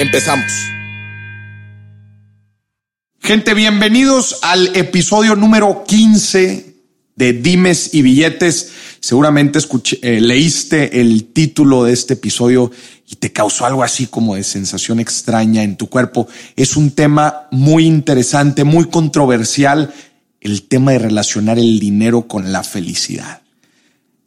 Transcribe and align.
Empezamos. 0.00 0.50
Gente, 3.18 3.52
bienvenidos 3.52 4.38
al 4.40 4.74
episodio 4.74 5.36
número 5.36 5.84
15 5.86 6.74
de 7.16 7.32
Dimes 7.34 7.92
y 7.92 8.00
Billetes. 8.00 8.72
Seguramente 9.00 9.58
escuché, 9.58 9.98
eh, 10.00 10.22
leíste 10.22 11.02
el 11.02 11.26
título 11.34 11.84
de 11.84 11.92
este 11.92 12.14
episodio 12.14 12.70
y 13.10 13.16
te 13.16 13.30
causó 13.30 13.66
algo 13.66 13.82
así 13.82 14.06
como 14.06 14.36
de 14.36 14.42
sensación 14.42 15.00
extraña 15.00 15.64
en 15.64 15.76
tu 15.76 15.90
cuerpo. 15.90 16.26
Es 16.56 16.78
un 16.78 16.92
tema 16.92 17.48
muy 17.50 17.84
interesante, 17.84 18.64
muy 18.64 18.86
controversial, 18.86 19.92
el 20.40 20.62
tema 20.62 20.92
de 20.92 21.00
relacionar 21.00 21.58
el 21.58 21.78
dinero 21.78 22.26
con 22.26 22.52
la 22.52 22.62
felicidad. 22.62 23.42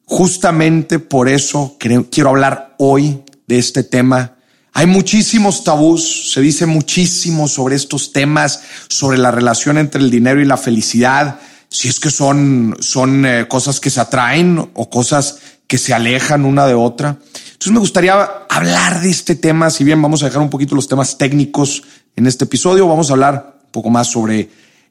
Justamente 0.06 1.00
por 1.00 1.30
eso 1.30 1.78
quiero 1.80 2.30
hablar 2.30 2.76
hoy 2.78 3.22
de 3.48 3.58
este 3.58 3.84
tema. 3.84 4.33
Hay 4.76 4.88
muchísimos 4.88 5.64
tabús, 5.64 6.32
se 6.32 6.42
dice 6.42 6.66
muchísimo 6.66 7.48
sobre 7.48 7.76
estos 7.76 8.12
temas, 8.12 8.62
sobre 8.88 9.20
la 9.20 9.30
relación 9.30 9.78
entre 9.78 10.02
el 10.02 10.10
dinero 10.10 10.42
y 10.42 10.46
la 10.46 10.58
felicidad, 10.58 11.40
si 11.70 11.90
es 11.90 12.00
que 12.00 12.10
son, 12.10 12.76
son 12.80 13.26
eh, 13.26 13.48
cosas 13.48 13.80
que 13.80 13.92
se 13.92 14.02
atraen 14.02 14.72
o 14.74 14.90
cosas 14.90 15.38
que 15.68 15.78
se 15.78 15.94
alejan 15.94 16.46
una 16.46 16.66
de 16.66 16.74
otra. 16.74 17.20
Entonces 17.46 17.72
me 17.72 17.80
gustaría 17.80 18.14
hablar 18.50 19.02
de 19.02 19.10
este 19.10 19.36
tema, 19.36 19.70
si 19.70 19.84
bien 19.84 20.02
vamos 20.02 20.24
a 20.24 20.26
dejar 20.26 20.42
un 20.42 20.50
poquito 20.50 20.76
los 20.76 20.88
temas 20.88 21.18
técnicos 21.20 21.84
en 22.16 22.26
este 22.26 22.46
episodio, 22.46 22.88
vamos 22.88 23.10
a 23.10 23.14
hablar 23.14 23.60
un 23.66 23.72
poco 23.72 23.92
más 23.92 24.08
sobre 24.08 24.50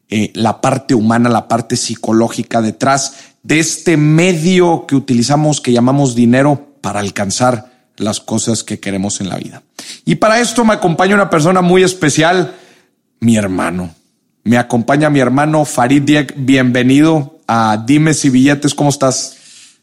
eh, 0.09 0.31
la 0.35 0.61
parte 0.61 0.95
humana, 0.95 1.29
la 1.29 1.49
parte 1.49 1.77
psicológica 1.77 2.63
detrás 2.63 3.15
de 3.43 3.59
este 3.59 3.97
medio 3.97 4.87
que 4.87 4.95
utilizamos, 4.95 5.61
que 5.61 5.73
llamamos 5.73 6.15
dinero, 6.15 6.69
para 6.81 7.01
alcanzar 7.01 7.73
las 7.97 8.21
cosas 8.21 8.65
que 8.65 8.81
queremos 8.81 9.21
en 9.21 9.29
la 9.29 9.37
vida. 9.37 9.63
Y 10.05 10.17
para 10.17 10.41
esto 10.41 10.65
me 10.65 10.75
acompaña 10.75 11.15
una 11.15 11.31
persona 11.31 11.61
muy 11.61 11.83
especial, 11.83 12.55
mi 13.21 13.37
hermano. 13.37 13.95
Me 14.45 14.59
acompaña 14.59 15.11
mi 15.11 15.21
hermano 15.21 15.65
Farid 15.65 16.03
Diek. 16.03 16.35
Bienvenido 16.37 17.41
a 17.47 17.83
Dimes 17.87 18.25
y 18.25 18.31
Billetes. 18.31 18.75
¿Cómo 18.75 18.91
estás? 18.91 19.37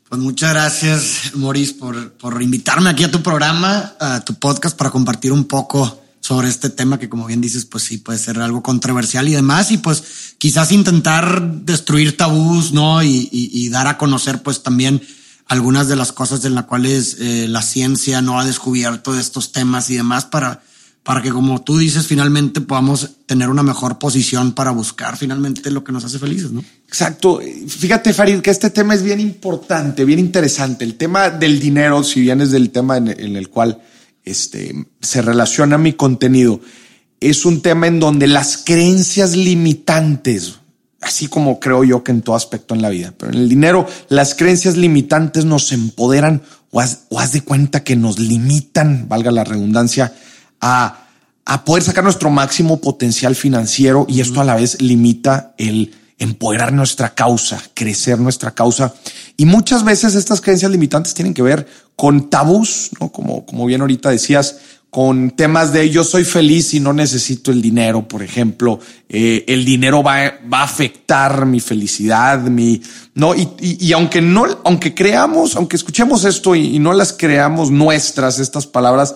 Pues 0.10 0.20
muchas 0.20 0.54
gracias, 0.54 1.32
Maurice, 1.36 1.76
por, 1.76 2.14
por 2.14 2.42
invitarme 2.42 2.90
aquí 2.90 3.04
a 3.04 3.12
tu 3.12 3.22
programa, 3.22 3.94
a 4.00 4.26
tu 4.26 4.34
podcast, 4.34 4.76
para 4.76 4.90
compartir 4.90 5.32
un 5.32 5.46
poco 5.46 6.02
sobre 6.20 6.50
este 6.50 6.70
tema 6.70 7.00
que 7.00 7.10
como 7.10 7.26
bien 7.26 7.42
dices, 7.42 7.66
pues 7.66 7.84
sí 7.84 7.98
puede 7.98 8.20
ser 8.20 8.40
algo 8.40 8.62
controversial 8.62 9.28
y 9.28 9.34
demás. 9.34 9.72
Y 9.72 9.78
pues 9.78 10.36
quizás 10.38 10.72
intentar 10.72 11.42
destruir 11.64 12.18
tabús, 12.18 12.72
¿no? 12.72 13.02
Y, 13.04 13.70
dar 13.70 13.88
a 13.88 13.98
conocer 13.98 14.42
pues 14.42 14.64
también 14.64 15.02
algunas 15.50 15.88
de 15.88 15.96
las 15.96 16.12
cosas 16.12 16.46
en 16.46 16.56
las 16.56 16.66
cuales 16.66 17.18
eh, 17.20 17.48
la 17.50 17.62
ciencia 17.62 18.22
no 18.22 18.40
ha 18.40 18.46
descubierto 18.46 19.14
de 19.14 19.20
estos 19.20 19.52
temas 19.52 19.90
y 19.90 19.98
demás 19.98 20.26
para, 20.26 20.62
para 21.04 21.22
que 21.22 21.32
como 21.32 21.62
tú 21.62 21.78
dices, 21.78 22.08
finalmente 22.08 22.62
podamos 22.62 23.10
tener 23.26 23.50
una 23.50 23.64
mejor 23.64 24.00
posición 24.00 24.54
para 24.54 24.72
buscar 24.72 25.18
finalmente 25.18 25.72
lo 25.72 25.84
que 25.84 25.92
nos 25.92 26.06
hace 26.06 26.20
felices, 26.20 26.52
¿no? 26.52 26.64
Exacto. 26.88 27.42
Fíjate, 27.68 28.14
Farid, 28.14 28.40
que 28.40 28.52
este 28.52 28.70
tema 28.70 28.94
es 28.94 29.04
bien 29.04 29.20
importante, 29.20 30.06
bien 30.06 30.20
interesante. 30.20 30.86
El 30.86 30.96
tema 30.96 31.30
del 31.30 31.60
dinero, 31.60 32.04
si 32.04 32.22
bien 32.22 32.42
es 32.42 32.52
del 32.52 32.70
tema 32.70 32.98
en 32.98 33.36
el 33.36 33.50
cual 33.50 33.82
este, 34.24 34.86
se 35.02 35.22
relaciona 35.22 35.78
mi 35.78 35.94
contenido, 35.94 36.62
es 37.20 37.46
un 37.46 37.62
tema 37.62 37.88
en 37.88 38.00
donde 38.00 38.28
las 38.28 38.58
creencias 38.58 39.36
limitantes, 39.36 40.59
así 41.02 41.28
como 41.28 41.60
creo 41.60 41.84
yo 41.84 42.04
que 42.04 42.12
en 42.12 42.22
todo 42.22 42.36
aspecto 42.36 42.74
en 42.74 42.82
la 42.82 42.90
vida, 42.90 43.14
pero 43.18 43.32
en 43.32 43.40
el 43.40 43.50
dinero, 43.50 43.88
las 44.10 44.36
creencias 44.36 44.78
limitantes 44.78 45.46
nos 45.46 45.72
empoderan 45.72 46.42
o 46.72 46.80
haz, 46.82 47.32
de 47.32 47.42
cuenta 47.42 47.84
que 47.84 47.96
nos 47.96 48.20
limitan, 48.20 49.08
valga 49.08 49.32
la 49.32 49.44
redundancia, 49.44 50.14
a, 50.62 51.08
a 51.46 51.66
poder 51.66 51.84
sacar 51.84 52.04
nuestro 52.04 52.30
máximo 52.30 52.80
potencial 52.80 53.36
financiero 53.36 54.06
y 54.08 54.22
esto 54.22 54.42
a 54.42 54.44
la 54.44 54.56
vez 54.56 54.82
limita 54.82 55.54
el 55.58 55.96
empoderar 56.20 56.74
nuestra 56.74 57.16
causa, 57.16 57.62
crecer 57.74 58.20
nuestra 58.20 58.52
causa. 58.52 58.94
Y 59.38 59.46
muchas 59.46 59.84
veces 59.84 60.16
estas 60.16 60.42
creencias 60.42 60.70
limitantes 60.70 61.14
tienen 61.14 61.34
que 61.34 61.42
ver 61.42 61.66
con 61.96 62.30
tabús, 62.30 62.92
¿no? 63.00 63.10
Como, 63.10 63.46
como 63.46 63.66
bien 63.66 63.82
ahorita 63.82 64.10
decías, 64.10 64.58
con 64.90 65.32
temas 65.32 65.72
de 65.72 65.90
yo 65.90 66.04
soy 66.04 66.24
feliz 66.24 66.74
y 66.74 66.80
no 66.80 66.94
necesito 66.94 67.52
el 67.52 67.62
dinero, 67.62 68.08
por 68.08 68.24
ejemplo, 68.24 68.80
eh, 69.08 69.46
el 69.48 69.64
dinero 69.64 70.02
va, 70.02 70.40
va, 70.52 70.62
a 70.62 70.64
afectar 70.64 71.46
mi 71.46 71.60
felicidad, 71.60 72.40
mi, 72.42 72.82
no, 73.14 73.36
y, 73.36 73.48
y, 73.60 73.94
aunque 73.94 74.22
no, 74.22 74.46
aunque 74.64 74.96
creamos, 74.96 75.56
aunque 75.56 75.76
escuchemos 75.76 76.26
esto 76.26 76.56
y, 76.56 76.76
y 76.76 76.80
no 76.80 76.94
las 76.94 77.14
creamos 77.14 77.70
nuestras, 77.70 78.40
estas 78.40 78.66
palabras, 78.66 79.16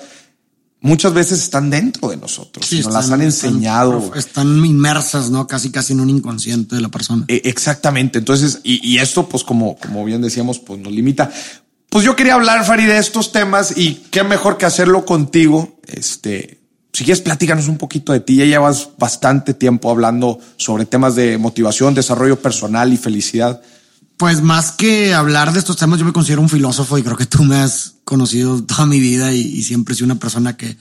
muchas 0.84 1.14
veces 1.14 1.40
están 1.40 1.72
dentro 1.72 2.10
de 2.10 2.18
nosotros, 2.18 2.68
sí, 2.68 2.82
nos 2.82 2.94
las 2.94 3.10
han 3.10 3.24
enseñado. 3.24 4.12
Están, 4.16 4.64
inmersas, 4.64 5.32
¿no? 5.32 5.48
Casi, 5.48 5.72
casi 5.72 5.94
en 5.94 6.02
un 6.02 6.10
inconsciente 6.10 6.76
de 6.76 6.82
la 6.82 6.90
persona. 6.90 7.26
E, 7.30 7.42
exactamente. 7.46 8.20
Entonces, 8.20 8.60
y, 8.64 8.86
y, 8.88 9.00
esto, 9.00 9.28
pues 9.28 9.44
como, 9.44 9.76
como 9.78 10.06
bien 10.06 10.22
decíamos, 10.22 10.60
pues 10.60 10.80
nos 10.80 10.94
limita. 10.94 11.32
Pues 11.94 12.06
yo 12.06 12.16
quería 12.16 12.34
hablar, 12.34 12.66
Farid, 12.66 12.88
de 12.88 12.98
estos 12.98 13.32
temas 13.32 13.78
y 13.78 13.94
qué 14.10 14.24
mejor 14.24 14.58
que 14.58 14.66
hacerlo 14.66 15.06
contigo. 15.06 15.78
Este, 15.86 16.60
si 16.92 17.04
quieres, 17.04 17.22
platícanos 17.22 17.68
un 17.68 17.78
poquito 17.78 18.14
de 18.14 18.20
ti. 18.20 18.36
Ya 18.36 18.46
llevas 18.46 18.90
bastante 18.98 19.54
tiempo 19.54 19.92
hablando 19.92 20.40
sobre 20.58 20.88
temas 20.88 21.14
de 21.14 21.38
motivación, 21.38 21.94
desarrollo 21.94 22.42
personal 22.42 22.92
y 22.92 22.98
felicidad. 22.98 23.62
Pues 24.18 24.42
más 24.42 24.72
que 24.72 25.14
hablar 25.14 25.54
de 25.54 25.60
estos 25.60 25.78
temas, 25.78 26.00
yo 26.00 26.06
me 26.06 26.14
considero 26.14 26.42
un 26.42 26.50
filósofo 26.50 26.98
y 26.98 27.04
creo 27.04 27.16
que 27.16 27.28
tú 27.28 27.44
me 27.44 27.58
has 27.58 27.94
conocido 28.04 28.64
toda 28.64 28.88
mi 28.88 29.00
vida 29.00 29.32
y, 29.32 29.62
siempre 29.62 29.94
he 29.94 29.96
sido 29.96 30.06
una 30.06 30.20
persona 30.20 30.58
que, 30.58 30.76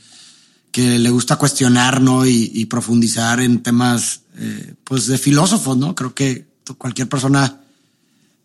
que 0.71 0.99
le 0.99 1.11
gusta 1.11 1.37
cuestionar, 1.37 2.01
¿no? 2.01 2.25
Y, 2.25 2.65
profundizar 2.71 3.39
en 3.41 3.63
temas, 3.63 4.23
eh, 4.39 4.73
pues 4.83 5.09
de 5.09 5.19
filósofos, 5.19 5.77
¿no? 5.77 5.95
Creo 5.95 6.15
que 6.15 6.47
cualquier 6.79 7.11
persona 7.11 7.62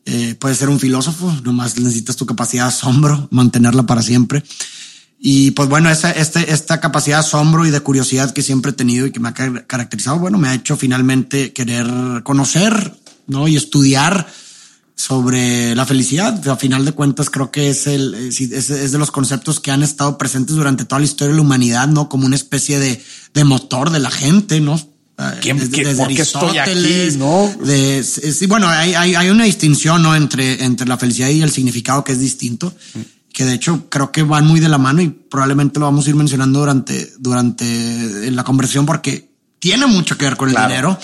eh, 0.09 0.35
puede 0.35 0.55
ser 0.55 0.69
un 0.69 0.79
filósofo, 0.79 1.29
nomás 1.43 1.77
necesitas 1.77 2.15
tu 2.15 2.25
capacidad 2.25 2.63
de 2.63 2.69
asombro, 2.69 3.27
mantenerla 3.29 3.85
para 3.85 4.01
siempre. 4.01 4.41
Y 5.19 5.51
pues 5.51 5.67
bueno, 5.67 5.89
esta, 5.89 6.11
este, 6.11 6.53
esta 6.53 6.79
capacidad 6.79 7.17
de 7.17 7.25
asombro 7.25 7.65
y 7.65 7.71
de 7.71 7.81
curiosidad 7.81 8.31
que 8.31 8.41
siempre 8.41 8.71
he 8.71 8.73
tenido 8.73 9.05
y 9.05 9.11
que 9.11 9.19
me 9.19 9.27
ha 9.27 9.33
caracterizado, 9.33 10.17
bueno, 10.17 10.37
me 10.37 10.47
ha 10.47 10.53
hecho 10.53 10.77
finalmente 10.77 11.51
querer 11.51 12.23
conocer, 12.23 12.95
¿no? 13.25 13.49
Y 13.49 13.57
estudiar 13.57 14.27
sobre 14.95 15.75
la 15.75 15.85
felicidad. 15.85 16.47
A 16.47 16.55
final 16.55 16.85
de 16.85 16.93
cuentas, 16.93 17.29
creo 17.29 17.51
que 17.51 17.69
es 17.69 17.85
el, 17.87 18.13
es, 18.13 18.91
de 18.91 18.97
los 18.97 19.11
conceptos 19.11 19.59
que 19.59 19.71
han 19.71 19.83
estado 19.83 20.17
presentes 20.17 20.55
durante 20.55 20.85
toda 20.85 20.99
la 20.99 21.05
historia 21.05 21.31
de 21.31 21.35
la 21.35 21.41
humanidad, 21.41 21.89
¿no? 21.89 22.07
Como 22.07 22.25
una 22.25 22.37
especie 22.37 22.79
de, 22.79 23.03
de 23.33 23.43
motor 23.43 23.89
de 23.89 23.99
la 23.99 24.09
gente, 24.09 24.61
¿no? 24.61 24.79
¿Quién, 25.41 25.57
desde, 25.57 25.83
desde 25.83 26.21
estoy 26.21 26.59
aquí, 26.59 27.17
no? 27.17 27.51
De, 27.63 28.03
sí, 28.03 28.45
bueno, 28.45 28.67
hay, 28.67 28.93
hay, 28.93 29.15
hay, 29.15 29.29
una 29.29 29.45
distinción, 29.45 30.03
¿no? 30.03 30.15
Entre, 30.15 30.63
entre 30.63 30.87
la 30.87 30.95
felicidad 30.97 31.29
y 31.29 31.41
el 31.41 31.49
significado 31.51 32.03
que 32.03 32.11
es 32.11 32.19
distinto. 32.19 32.71
Que 33.33 33.43
de 33.43 33.53
hecho 33.53 33.89
creo 33.89 34.11
que 34.11 34.21
van 34.21 34.45
muy 34.45 34.59
de 34.59 34.69
la 34.69 34.77
mano 34.77 35.01
y 35.01 35.09
probablemente 35.09 35.79
lo 35.79 35.87
vamos 35.87 36.05
a 36.05 36.09
ir 36.09 36.15
mencionando 36.15 36.59
durante, 36.59 37.13
durante 37.17 38.29
la 38.31 38.43
conversación 38.43 38.85
porque 38.85 39.31
tiene 39.57 39.87
mucho 39.87 40.17
que 40.17 40.25
ver 40.25 40.37
con 40.37 40.49
el 40.49 40.55
dinero. 40.55 40.99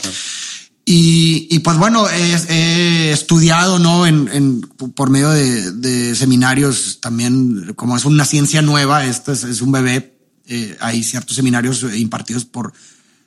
Y, 0.86 1.48
y, 1.50 1.60
pues 1.60 1.78
bueno, 1.78 2.08
he, 2.10 3.12
estudiado, 3.12 3.80
¿no? 3.80 4.06
En, 4.06 4.30
en, 4.32 4.62
por 4.62 5.10
medio 5.10 5.30
de, 5.30 5.72
de, 5.72 6.14
seminarios 6.14 7.00
también, 7.02 7.74
como 7.76 7.96
es 7.98 8.06
una 8.06 8.26
ciencia 8.26 8.62
nueva, 8.62 9.06
este 9.06 9.32
es, 9.32 9.44
es 9.44 9.62
un 9.62 9.72
bebé, 9.72 10.18
eh, 10.46 10.78
hay 10.82 11.02
ciertos 11.04 11.38
seminarios 11.38 11.86
impartidos 11.96 12.46
por 12.46 12.74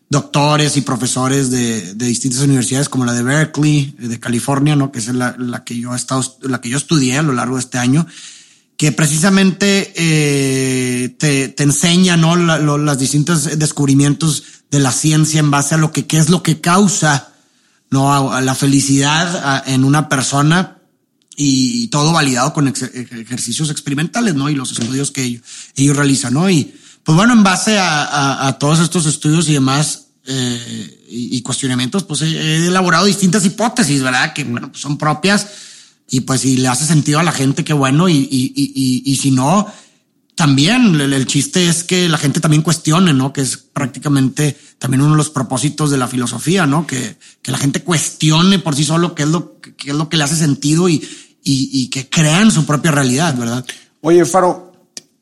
doctores 0.08 0.76
y 0.76 0.82
profesores 0.82 1.50
de, 1.50 1.94
de, 1.94 2.06
distintas 2.06 2.40
universidades 2.40 2.88
como 2.88 3.04
la 3.04 3.12
de 3.12 3.22
Berkeley, 3.22 3.94
de 3.98 4.20
California, 4.20 4.76
¿no? 4.76 4.92
Que 4.92 5.00
es 5.00 5.08
la, 5.08 5.34
la, 5.38 5.64
que 5.64 5.78
yo 5.78 5.92
he 5.92 5.96
estado, 5.96 6.38
la 6.42 6.60
que 6.60 6.68
yo 6.68 6.76
estudié 6.76 7.18
a 7.18 7.22
lo 7.22 7.32
largo 7.32 7.56
de 7.56 7.62
este 7.62 7.78
año, 7.78 8.06
que 8.76 8.92
precisamente 8.92 9.92
eh, 9.96 11.08
te, 11.18 11.48
te 11.48 11.62
enseña, 11.62 12.16
¿no? 12.16 12.36
los 12.36 12.98
distintos 12.98 13.58
descubrimientos 13.58 14.44
de 14.70 14.80
la 14.80 14.92
ciencia 14.92 15.40
en 15.40 15.50
base 15.50 15.74
a 15.74 15.78
lo 15.78 15.92
que, 15.92 16.06
qué 16.06 16.18
es 16.18 16.28
lo 16.28 16.42
que 16.42 16.60
causa 16.60 17.32
no 17.90 18.32
a, 18.32 18.40
la 18.40 18.54
felicidad 18.54 19.62
en 19.68 19.84
una 19.84 20.08
persona 20.08 20.78
y 21.36 21.88
todo 21.88 22.12
validado 22.12 22.52
con 22.52 22.68
ejercicios 22.68 23.70
experimentales, 23.70 24.34
¿no? 24.34 24.50
Y 24.50 24.54
los 24.54 24.72
estudios 24.72 25.10
que 25.10 25.40
ellos, 25.76 25.96
realizan, 25.96 26.34
¿no? 26.34 26.50
Y 26.50 26.74
Pues 27.06 27.14
bueno, 27.14 27.34
en 27.34 27.44
base 27.44 27.78
a, 27.78 28.56
todos 28.58 28.80
estos 28.80 29.06
estudios 29.06 29.48
y 29.48 29.52
demás 29.52 30.08
eh, 30.26 31.04
y, 31.08 31.40
cuestionamientos, 31.42 32.02
pues 32.02 32.22
he, 32.22 32.66
elaborado 32.66 33.04
distintas 33.04 33.44
hipótesis, 33.44 34.02
¿verdad? 34.02 34.32
Que 34.32 34.42
bueno, 34.42 34.72
pues 34.72 34.82
son 34.82 34.98
propias 34.98 35.46
y 36.10 36.22
pues 36.22 36.40
si 36.40 36.56
le 36.56 36.66
hace 36.66 36.84
sentido 36.84 37.20
a 37.20 37.22
la 37.22 37.30
gente, 37.30 37.62
qué 37.62 37.72
bueno. 37.72 38.08
Y, 38.08 38.26
y, 38.28 39.02
y 39.04 39.16
si 39.18 39.30
no, 39.30 39.72
también 40.34 41.00
el, 41.00 41.26
chiste 41.26 41.68
es 41.68 41.84
que 41.84 42.08
la 42.08 42.18
gente 42.18 42.40
también 42.40 42.62
cuestione, 42.62 43.14
¿no? 43.14 43.32
Que 43.32 43.42
es 43.42 43.56
prácticamente 43.56 44.58
también 44.80 45.00
uno 45.00 45.12
de 45.12 45.18
los 45.18 45.30
propósitos 45.30 45.92
de 45.92 45.98
la 45.98 46.08
filosofía, 46.08 46.66
¿no? 46.66 46.88
Que, 46.88 47.18
que 47.40 47.52
la 47.52 47.58
gente 47.58 47.84
cuestione 47.84 48.58
por 48.58 48.74
sí 48.74 48.82
solo 48.82 49.14
qué 49.14 49.22
es 49.22 49.28
lo, 49.28 49.60
qué 49.60 49.90
es 49.90 49.94
lo 49.94 50.08
que 50.08 50.16
le 50.16 50.24
hace 50.24 50.34
sentido 50.34 50.88
y, 50.88 50.94
y, 51.44 51.70
y 51.72 51.88
que 51.88 52.08
crean 52.08 52.50
su 52.50 52.66
propia 52.66 52.90
realidad, 52.90 53.36
¿verdad? 53.38 53.64
Oye, 54.00 54.24
Faro, 54.24 54.72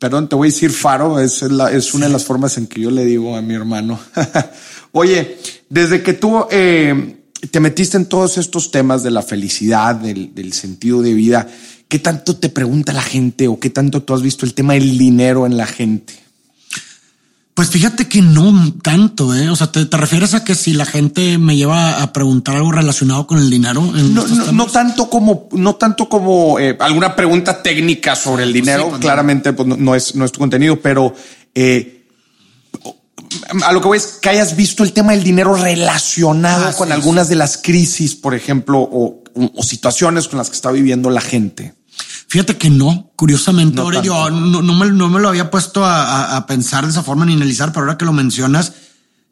Perdón, 0.04 0.28
te 0.28 0.36
voy 0.36 0.48
a 0.48 0.50
decir 0.50 0.70
Faro, 0.70 1.18
es, 1.18 1.40
es 1.42 1.94
una 1.94 2.06
de 2.08 2.12
las 2.12 2.26
formas 2.26 2.58
en 2.58 2.66
que 2.66 2.78
yo 2.78 2.90
le 2.90 3.06
digo 3.06 3.34
a 3.34 3.40
mi 3.40 3.54
hermano. 3.54 3.98
Oye, 4.92 5.38
desde 5.70 6.02
que 6.02 6.12
tú 6.12 6.44
eh, 6.50 7.24
te 7.50 7.58
metiste 7.58 7.96
en 7.96 8.04
todos 8.04 8.36
estos 8.36 8.70
temas 8.70 9.02
de 9.02 9.10
la 9.10 9.22
felicidad, 9.22 9.94
del, 9.94 10.34
del, 10.34 10.52
sentido 10.52 11.00
de 11.00 11.14
vida, 11.14 11.48
¿qué 11.88 11.98
tanto 11.98 12.36
te 12.36 12.50
pregunta 12.50 12.92
la 12.92 13.00
gente 13.00 13.48
o 13.48 13.58
qué 13.58 13.70
tanto 13.70 14.02
tú 14.02 14.12
has 14.12 14.20
visto 14.20 14.44
el 14.44 14.52
tema 14.52 14.74
del 14.74 14.98
dinero 14.98 15.46
en 15.46 15.56
la 15.56 15.64
gente? 15.64 16.12
Pues 17.54 17.70
fíjate 17.70 18.08
que 18.08 18.20
no 18.20 18.74
tanto, 18.82 19.32
¿eh? 19.32 19.48
O 19.48 19.54
sea, 19.54 19.70
¿te, 19.70 19.86
refieres 19.96 20.34
a 20.34 20.42
que 20.42 20.56
si 20.56 20.74
la 20.74 20.84
gente 20.84 21.38
me 21.38 21.56
lleva 21.56 22.02
a 22.02 22.12
preguntar 22.12 22.56
algo 22.56 22.72
relacionado 22.72 23.28
con 23.28 23.38
el 23.38 23.48
dinero? 23.48 23.80
no, 23.80 24.26
no, 24.26 24.66
tanto 24.66 25.08
como, 25.08 25.48
no 25.52 25.76
tanto 25.76 26.08
como 26.08 26.58
eh, 26.58 26.76
alguna 26.80 27.14
pregunta 27.14 27.62
técnica 27.62 28.16
sobre 28.16 28.42
el 28.42 28.50
pues 28.50 28.60
dinero. 28.60 28.88
Pues 28.88 29.00
claramente, 29.00 29.52
pues 29.52 29.68
no, 29.68 29.94
es, 29.94 30.16
no 30.16 30.24
es 30.24 30.32
tu 30.32 30.40
contenido, 30.40 30.80
pero 30.80 31.14
eh, 31.54 32.08
a 33.64 33.72
lo 33.72 33.80
que 33.80 33.86
voy 33.86 33.98
es 33.98 34.18
que 34.20 34.30
hayas 34.30 34.56
visto 34.56 34.82
el 34.82 34.92
tema 34.92 35.12
del 35.12 35.22
dinero 35.22 35.54
relacionado 35.54 36.66
ah, 36.66 36.72
con 36.72 36.90
algunas 36.90 37.28
de 37.28 37.36
las 37.36 37.56
crisis, 37.56 38.16
por 38.16 38.34
ejemplo, 38.34 38.80
o, 38.80 39.22
o 39.32 39.62
situaciones 39.62 40.26
con 40.26 40.38
las 40.38 40.50
que 40.50 40.56
está 40.56 40.72
viviendo 40.72 41.08
la 41.08 41.20
gente. 41.20 41.74
Fíjate 42.34 42.56
que 42.56 42.68
no, 42.68 43.12
curiosamente, 43.14 43.80
ahora 43.80 44.02
yo 44.02 44.28
no, 44.28 44.60
me, 44.60 44.90
no, 44.90 45.08
me, 45.08 45.20
lo 45.20 45.28
había 45.28 45.52
puesto 45.52 45.84
a, 45.84 46.44
pensar 46.48 46.82
de 46.82 46.90
esa 46.90 47.04
forma 47.04 47.24
ni 47.24 47.32
analizar, 47.32 47.70
pero 47.70 47.86
ahora 47.86 47.96
que 47.96 48.04
lo 48.04 48.12
mencionas 48.12 48.72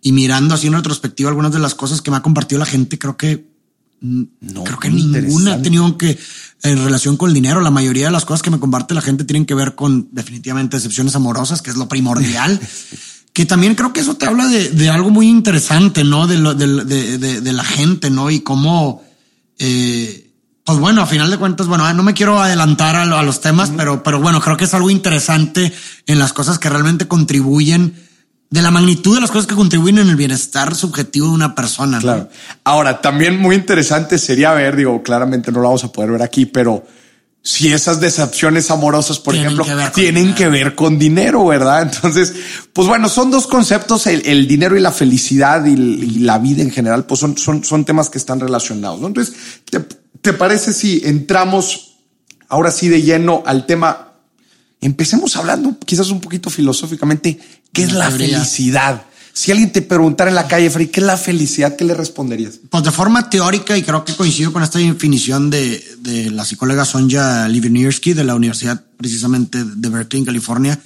y 0.00 0.12
mirando 0.12 0.54
así 0.54 0.68
en 0.68 0.74
retrospectiva 0.74 1.28
algunas 1.28 1.50
de 1.50 1.58
las 1.58 1.74
cosas 1.74 2.00
que 2.00 2.12
me 2.12 2.18
ha 2.18 2.22
compartido 2.22 2.60
la 2.60 2.64
gente, 2.64 3.00
creo 3.00 3.16
que 3.16 3.48
no, 4.02 4.62
creo 4.62 4.78
que 4.78 4.88
ninguna 4.88 5.54
ha 5.54 5.62
tenido 5.62 5.98
que 5.98 6.16
en 6.62 6.84
relación 6.84 7.16
con 7.16 7.30
el 7.30 7.34
dinero. 7.34 7.60
La 7.60 7.72
mayoría 7.72 8.06
de 8.06 8.12
las 8.12 8.24
cosas 8.24 8.40
que 8.40 8.50
me 8.50 8.60
comparte 8.60 8.94
la 8.94 9.02
gente 9.02 9.24
tienen 9.24 9.46
que 9.46 9.54
ver 9.54 9.74
con 9.74 10.08
definitivamente 10.12 10.76
decepciones 10.76 11.16
amorosas, 11.16 11.60
que 11.60 11.70
es 11.70 11.76
lo 11.76 11.88
primordial. 11.88 12.60
que 13.32 13.46
también 13.46 13.74
creo 13.74 13.92
que 13.92 14.02
eso 14.02 14.14
te 14.14 14.26
habla 14.26 14.46
de, 14.46 14.90
algo 14.90 15.10
muy 15.10 15.28
interesante, 15.28 16.04
¿no? 16.04 16.28
De, 16.28 16.38
lo, 16.38 16.54
de, 16.54 17.18
de, 17.18 17.52
la 17.52 17.64
gente, 17.64 18.10
¿no? 18.10 18.30
Y 18.30 18.42
cómo, 18.42 19.02
eh, 19.58 20.31
pues 20.72 20.80
bueno, 20.80 21.02
a 21.02 21.06
final 21.06 21.30
de 21.30 21.36
cuentas, 21.36 21.66
bueno, 21.66 21.92
no 21.92 22.02
me 22.02 22.14
quiero 22.14 22.40
adelantar 22.40 22.96
a, 22.96 23.22
los 23.22 23.42
temas, 23.42 23.70
pero, 23.76 24.02
pero 24.02 24.22
bueno, 24.22 24.40
creo 24.40 24.56
que 24.56 24.64
es 24.64 24.72
algo 24.72 24.88
interesante 24.88 25.70
en 26.06 26.18
las 26.18 26.32
cosas 26.32 26.58
que 26.58 26.70
realmente 26.70 27.06
contribuyen 27.06 27.94
de 28.48 28.62
la 28.62 28.70
magnitud 28.70 29.14
de 29.14 29.20
las 29.20 29.30
cosas 29.30 29.46
que 29.46 29.54
contribuyen 29.54 29.98
en 29.98 30.08
el 30.08 30.16
bienestar 30.16 30.74
subjetivo 30.74 31.26
de 31.26 31.34
una 31.34 31.54
persona. 31.54 31.98
Claro. 31.98 32.30
Ahora, 32.64 33.02
también 33.02 33.38
muy 33.38 33.54
interesante 33.54 34.16
sería 34.16 34.54
ver, 34.54 34.74
digo, 34.74 35.02
claramente 35.02 35.52
no 35.52 35.60
lo 35.60 35.66
vamos 35.66 35.84
a 35.84 35.92
poder 35.92 36.12
ver 36.12 36.22
aquí, 36.22 36.46
pero 36.46 36.86
si 37.42 37.70
esas 37.70 38.00
decepciones 38.00 38.70
amorosas, 38.70 39.18
por 39.18 39.34
ejemplo, 39.34 39.66
tienen 39.94 40.34
que 40.34 40.48
ver 40.48 40.74
con 40.74 40.98
dinero, 40.98 41.44
¿verdad? 41.44 41.82
Entonces, 41.82 42.32
pues 42.72 42.88
bueno, 42.88 43.10
son 43.10 43.30
dos 43.30 43.46
conceptos, 43.46 44.06
el, 44.06 44.48
dinero 44.48 44.74
y 44.74 44.80
la 44.80 44.90
felicidad 44.90 45.66
y, 45.66 45.76
la 46.20 46.38
vida 46.38 46.62
en 46.62 46.70
general, 46.70 47.04
pues 47.04 47.20
son, 47.20 47.36
son, 47.36 47.62
son 47.62 47.84
temas 47.84 48.08
que 48.08 48.16
están 48.16 48.40
relacionados, 48.40 49.00
¿no? 49.00 49.08
Entonces, 49.08 49.34
¿Te 49.70 50.01
parece 50.32 50.72
si 50.72 51.02
entramos 51.04 51.96
ahora 52.48 52.70
sí 52.70 52.88
de 52.88 53.02
lleno 53.02 53.42
al 53.44 53.66
tema? 53.66 54.12
Empecemos 54.80 55.36
hablando 55.36 55.78
quizás 55.84 56.10
un 56.10 56.20
poquito 56.20 56.50
filosóficamente, 56.50 57.38
¿qué 57.72 57.82
es 57.82 57.92
la 57.92 58.10
felicidad? 58.10 59.02
Si 59.32 59.50
alguien 59.50 59.72
te 59.72 59.80
preguntara 59.80 60.30
en 60.30 60.34
la 60.34 60.46
calle, 60.46 60.68
Frey, 60.70 60.88
¿qué 60.88 61.00
es 61.00 61.06
la 61.06 61.16
felicidad? 61.16 61.74
¿Qué 61.74 61.84
le 61.84 61.94
responderías? 61.94 62.60
Pues 62.68 62.84
de 62.84 62.90
forma 62.90 63.30
teórica, 63.30 63.76
y 63.76 63.82
creo 63.82 64.04
que 64.04 64.14
coincido 64.14 64.52
con 64.52 64.62
esta 64.62 64.78
definición 64.78 65.48
de, 65.50 65.82
de 66.00 66.30
la 66.30 66.44
psicóloga 66.44 66.84
Sonja 66.84 67.48
Livinirsky 67.48 68.12
de 68.12 68.24
la 68.24 68.34
Universidad 68.34 68.84
precisamente 68.98 69.64
de 69.64 69.88
Berkeley, 69.88 70.20
en 70.20 70.26
California, 70.26 70.78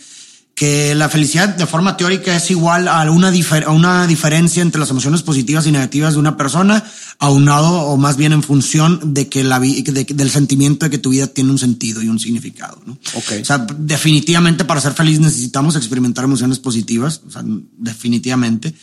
que 0.56 0.94
la 0.94 1.10
felicidad 1.10 1.50
de 1.50 1.66
forma 1.66 1.98
teórica 1.98 2.34
es 2.34 2.50
igual 2.50 2.88
a 2.88 3.08
una, 3.10 3.28
a 3.28 3.70
una 3.72 4.06
diferencia 4.06 4.62
entre 4.62 4.80
las 4.80 4.88
emociones 4.88 5.22
positivas 5.22 5.66
y 5.66 5.70
negativas 5.70 6.14
de 6.14 6.18
una 6.18 6.38
persona, 6.38 6.82
aunado 7.18 7.82
o 7.82 7.98
más 7.98 8.16
bien 8.16 8.32
en 8.32 8.42
función 8.42 9.12
de 9.12 9.28
que 9.28 9.44
la 9.44 9.60
del 9.60 10.30
sentimiento 10.30 10.86
de 10.86 10.90
que 10.90 10.96
tu 10.96 11.10
vida 11.10 11.26
tiene 11.26 11.50
un 11.50 11.58
sentido 11.58 12.00
y 12.00 12.08
un 12.08 12.18
significado. 12.18 12.80
¿no? 12.86 12.96
Okay. 13.16 13.42
O 13.42 13.44
sea, 13.44 13.66
definitivamente 13.78 14.64
para 14.64 14.80
ser 14.80 14.94
feliz 14.94 15.20
necesitamos 15.20 15.76
experimentar 15.76 16.24
emociones 16.24 16.58
positivas, 16.58 17.20
o 17.26 17.30
sea, 17.30 17.42
definitivamente. 17.76 18.74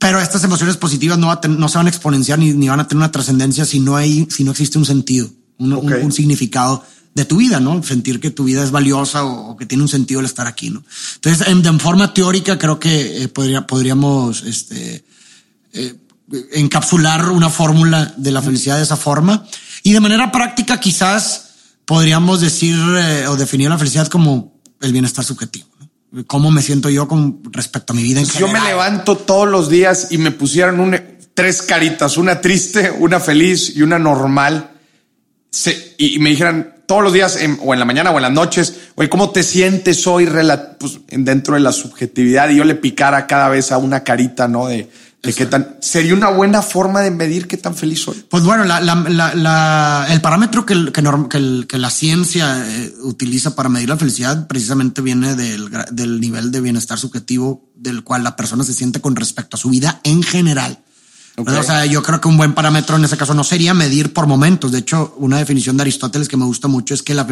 Pero 0.00 0.20
estas 0.20 0.42
emociones 0.42 0.76
positivas 0.76 1.16
no, 1.16 1.32
no 1.48 1.68
se 1.68 1.78
van 1.78 1.86
a 1.86 1.90
exponenciar 1.90 2.40
ni, 2.40 2.54
ni 2.54 2.68
van 2.68 2.80
a 2.80 2.88
tener 2.88 2.98
una 2.98 3.12
trascendencia 3.12 3.64
si 3.64 3.78
no 3.78 3.94
hay, 3.94 4.26
si 4.30 4.42
no 4.42 4.50
existe 4.50 4.78
un 4.78 4.84
sentido, 4.84 5.30
un, 5.58 5.72
un 5.74 6.10
significado 6.12 6.84
de 7.14 7.24
tu 7.24 7.36
vida, 7.36 7.60
¿no? 7.60 7.82
Sentir 7.82 8.20
que 8.20 8.30
tu 8.30 8.44
vida 8.44 8.62
es 8.62 8.70
valiosa 8.70 9.24
o, 9.24 9.56
que 9.56 9.66
tiene 9.66 9.82
un 9.82 9.88
sentido 9.88 10.20
el 10.20 10.26
estar 10.26 10.46
aquí, 10.46 10.70
¿no? 10.70 10.84
Entonces, 11.16 11.48
en, 11.48 11.62
de 11.62 11.72
forma 11.78 12.14
teórica, 12.14 12.58
creo 12.58 12.78
que 12.78 13.24
eh, 13.24 13.28
podría, 13.28 13.66
podríamos 13.66 14.42
este, 14.42 15.04
eh, 15.72 15.94
encapsular 16.52 17.30
una 17.30 17.50
fórmula 17.50 18.14
de 18.16 18.30
la 18.30 18.42
felicidad 18.42 18.76
de 18.76 18.84
esa 18.84 18.96
forma. 18.96 19.44
Y 19.82 19.92
de 19.92 20.00
manera 20.00 20.30
práctica, 20.30 20.78
quizás 20.78 21.50
podríamos 21.84 22.40
decir 22.40 22.76
eh, 22.76 23.26
o 23.28 23.36
definir 23.36 23.70
la 23.70 23.78
felicidad 23.78 24.08
como 24.08 24.60
el 24.80 24.92
bienestar 24.92 25.24
subjetivo. 25.24 25.68
¿no? 25.80 26.24
¿Cómo 26.26 26.50
me 26.50 26.62
siento 26.62 26.88
yo 26.88 27.08
con 27.08 27.40
respecto 27.52 27.92
a 27.92 27.96
mi 27.96 28.02
vida 28.02 28.20
en 28.20 28.26
Yo 28.26 28.48
me 28.48 28.60
levanto 28.60 29.16
todos 29.16 29.48
los 29.48 29.68
días 29.68 30.08
y 30.10 30.18
me 30.18 30.30
pusieron 30.30 30.80
un, 30.80 30.96
tres 31.34 31.62
caritas, 31.62 32.16
una 32.16 32.40
triste, 32.40 32.90
una 32.90 33.18
feliz 33.20 33.72
y 33.74 33.82
una 33.82 33.98
normal. 33.98 34.70
y 35.96 36.18
me 36.18 36.30
dijeran, 36.30 36.77
todos 36.88 37.02
los 37.02 37.12
días 37.12 37.38
o 37.60 37.74
en 37.74 37.78
la 37.78 37.84
mañana 37.84 38.10
o 38.10 38.16
en 38.16 38.22
las 38.22 38.32
noches, 38.32 38.74
oye, 38.94 39.10
¿cómo 39.10 39.28
te 39.28 39.42
sientes 39.42 40.06
hoy 40.06 40.26
pues, 40.80 41.00
dentro 41.10 41.52
de 41.52 41.60
la 41.60 41.70
subjetividad? 41.70 42.48
Y 42.48 42.56
yo 42.56 42.64
le 42.64 42.74
picara 42.74 43.26
cada 43.26 43.50
vez 43.50 43.70
a 43.72 43.76
una 43.76 44.02
carita, 44.02 44.48
¿no? 44.48 44.68
De, 44.68 44.88
qué 45.20 45.44
tan 45.44 45.76
sería 45.80 46.14
una 46.14 46.30
buena 46.30 46.62
forma 46.62 47.02
de 47.02 47.10
medir 47.10 47.46
qué 47.46 47.58
tan 47.58 47.76
feliz 47.76 48.00
soy. 48.00 48.24
Pues 48.30 48.42
bueno, 48.42 48.64
el 48.64 50.20
parámetro 50.22 50.64
que, 50.64 50.90
que, 50.90 51.78
la 51.78 51.90
ciencia 51.90 52.64
eh, 52.66 52.94
utiliza 53.02 53.54
para 53.54 53.68
medir 53.68 53.90
la 53.90 53.98
felicidad 53.98 54.46
precisamente 54.46 55.02
viene 55.02 55.34
del, 55.34 55.68
del 55.92 56.20
nivel 56.22 56.50
de 56.50 56.62
bienestar 56.62 56.98
subjetivo 56.98 57.68
del 57.74 58.02
cual 58.02 58.24
la 58.24 58.34
persona 58.34 58.64
se 58.64 58.72
siente 58.72 59.02
con 59.02 59.14
respecto 59.14 59.58
a 59.58 59.60
su 59.60 59.68
vida 59.68 60.00
en 60.04 60.22
general. 60.22 60.78
O 61.46 61.62
sea, 61.62 61.86
yo 61.86 62.02
creo 62.02 62.20
que 62.20 62.28
un 62.28 62.36
buen 62.36 62.52
parámetro 62.52 62.96
en 62.96 63.04
ese 63.04 63.16
caso 63.16 63.32
no 63.32 63.44
sería 63.44 63.72
medir 63.72 64.12
por 64.12 64.26
momentos. 64.26 64.72
De 64.72 64.78
hecho, 64.78 65.14
una 65.18 65.38
definición 65.38 65.76
de 65.76 65.82
Aristóteles 65.82 66.28
que 66.28 66.36
me 66.36 66.44
gusta 66.44 66.66
mucho 66.66 66.94
es 66.94 67.02
que 67.02 67.14
la, 67.14 67.26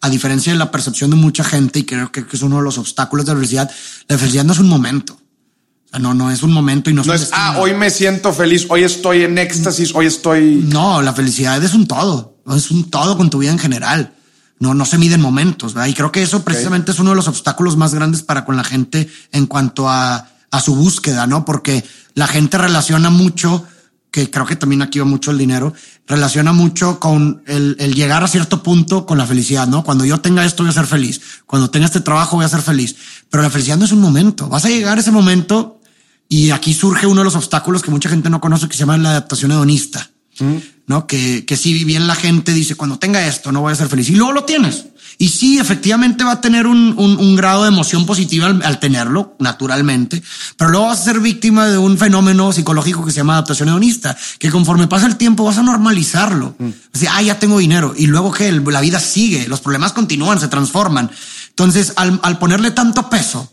a 0.00 0.10
diferencia 0.10 0.52
de 0.52 0.58
la 0.58 0.70
percepción 0.70 1.10
de 1.10 1.16
mucha 1.16 1.44
gente, 1.44 1.78
y 1.78 1.84
creo 1.84 2.10
que 2.10 2.24
es 2.30 2.42
uno 2.42 2.56
de 2.56 2.62
los 2.62 2.78
obstáculos 2.78 3.24
de 3.24 3.32
la 3.32 3.36
felicidad, 3.36 3.70
la 4.08 4.18
felicidad 4.18 4.44
no 4.44 4.52
es 4.52 4.58
un 4.58 4.68
momento. 4.68 5.14
O 5.14 5.90
sea, 5.90 6.00
no, 6.00 6.12
no 6.12 6.30
es 6.30 6.42
un 6.42 6.52
momento 6.52 6.90
y 6.90 6.94
no, 6.94 7.04
no 7.04 7.14
es, 7.14 7.30
ah, 7.32 7.56
hoy 7.58 7.74
me 7.74 7.90
siento 7.90 8.32
feliz, 8.32 8.66
hoy 8.68 8.82
estoy 8.82 9.22
en 9.22 9.38
éxtasis, 9.38 9.94
hoy 9.94 10.06
estoy. 10.06 10.64
No, 10.66 11.00
la 11.00 11.12
felicidad 11.12 11.62
es 11.62 11.74
un 11.74 11.86
todo, 11.86 12.38
es 12.56 12.70
un 12.70 12.90
todo 12.90 13.16
con 13.16 13.30
tu 13.30 13.38
vida 13.38 13.52
en 13.52 13.58
general. 13.58 14.14
No, 14.58 14.74
no 14.74 14.84
se 14.84 14.96
miden 14.96 15.20
momentos, 15.20 15.74
¿verdad? 15.74 15.88
Y 15.88 15.94
creo 15.94 16.12
que 16.12 16.22
eso 16.22 16.44
precisamente 16.44 16.92
es 16.92 16.98
uno 17.00 17.10
de 17.10 17.16
los 17.16 17.26
obstáculos 17.26 17.76
más 17.76 17.94
grandes 17.94 18.22
para 18.22 18.44
con 18.44 18.56
la 18.56 18.62
gente 18.62 19.10
en 19.32 19.46
cuanto 19.46 19.88
a, 19.88 20.31
a 20.52 20.60
su 20.60 20.76
búsqueda, 20.76 21.26
¿no? 21.26 21.44
Porque 21.44 21.84
la 22.14 22.28
gente 22.28 22.58
relaciona 22.58 23.10
mucho, 23.10 23.66
que 24.12 24.30
creo 24.30 24.46
que 24.46 24.54
también 24.54 24.82
aquí 24.82 24.98
va 24.98 25.06
mucho 25.06 25.30
el 25.30 25.38
dinero, 25.38 25.72
relaciona 26.06 26.52
mucho 26.52 27.00
con 27.00 27.42
el, 27.46 27.76
llegar 27.94 28.22
a 28.22 28.28
cierto 28.28 28.62
punto 28.62 29.06
con 29.06 29.16
la 29.16 29.26
felicidad, 29.26 29.66
¿no? 29.66 29.82
Cuando 29.82 30.04
yo 30.04 30.20
tenga 30.20 30.44
esto 30.44 30.62
voy 30.62 30.70
a 30.70 30.74
ser 30.74 30.86
feliz, 30.86 31.20
cuando 31.46 31.70
tenga 31.70 31.86
este 31.86 32.00
trabajo 32.00 32.36
voy 32.36 32.44
a 32.44 32.50
ser 32.50 32.60
feliz, 32.60 32.94
pero 33.30 33.42
la 33.42 33.50
felicidad 33.50 33.78
no 33.78 33.86
es 33.86 33.92
un 33.92 34.00
momento, 34.00 34.48
vas 34.48 34.66
a 34.66 34.68
llegar 34.68 34.98
a 34.98 35.00
ese 35.00 35.10
momento 35.10 35.80
y 36.28 36.50
aquí 36.50 36.74
surge 36.74 37.06
uno 37.06 37.22
de 37.22 37.24
los 37.24 37.34
obstáculos 37.34 37.82
que 37.82 37.90
mucha 37.90 38.10
gente 38.10 38.28
no 38.28 38.40
conoce 38.40 38.68
que 38.68 38.74
se 38.74 38.80
llama 38.80 38.98
la 38.98 39.10
adaptación 39.10 39.52
hedonista, 39.52 40.10
mm. 40.38 40.56
¿no? 40.86 41.06
Que, 41.06 41.44
que 41.46 41.56
si 41.56 41.84
bien 41.84 42.06
la 42.06 42.14
gente 42.14 42.52
dice, 42.52 42.74
cuando 42.74 42.98
tenga 42.98 43.26
esto 43.26 43.52
no 43.52 43.60
voy 43.60 43.72
a 43.72 43.76
ser 43.76 43.88
feliz 43.88 44.08
y 44.10 44.16
luego 44.16 44.32
lo 44.32 44.44
tienes. 44.44 44.86
Y 45.18 45.28
sí, 45.28 45.58
efectivamente 45.58 46.24
va 46.24 46.32
a 46.32 46.40
tener 46.40 46.66
un, 46.66 46.94
un, 46.98 47.36
grado 47.36 47.62
de 47.62 47.68
emoción 47.68 48.06
positiva 48.06 48.46
al, 48.46 48.80
tenerlo, 48.80 49.36
naturalmente, 49.38 50.22
pero 50.56 50.70
luego 50.70 50.86
vas 50.86 51.00
a 51.00 51.04
ser 51.04 51.20
víctima 51.20 51.68
de 51.68 51.78
un 51.78 51.98
fenómeno 51.98 52.50
psicológico 52.52 53.04
que 53.04 53.12
se 53.12 53.18
llama 53.18 53.34
adaptación 53.34 53.68
hedonista, 53.68 54.16
que 54.38 54.50
conforme 54.50 54.88
pasa 54.88 55.06
el 55.06 55.16
tiempo 55.16 55.44
vas 55.44 55.58
a 55.58 55.62
normalizarlo. 55.62 56.56
Mm. 56.58 56.70
ah, 57.10 57.22
ya 57.22 57.38
tengo 57.38 57.58
dinero. 57.58 57.94
Y 57.96 58.06
luego 58.06 58.32
que 58.32 58.50
la 58.50 58.80
vida 58.80 58.98
sigue, 58.98 59.46
los 59.48 59.60
problemas 59.60 59.92
continúan, 59.92 60.40
se 60.40 60.48
transforman. 60.48 61.10
Entonces, 61.50 61.92
al, 61.96 62.18
al 62.22 62.38
ponerle 62.38 62.70
tanto 62.70 63.08
peso 63.08 63.52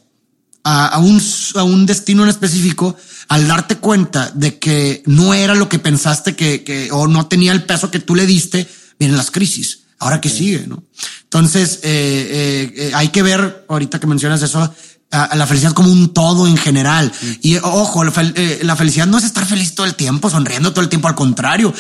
a, 0.64 1.00
un, 1.00 1.22
a 1.56 1.64
un 1.64 1.86
destino 1.86 2.24
en 2.24 2.30
específico, 2.30 2.96
al 3.30 3.48
darte 3.48 3.78
cuenta 3.78 4.32
de 4.34 4.60
que 4.60 5.04
no 5.06 5.34
era 5.34 5.56
lo 5.56 5.70
que 5.70 5.80
pensaste 5.80 6.36
que, 6.36 6.64
que 6.64 6.92
o 6.92 7.08
no 7.08 7.28
tenía 7.28 7.52
el 7.52 7.64
peso 7.64 7.92
que 7.92 8.00
tú 8.00 8.16
le 8.16 8.26
diste, 8.26 8.68
vienen 9.00 9.18
las 9.18 9.32
crisis. 9.32 9.84
Ahora 10.00 10.22
que 10.22 10.30
sigue, 10.30 10.66
¿no? 10.66 10.84
Entonces, 11.24 11.82
eh, 11.84 12.74
eh, 12.76 12.92
hay 12.96 13.10
que 13.10 13.22
ver, 13.22 13.66
ahorita 13.68 14.00
que 14.00 14.08
mencionas 14.08 14.42
eso, 14.42 14.74
a, 15.12 15.36
la 15.36 15.46
felicidad 15.46 15.74
como 15.74 15.92
un 15.92 16.14
todo 16.14 16.48
en 16.48 16.58
general. 16.58 17.12
Y 17.42 17.58
ojo, 17.58 18.04
eh, 18.04 18.60
la, 18.64 18.76
felicidad 18.76 19.08
no 19.08 19.18
es 19.18 19.26
estar 19.26 19.46
feliz 19.46 19.76
todo 19.76 19.86
el 19.86 19.96
tiempo, 19.96 20.30
sonriendo 20.30 20.72
todo 20.72 20.82
el 20.82 20.90
tiempo, 20.90 21.08
al 21.08 21.16
contrario. 21.16 21.74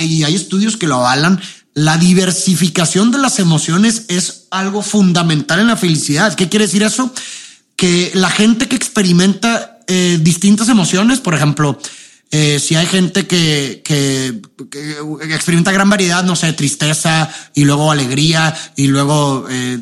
y 0.00 0.24
hay 0.24 0.34
estudios 0.34 0.76
que 0.76 0.86
lo 0.86 0.96
avalan. 0.96 1.40
La 1.74 1.98
diversificación 1.98 3.10
de 3.10 3.18
las 3.18 3.38
emociones 3.38 4.06
es 4.08 4.46
algo 4.50 4.82
fundamental 4.82 5.60
en 5.60 5.66
la 5.66 5.76
felicidad. 5.76 6.34
¿Qué 6.34 6.48
quiere 6.48 6.66
decir 6.66 6.82
eso? 6.82 7.12
Que 7.76 8.10
la 8.14 8.30
gente 8.30 8.68
que 8.68 8.76
experimenta 8.76 9.73
eh, 9.86 10.18
distintas 10.20 10.68
emociones, 10.68 11.20
por 11.20 11.34
ejemplo, 11.34 11.78
eh, 12.30 12.58
si 12.58 12.74
hay 12.74 12.86
gente 12.86 13.26
que, 13.26 13.82
que, 13.84 14.40
experimenta 15.32 15.72
gran 15.72 15.88
variedad, 15.88 16.24
no 16.24 16.34
sé, 16.34 16.52
tristeza 16.52 17.30
y 17.54 17.64
luego 17.64 17.92
alegría 17.92 18.54
y 18.76 18.88
luego 18.88 19.46
eh, 19.48 19.78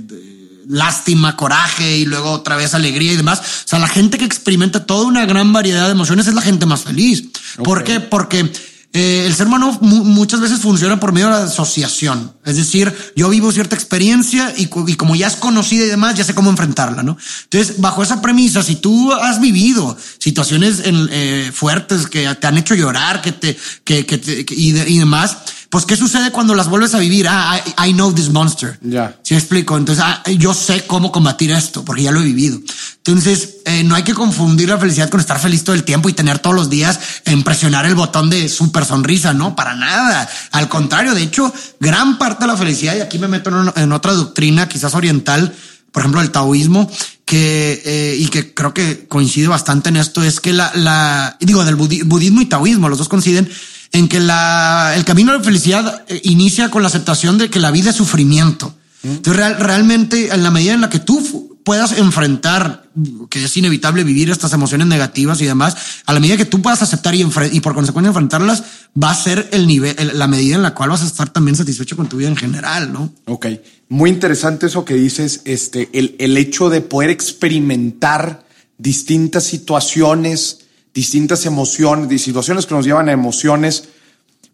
lástima, 0.69 1.37
coraje 1.37 1.97
y 1.97 2.05
luego 2.05 2.31
otra 2.31 2.57
vez 2.57 2.75
alegría 2.75 3.13
y 3.13 3.17
demás. 3.17 3.41
O 3.41 3.69
sea, 3.69 3.79
la 3.79 3.89
gente 3.89 4.19
que 4.19 4.25
experimenta 4.25 4.85
toda 4.85 5.07
una 5.07 5.25
gran 5.25 5.53
variedad 5.53 5.87
de 5.87 5.93
emociones 5.93 6.27
es 6.27 6.35
la 6.35 6.43
gente 6.43 6.67
más 6.67 6.83
feliz. 6.83 7.25
¿Por 7.65 7.85
qué? 7.85 8.01
Porque 8.01 8.53
eh, 8.95 9.25
el 9.27 9.35
ser 9.35 9.47
humano 9.47 9.79
muchas 9.81 10.41
veces 10.41 10.61
funciona 10.61 11.01
por 11.01 11.13
medio 11.13 11.29
de 11.29 11.33
la 11.33 11.45
asociación. 11.45 12.33
Es 12.45 12.57
decir, 12.57 12.93
yo 13.17 13.31
vivo 13.31 13.51
cierta 13.51 13.75
experiencia 13.75 14.53
y, 14.57 14.67
como 14.67 15.17
ya 15.17 15.29
es 15.29 15.37
conocida 15.37 15.85
y 15.85 15.89
demás, 15.89 16.15
ya 16.15 16.25
sé 16.25 16.35
cómo 16.35 16.51
enfrentarla, 16.51 17.03
¿no? 17.03 17.17
Entonces, 17.45 17.81
bajo 17.81 18.03
esa 18.03 18.21
premisa, 18.21 18.63
si 18.63 18.77
tú 18.77 19.13
has 19.13 19.41
vivido 19.41 19.97
situaciones 20.19 20.83
eh, 20.85 21.51
fuertes 21.55 22.07
que 22.07 22.35
te 22.35 22.47
han 22.47 22.59
hecho 22.59 22.75
llorar, 22.75 23.23
que 23.23 23.33
te, 23.33 23.57
que, 23.85 24.05
que, 24.05 24.45
y, 24.51 24.79
y 24.79 24.99
demás, 24.99 25.39
pues, 25.73 25.87
¿qué 25.87 25.97
sucede 25.97 26.31
cuando 26.31 26.55
las 26.55 26.69
vuelves 26.69 26.95
a 26.95 26.99
vivir? 26.99 27.27
Ah, 27.27 27.59
I, 27.83 27.95
know 27.95 28.13
this 28.13 28.29
monster. 28.29 28.79
Ya. 28.83 29.19
¿Sí 29.23 29.33
me 29.33 29.39
explico? 29.39 29.75
Entonces, 29.79 30.05
ah, 30.07 30.23
yo 30.37 30.53
sé 30.53 30.87
cómo 30.87 31.11
combatir 31.11 31.51
esto 31.51 31.83
porque 31.83 32.03
ya 32.03 32.13
lo 32.13 32.21
he 32.21 32.25
vivido. 32.25 32.61
Entonces, 32.99 33.62
eh, 33.65 33.85
no 33.85 33.95
hay 33.95 34.03
que 34.03 34.15
confundir 34.15 34.69
la 34.69 34.79
felicidad 34.79 35.11
con 35.11 35.21
estar 35.21 35.39
feliz 35.39 35.65
todo 35.65 35.75
el 35.75 35.85
tiempo 35.85 36.09
y 36.09 36.13
tener 36.13 36.39
todos 36.39 36.57
los 36.57 36.71
días 36.71 36.99
en 37.25 37.43
presionar 37.43 37.87
el 37.87 37.95
botón 37.95 38.31
de 38.31 38.49
super 38.49 38.85
sonrisa. 38.85 39.33
No, 39.33 39.57
para 39.57 39.75
nada. 39.75 40.29
Al 40.51 40.69
contrario, 40.69 41.15
de 41.15 41.23
hecho, 41.23 41.53
gran 41.81 42.19
parte 42.19 42.45
de 42.45 42.49
la 42.49 42.57
felicidad, 42.57 42.97
y 42.97 43.01
aquí 43.01 43.19
me 43.19 43.29
meto 43.29 43.73
en, 43.77 43.93
otra 43.93 44.13
doctrina, 44.13 44.69
quizás 44.69 44.95
oriental, 44.95 45.55
por 45.91 46.03
ejemplo, 46.03 46.21
el 46.21 46.31
taoísmo, 46.31 46.91
que, 47.25 47.83
eh, 47.85 48.17
y 48.19 48.27
que 48.29 48.53
creo 48.55 48.75
que 48.75 49.07
coincide 49.09 49.49
bastante 49.49 49.89
en 49.89 49.97
esto, 49.97 50.23
es 50.23 50.41
que 50.41 50.53
la, 50.53 50.73
la 50.75 51.37
digo, 51.41 51.65
del 51.65 51.77
budismo 51.77 52.41
y 52.41 52.47
taoísmo, 52.47 52.89
los 52.89 52.99
dos 52.99 53.09
coinciden 53.09 53.51
en 53.93 54.09
que 54.09 54.21
la, 54.21 54.95
el 54.97 55.05
camino 55.05 55.33
de 55.33 55.39
la 55.39 55.45
felicidad 55.45 56.05
eh, 56.09 56.21
inicia 56.25 56.71
con 56.71 56.83
la 56.83 56.89
aceptación 56.89 57.39
de 57.39 57.51
que 57.51 57.61
la 57.61 57.71
vida 57.71 57.91
es 57.91 57.97
sufrimiento. 57.97 58.75
Mm. 59.03 59.11
Entonces, 59.11 59.59
realmente, 59.59 60.35
en 60.35 60.43
la 60.43 60.51
medida 60.51 60.73
en 60.73 60.81
la 60.81 60.91
que 60.91 60.99
tú 60.99 61.52
puedas 61.65 61.99
enfrentar, 61.99 62.85
que 63.31 63.45
es 63.45 63.57
inevitable 63.57 64.05
vivir 64.05 64.31
estas 64.31 64.53
emociones 64.53 64.87
negativas 64.87 65.41
y 65.41 65.47
demás, 65.47 65.77
a 66.07 66.13
la 66.13 66.21
medida 66.21 66.37
que 66.37 66.45
tú 66.45 66.61
puedas 66.61 66.83
aceptar 66.83 67.15
y, 67.15 67.25
por 67.61 67.75
consecuencia 67.75 68.09
enfrentarlas, 68.09 68.65
va 69.01 69.11
a 69.11 69.15
ser 69.15 69.49
el 69.53 69.67
nivel, 69.67 69.97
la 70.15 70.27
medida 70.27 70.57
en 70.57 70.63
la 70.63 70.75
cual 70.75 70.91
vas 70.91 71.03
a 71.03 71.07
estar 71.07 71.31
también 71.31 71.57
satisfecho 71.57 71.97
con 71.97 72.09
tu 72.09 72.17
vida 72.17 72.29
en 72.29 72.37
general, 72.37 72.93
¿no? 72.93 73.13
Ok. 73.27 73.47
Muy 73.89 74.11
interesante 74.11 74.67
eso 74.67 74.85
que 74.85 74.95
dices, 74.95 75.43
este, 75.45 75.89
el, 75.93 76.17
el 76.19 76.37
hecho 76.37 76.71
de 76.71 76.81
poder 76.81 77.11
experimentar 77.11 78.45
distintas 78.79 79.45
situaciones, 79.45 80.61
distintas 80.95 81.47
emociones, 81.47 82.23
situaciones 82.23 82.67
que 82.67 82.75
nos 82.75 82.85
llevan 82.85 83.09
a 83.09 83.13
emociones, 83.13 83.89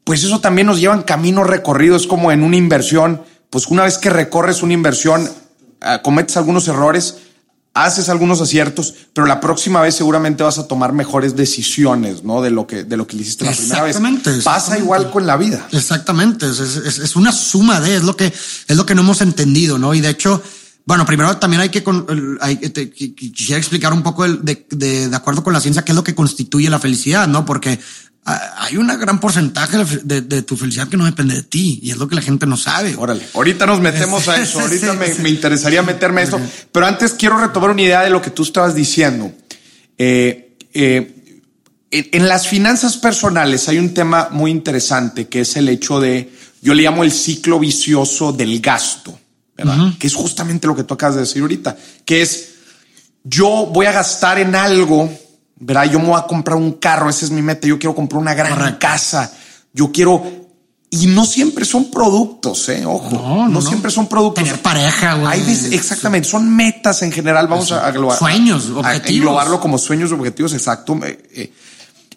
pues 0.04 0.24
eso 0.24 0.40
también 0.40 0.66
nos 0.66 0.80
lleva 0.80 0.94
en 0.94 1.02
caminos 1.02 1.46
recorridos, 1.46 2.06
como 2.06 2.32
en 2.32 2.42
una 2.42 2.56
inversión, 2.56 3.22
pues 3.50 3.66
una 3.68 3.84
vez 3.84 3.98
que 3.98 4.10
recorres 4.10 4.62
una 4.62 4.74
inversión, 4.74 5.28
cometes 6.02 6.36
algunos 6.36 6.68
errores, 6.68 7.16
haces 7.74 8.08
algunos 8.08 8.40
aciertos, 8.40 8.94
pero 9.12 9.26
la 9.26 9.40
próxima 9.40 9.80
vez 9.80 9.94
seguramente 9.94 10.42
vas 10.42 10.58
a 10.58 10.66
tomar 10.66 10.92
mejores 10.92 11.36
decisiones, 11.36 12.24
¿no? 12.24 12.42
De 12.42 12.50
lo 12.50 12.66
que, 12.66 12.84
de 12.84 12.96
lo 12.96 13.06
que 13.06 13.16
le 13.16 13.22
hiciste 13.22 13.44
la 13.44 13.52
primera 13.52 13.84
vez. 13.84 13.98
Pasa 14.44 14.78
igual 14.78 15.10
con 15.10 15.26
la 15.26 15.36
vida. 15.36 15.66
Exactamente. 15.72 16.48
Es, 16.48 16.58
es, 16.58 16.98
es, 16.98 17.16
una 17.16 17.32
suma 17.32 17.80
de, 17.80 17.96
es 17.96 18.02
lo 18.02 18.16
que, 18.16 18.26
es 18.26 18.76
lo 18.76 18.84
que 18.84 18.94
no 18.94 19.02
hemos 19.02 19.20
entendido, 19.20 19.78
¿no? 19.78 19.94
Y 19.94 20.00
de 20.00 20.10
hecho, 20.10 20.42
bueno, 20.86 21.06
primero 21.06 21.36
también 21.36 21.60
hay 21.60 21.68
que, 21.68 21.84
hay, 22.40 22.56
quisiera 22.56 23.58
explicar 23.58 23.92
un 23.92 24.02
poco 24.02 24.26
de, 24.26 24.66
de, 24.70 25.08
de, 25.08 25.16
acuerdo 25.16 25.44
con 25.44 25.52
la 25.52 25.60
ciencia 25.60 25.84
qué 25.84 25.92
es 25.92 25.96
lo 25.96 26.04
que 26.04 26.14
constituye 26.14 26.70
la 26.70 26.80
felicidad, 26.80 27.28
¿no? 27.28 27.44
Porque 27.44 27.78
hay 28.56 28.76
un 28.76 28.86
gran 28.86 29.20
porcentaje 29.20 29.78
de, 30.04 30.42
tu 30.42 30.56
felicidad 30.56 30.88
que 30.88 30.96
no 30.96 31.04
depende 31.04 31.34
de 31.34 31.42
ti 31.42 31.80
y 31.82 31.90
es 31.90 31.96
lo 31.96 32.08
que 32.08 32.14
la 32.14 32.22
gente 32.22 32.46
no 32.46 32.56
sabe. 32.56 32.94
Órale, 32.96 33.26
ahorita 33.34 33.66
nos 33.66 33.80
metemos 33.80 34.28
a 34.28 34.36
eso, 34.42 34.60
ahorita 34.60 34.94
me, 34.94 35.28
interesaría 35.28 35.82
meterme 35.82 36.20
a 36.20 36.24
eso, 36.24 36.40
pero 36.72 36.86
antes 36.86 37.14
quiero 37.14 37.38
retomar 37.38 37.70
una 37.70 37.82
idea 37.82 38.02
de 38.02 38.10
lo 38.10 38.20
que 38.20 38.30
tú 38.30 38.42
estabas 38.42 38.74
diciendo. 38.74 39.32
Eh, 39.96 40.56
eh, 40.74 41.14
en 41.90 42.28
las 42.28 42.46
finanzas 42.48 42.98
personales 42.98 43.68
hay 43.68 43.78
un 43.78 43.94
tema 43.94 44.28
muy 44.30 44.50
interesante 44.50 45.28
que 45.28 45.40
es 45.40 45.56
el 45.56 45.68
hecho 45.68 46.00
de, 46.00 46.30
yo 46.60 46.74
le 46.74 46.82
llamo 46.82 47.04
el 47.04 47.12
ciclo 47.12 47.58
vicioso 47.58 48.32
del 48.32 48.60
gasto. 48.60 49.18
Que 49.98 50.06
es 50.06 50.14
justamente 50.14 50.68
lo 50.68 50.76
que 50.76 50.84
tú 50.84 50.94
acabas 50.94 51.16
de 51.16 51.22
decir 51.22 51.42
ahorita, 51.42 51.76
que 52.04 52.22
es 52.22 52.50
yo 53.24 53.66
voy 53.66 53.86
a 53.86 53.92
gastar 53.92 54.38
en 54.38 54.54
algo, 54.54 55.12
¿verdad? 55.60 55.90
Yo 55.90 55.98
me 55.98 56.08
voy 56.08 56.18
a 56.18 56.26
comprar 56.26 56.56
un 56.56 56.72
carro, 56.72 57.10
esa 57.10 57.24
es 57.24 57.30
mi 57.30 57.42
meta, 57.42 57.66
yo 57.66 57.78
quiero 57.78 57.94
comprar 57.94 58.20
una 58.20 58.34
gran 58.34 58.76
casa, 58.76 59.32
yo 59.72 59.90
quiero 59.92 60.48
y 60.90 61.06
no 61.06 61.26
siempre 61.26 61.66
son 61.66 61.90
productos, 61.90 62.66
eh. 62.70 62.84
Ojo, 62.86 63.46
no, 63.48 63.60
siempre 63.60 63.90
son 63.90 64.06
productos. 64.06 64.42
Tener 64.42 64.62
pareja, 64.62 65.14
güey. 65.16 65.40
exactamente, 65.74 66.26
son 66.26 66.54
metas 66.54 67.02
en 67.02 67.12
general. 67.12 67.46
Vamos 67.46 67.72
a, 67.72 67.92
sueños, 68.16 68.70
objetivos. 68.70 68.84
A 68.86 69.08
englobarlo 69.08 69.60
como 69.60 69.76
sueños, 69.76 70.12
objetivos, 70.12 70.54
exacto. 70.54 70.98
Eh, 71.02 71.52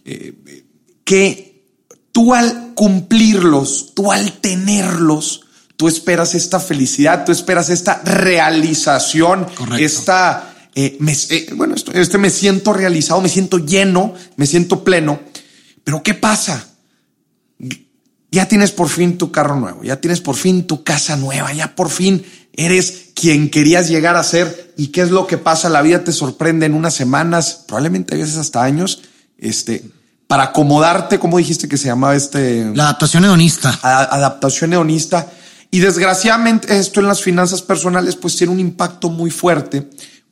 eh, 0.06 0.64
que 1.04 1.66
tú 2.14 2.34
al 2.34 2.72
cumplirlos, 2.74 3.94
tú 3.94 4.10
al 4.10 4.32
tenerlos, 4.40 5.42
tú 5.76 5.90
esperas 5.90 6.34
esta 6.34 6.62
felicidad, 6.62 7.26
tú 7.26 7.34
esperas 7.34 7.70
esta 7.70 8.02
realización, 8.06 9.48
esta, 9.80 10.51
eh, 10.76 10.98
eh, 11.30 11.50
bueno, 11.56 11.76
este 11.76 12.18
me 12.18 12.30
siento 12.30 12.74
realizado, 12.74 13.22
me 13.22 13.30
siento 13.30 13.58
lleno, 13.58 14.14
me 14.38 14.46
siento 14.46 14.84
pleno. 14.84 15.20
Pero 15.84 16.04
¿qué 16.04 16.14
pasa? 16.14 16.68
Ya 18.32 18.48
tienes 18.48 18.72
por 18.72 18.88
fin 18.88 19.18
tu 19.18 19.32
carro 19.32 19.60
nuevo, 19.60 19.84
ya 19.84 20.00
tienes 20.00 20.22
por 20.22 20.36
fin 20.36 20.66
tu 20.66 20.84
casa 20.84 21.18
nueva, 21.18 21.52
ya 21.52 21.76
por 21.76 21.90
fin 21.90 22.24
eres 22.54 23.10
quien 23.14 23.50
querías 23.50 23.90
llegar 23.90 24.16
a 24.16 24.24
ser. 24.24 24.74
¿Y 24.78 24.88
qué 24.88 25.02
es 25.02 25.12
lo 25.12 25.28
que 25.28 25.38
pasa? 25.38 25.70
La 25.70 25.82
vida 25.82 26.04
te 26.04 26.14
sorprende 26.14 26.66
en 26.66 26.74
unas 26.74 26.94
semanas, 26.94 27.66
probablemente 27.68 28.16
a 28.16 28.18
veces 28.18 28.38
hasta 28.38 28.64
años, 28.64 29.02
este, 29.38 29.84
para 30.28 30.44
acomodarte, 30.44 31.20
como 31.20 31.38
dijiste 31.38 31.68
que 31.68 31.78
se 31.78 31.88
llamaba 31.88 32.16
este... 32.16 32.72
La 32.74 32.84
adaptación 32.84 33.26
hedonista. 33.26 33.78
adaptación 33.84 34.72
hedonista 34.72 35.30
y 35.72 35.80
desgraciadamente 35.80 36.78
esto 36.78 37.00
en 37.00 37.08
las 37.08 37.22
finanzas 37.22 37.62
personales 37.62 38.18
pues 38.18 38.36
tiene 38.36 38.52
un 38.52 38.60
impacto 38.60 39.10
muy 39.10 39.32
fuerte 39.32 39.90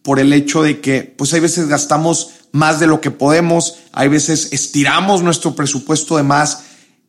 por 0.09 0.19
el 0.19 0.33
hecho 0.33 0.63
de 0.63 0.81
que 0.81 1.03
pues 1.03 1.35
hay 1.35 1.39
veces 1.39 1.67
gastamos 1.67 2.31
más 2.51 2.79
de 2.79 2.87
lo 2.87 2.99
que 2.99 3.11
podemos, 3.11 3.75
hay 3.91 4.07
veces 4.07 4.49
estiramos 4.51 5.21
nuestro 5.21 5.53
presupuesto 5.53 6.17
de 6.17 6.23
más 6.23 6.63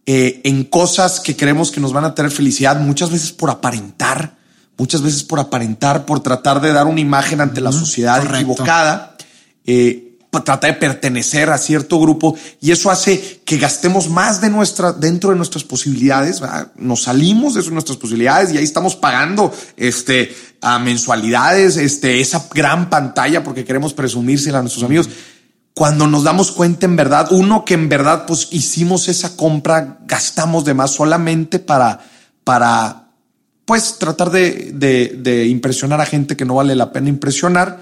eh, 0.04 0.42
en 0.44 0.64
cosas 0.64 1.18
que 1.18 1.34
creemos 1.34 1.70
que 1.70 1.80
nos 1.80 1.94
van 1.94 2.04
a 2.04 2.14
tener 2.14 2.30
felicidad, 2.30 2.78
muchas 2.78 3.10
veces 3.10 3.32
por 3.32 3.48
aparentar, 3.48 4.36
muchas 4.76 5.00
veces 5.00 5.24
por 5.24 5.40
aparentar, 5.40 6.04
por 6.04 6.20
tratar 6.20 6.60
de 6.60 6.74
dar 6.74 6.86
una 6.86 7.00
imagen 7.00 7.40
ante 7.40 7.62
la 7.62 7.72
sociedad 7.72 8.22
equivocada. 8.34 9.16
Eh, 9.64 10.09
trata 10.30 10.68
de 10.68 10.74
pertenecer 10.74 11.50
a 11.50 11.58
cierto 11.58 11.98
grupo 11.98 12.36
y 12.60 12.70
eso 12.70 12.90
hace 12.90 13.40
que 13.44 13.58
gastemos 13.58 14.08
más 14.08 14.40
de 14.40 14.48
nuestra, 14.48 14.92
dentro 14.92 15.30
de 15.30 15.36
nuestras 15.36 15.64
posibilidades, 15.64 16.40
nos 16.76 17.02
salimos 17.02 17.54
de 17.54 17.68
nuestras 17.70 17.98
posibilidades 17.98 18.52
y 18.52 18.58
ahí 18.58 18.64
estamos 18.64 18.94
pagando 18.94 19.52
este, 19.76 20.34
a 20.60 20.78
mensualidades, 20.78 21.76
este, 21.76 22.20
esa 22.20 22.46
gran 22.54 22.88
pantalla 22.88 23.42
porque 23.42 23.64
queremos 23.64 23.92
presumírsela 23.92 24.58
a 24.58 24.62
nuestros 24.62 24.84
amigos. 24.84 25.08
Cuando 25.74 26.06
nos 26.06 26.22
damos 26.22 26.52
cuenta 26.52 26.86
en 26.86 26.94
verdad, 26.94 27.28
uno 27.32 27.64
que 27.64 27.74
en 27.74 27.88
verdad 27.88 28.24
pues 28.26 28.48
hicimos 28.52 29.08
esa 29.08 29.36
compra, 29.36 29.98
gastamos 30.06 30.64
de 30.64 30.74
más 30.74 30.92
solamente 30.92 31.58
para, 31.58 32.00
para 32.44 33.08
pues 33.64 33.98
tratar 33.98 34.30
de, 34.30 34.70
de, 34.74 35.16
de 35.18 35.46
impresionar 35.46 36.00
a 36.00 36.06
gente 36.06 36.36
que 36.36 36.44
no 36.44 36.54
vale 36.54 36.76
la 36.76 36.92
pena 36.92 37.08
impresionar 37.08 37.80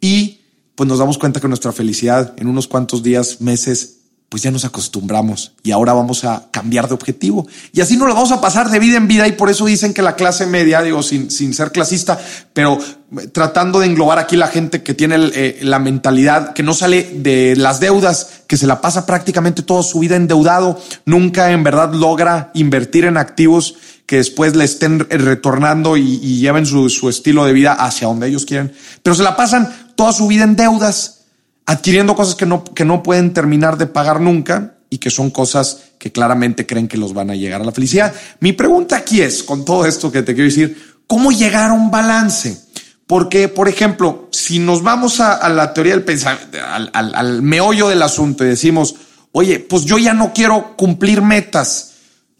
y 0.00 0.39
pues 0.80 0.88
nos 0.88 0.98
damos 0.98 1.18
cuenta 1.18 1.40
que 1.40 1.46
nuestra 1.46 1.72
felicidad 1.72 2.32
en 2.38 2.48
unos 2.48 2.66
cuantos 2.66 3.02
días, 3.02 3.42
meses, 3.42 3.98
pues 4.30 4.42
ya 4.42 4.50
nos 4.50 4.64
acostumbramos 4.64 5.52
y 5.62 5.72
ahora 5.72 5.92
vamos 5.92 6.24
a 6.24 6.48
cambiar 6.50 6.88
de 6.88 6.94
objetivo. 6.94 7.46
Y 7.74 7.82
así 7.82 7.98
nos 7.98 8.08
lo 8.08 8.14
vamos 8.14 8.32
a 8.32 8.40
pasar 8.40 8.70
de 8.70 8.78
vida 8.78 8.96
en 8.96 9.06
vida 9.06 9.28
y 9.28 9.32
por 9.32 9.50
eso 9.50 9.66
dicen 9.66 9.92
que 9.92 10.00
la 10.00 10.16
clase 10.16 10.46
media, 10.46 10.80
digo, 10.80 11.02
sin, 11.02 11.30
sin 11.30 11.52
ser 11.52 11.70
clasista, 11.70 12.18
pero 12.54 12.78
eh, 12.78 13.26
tratando 13.26 13.80
de 13.80 13.88
englobar 13.88 14.18
aquí 14.18 14.36
la 14.36 14.48
gente 14.48 14.82
que 14.82 14.94
tiene 14.94 15.16
eh, 15.34 15.58
la 15.60 15.80
mentalidad 15.80 16.54
que 16.54 16.62
no 16.62 16.72
sale 16.72 17.10
de 17.14 17.56
las 17.56 17.78
deudas, 17.78 18.44
que 18.46 18.56
se 18.56 18.66
la 18.66 18.80
pasa 18.80 19.04
prácticamente 19.04 19.60
toda 19.60 19.82
su 19.82 19.98
vida 19.98 20.16
endeudado, 20.16 20.80
nunca 21.04 21.52
en 21.52 21.62
verdad 21.62 21.92
logra 21.92 22.52
invertir 22.54 23.04
en 23.04 23.18
activos 23.18 23.74
que 24.06 24.16
después 24.16 24.56
le 24.56 24.64
estén 24.64 25.00
retornando 25.10 25.98
y, 25.98 26.18
y 26.22 26.38
lleven 26.38 26.64
su, 26.64 26.88
su 26.88 27.10
estilo 27.10 27.44
de 27.44 27.52
vida 27.52 27.74
hacia 27.74 28.08
donde 28.08 28.28
ellos 28.28 28.46
quieren, 28.46 28.72
pero 29.02 29.14
se 29.14 29.22
la 29.22 29.36
pasan 29.36 29.89
toda 30.00 30.14
su 30.14 30.28
vida 30.28 30.44
en 30.44 30.56
deudas 30.56 31.26
adquiriendo 31.66 32.16
cosas 32.16 32.34
que 32.34 32.46
no, 32.46 32.64
que 32.64 32.86
no 32.86 33.02
pueden 33.02 33.34
terminar 33.34 33.76
de 33.76 33.86
pagar 33.86 34.18
nunca 34.18 34.76
y 34.88 34.96
que 34.96 35.10
son 35.10 35.28
cosas 35.30 35.90
que 35.98 36.10
claramente 36.10 36.64
creen 36.64 36.88
que 36.88 36.96
los 36.96 37.12
van 37.12 37.28
a 37.28 37.34
llegar 37.34 37.60
a 37.60 37.64
la 37.64 37.72
felicidad. 37.72 38.14
Mi 38.40 38.54
pregunta 38.54 38.96
aquí 38.96 39.20
es, 39.20 39.42
con 39.42 39.62
todo 39.62 39.84
esto 39.84 40.10
que 40.10 40.22
te 40.22 40.32
quiero 40.32 40.48
decir, 40.48 41.02
¿cómo 41.06 41.32
llegar 41.32 41.68
a 41.68 41.74
un 41.74 41.90
balance? 41.90 42.62
Porque, 43.06 43.48
por 43.48 43.68
ejemplo, 43.68 44.30
si 44.32 44.58
nos 44.58 44.82
vamos 44.82 45.20
a, 45.20 45.46
la 45.50 45.74
teoría 45.74 45.92
del 45.92 46.04
pensamiento, 46.04 46.56
al, 46.66 46.90
al, 46.94 47.42
meollo 47.42 47.86
del 47.88 48.00
asunto 48.00 48.42
y 48.42 48.48
decimos, 48.48 48.94
oye, 49.32 49.58
pues 49.58 49.84
yo 49.84 49.98
ya 49.98 50.14
no 50.14 50.32
quiero 50.32 50.78
cumplir 50.78 51.20
metas, 51.20 51.89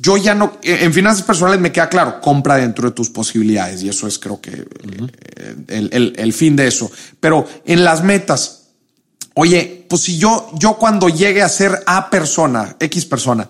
yo 0.01 0.17
ya 0.17 0.35
no, 0.35 0.59
en 0.63 0.93
finanzas 0.93 1.25
personales 1.25 1.61
me 1.61 1.73
queda 1.73 1.89
claro, 1.89 2.21
compra 2.21 2.57
dentro 2.57 2.89
de 2.89 2.95
tus 2.95 3.11
posibilidades 3.11 3.83
y 3.83 3.89
eso 3.89 4.07
es 4.07 4.19
creo 4.19 4.41
que 4.41 4.67
el, 5.69 5.91
el, 5.93 6.15
el 6.17 6.33
fin 6.33 6.57
de 6.57 6.67
eso. 6.67 6.91
Pero 7.21 7.47
en 7.67 7.85
las 7.85 8.03
metas, 8.03 8.61
Oye, 9.35 9.87
pues 9.89 10.03
si 10.03 10.19
yo, 10.19 10.51
yo 10.55 10.75
cuando 10.75 11.09
llegue 11.09 11.43
a 11.43 11.49
ser 11.49 11.83
A 11.87 12.11
persona, 12.11 12.77
X 12.81 13.07
persona, 13.07 13.49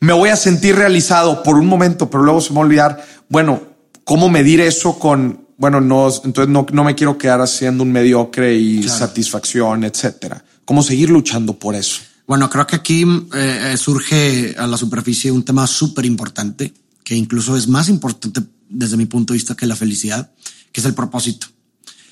me 0.00 0.12
voy 0.12 0.30
a 0.30 0.36
sentir 0.36 0.76
realizado 0.76 1.42
por 1.42 1.56
un 1.56 1.66
momento, 1.66 2.08
pero 2.08 2.22
luego 2.22 2.40
se 2.40 2.50
me 2.50 2.56
va 2.56 2.62
a 2.62 2.64
olvidar, 2.64 3.06
bueno, 3.28 3.60
¿cómo 4.04 4.28
medir 4.30 4.60
eso 4.60 4.98
con, 4.98 5.46
bueno, 5.56 5.80
no, 5.80 6.08
entonces 6.24 6.48
no, 6.48 6.66
no 6.72 6.84
me 6.84 6.94
quiero 6.94 7.18
quedar 7.18 7.40
haciendo 7.40 7.82
un 7.82 7.92
mediocre 7.92 8.54
y 8.54 8.82
satisfacción, 8.84 9.84
etcétera? 9.84 10.42
¿Cómo 10.64 10.82
seguir 10.82 11.10
luchando 11.10 11.58
por 11.58 11.74
eso? 11.74 12.00
Bueno, 12.30 12.48
creo 12.48 12.64
que 12.64 12.76
aquí 12.76 13.04
eh, 13.34 13.74
surge 13.76 14.54
a 14.56 14.68
la 14.68 14.76
superficie 14.76 15.32
un 15.32 15.42
tema 15.42 15.66
súper 15.66 16.06
importante, 16.06 16.72
que 17.02 17.16
incluso 17.16 17.56
es 17.56 17.66
más 17.66 17.88
importante 17.88 18.40
desde 18.68 18.96
mi 18.96 19.06
punto 19.06 19.32
de 19.32 19.38
vista 19.38 19.56
que 19.56 19.66
la 19.66 19.74
felicidad, 19.74 20.30
que 20.70 20.80
es 20.80 20.86
el 20.86 20.94
propósito. 20.94 21.48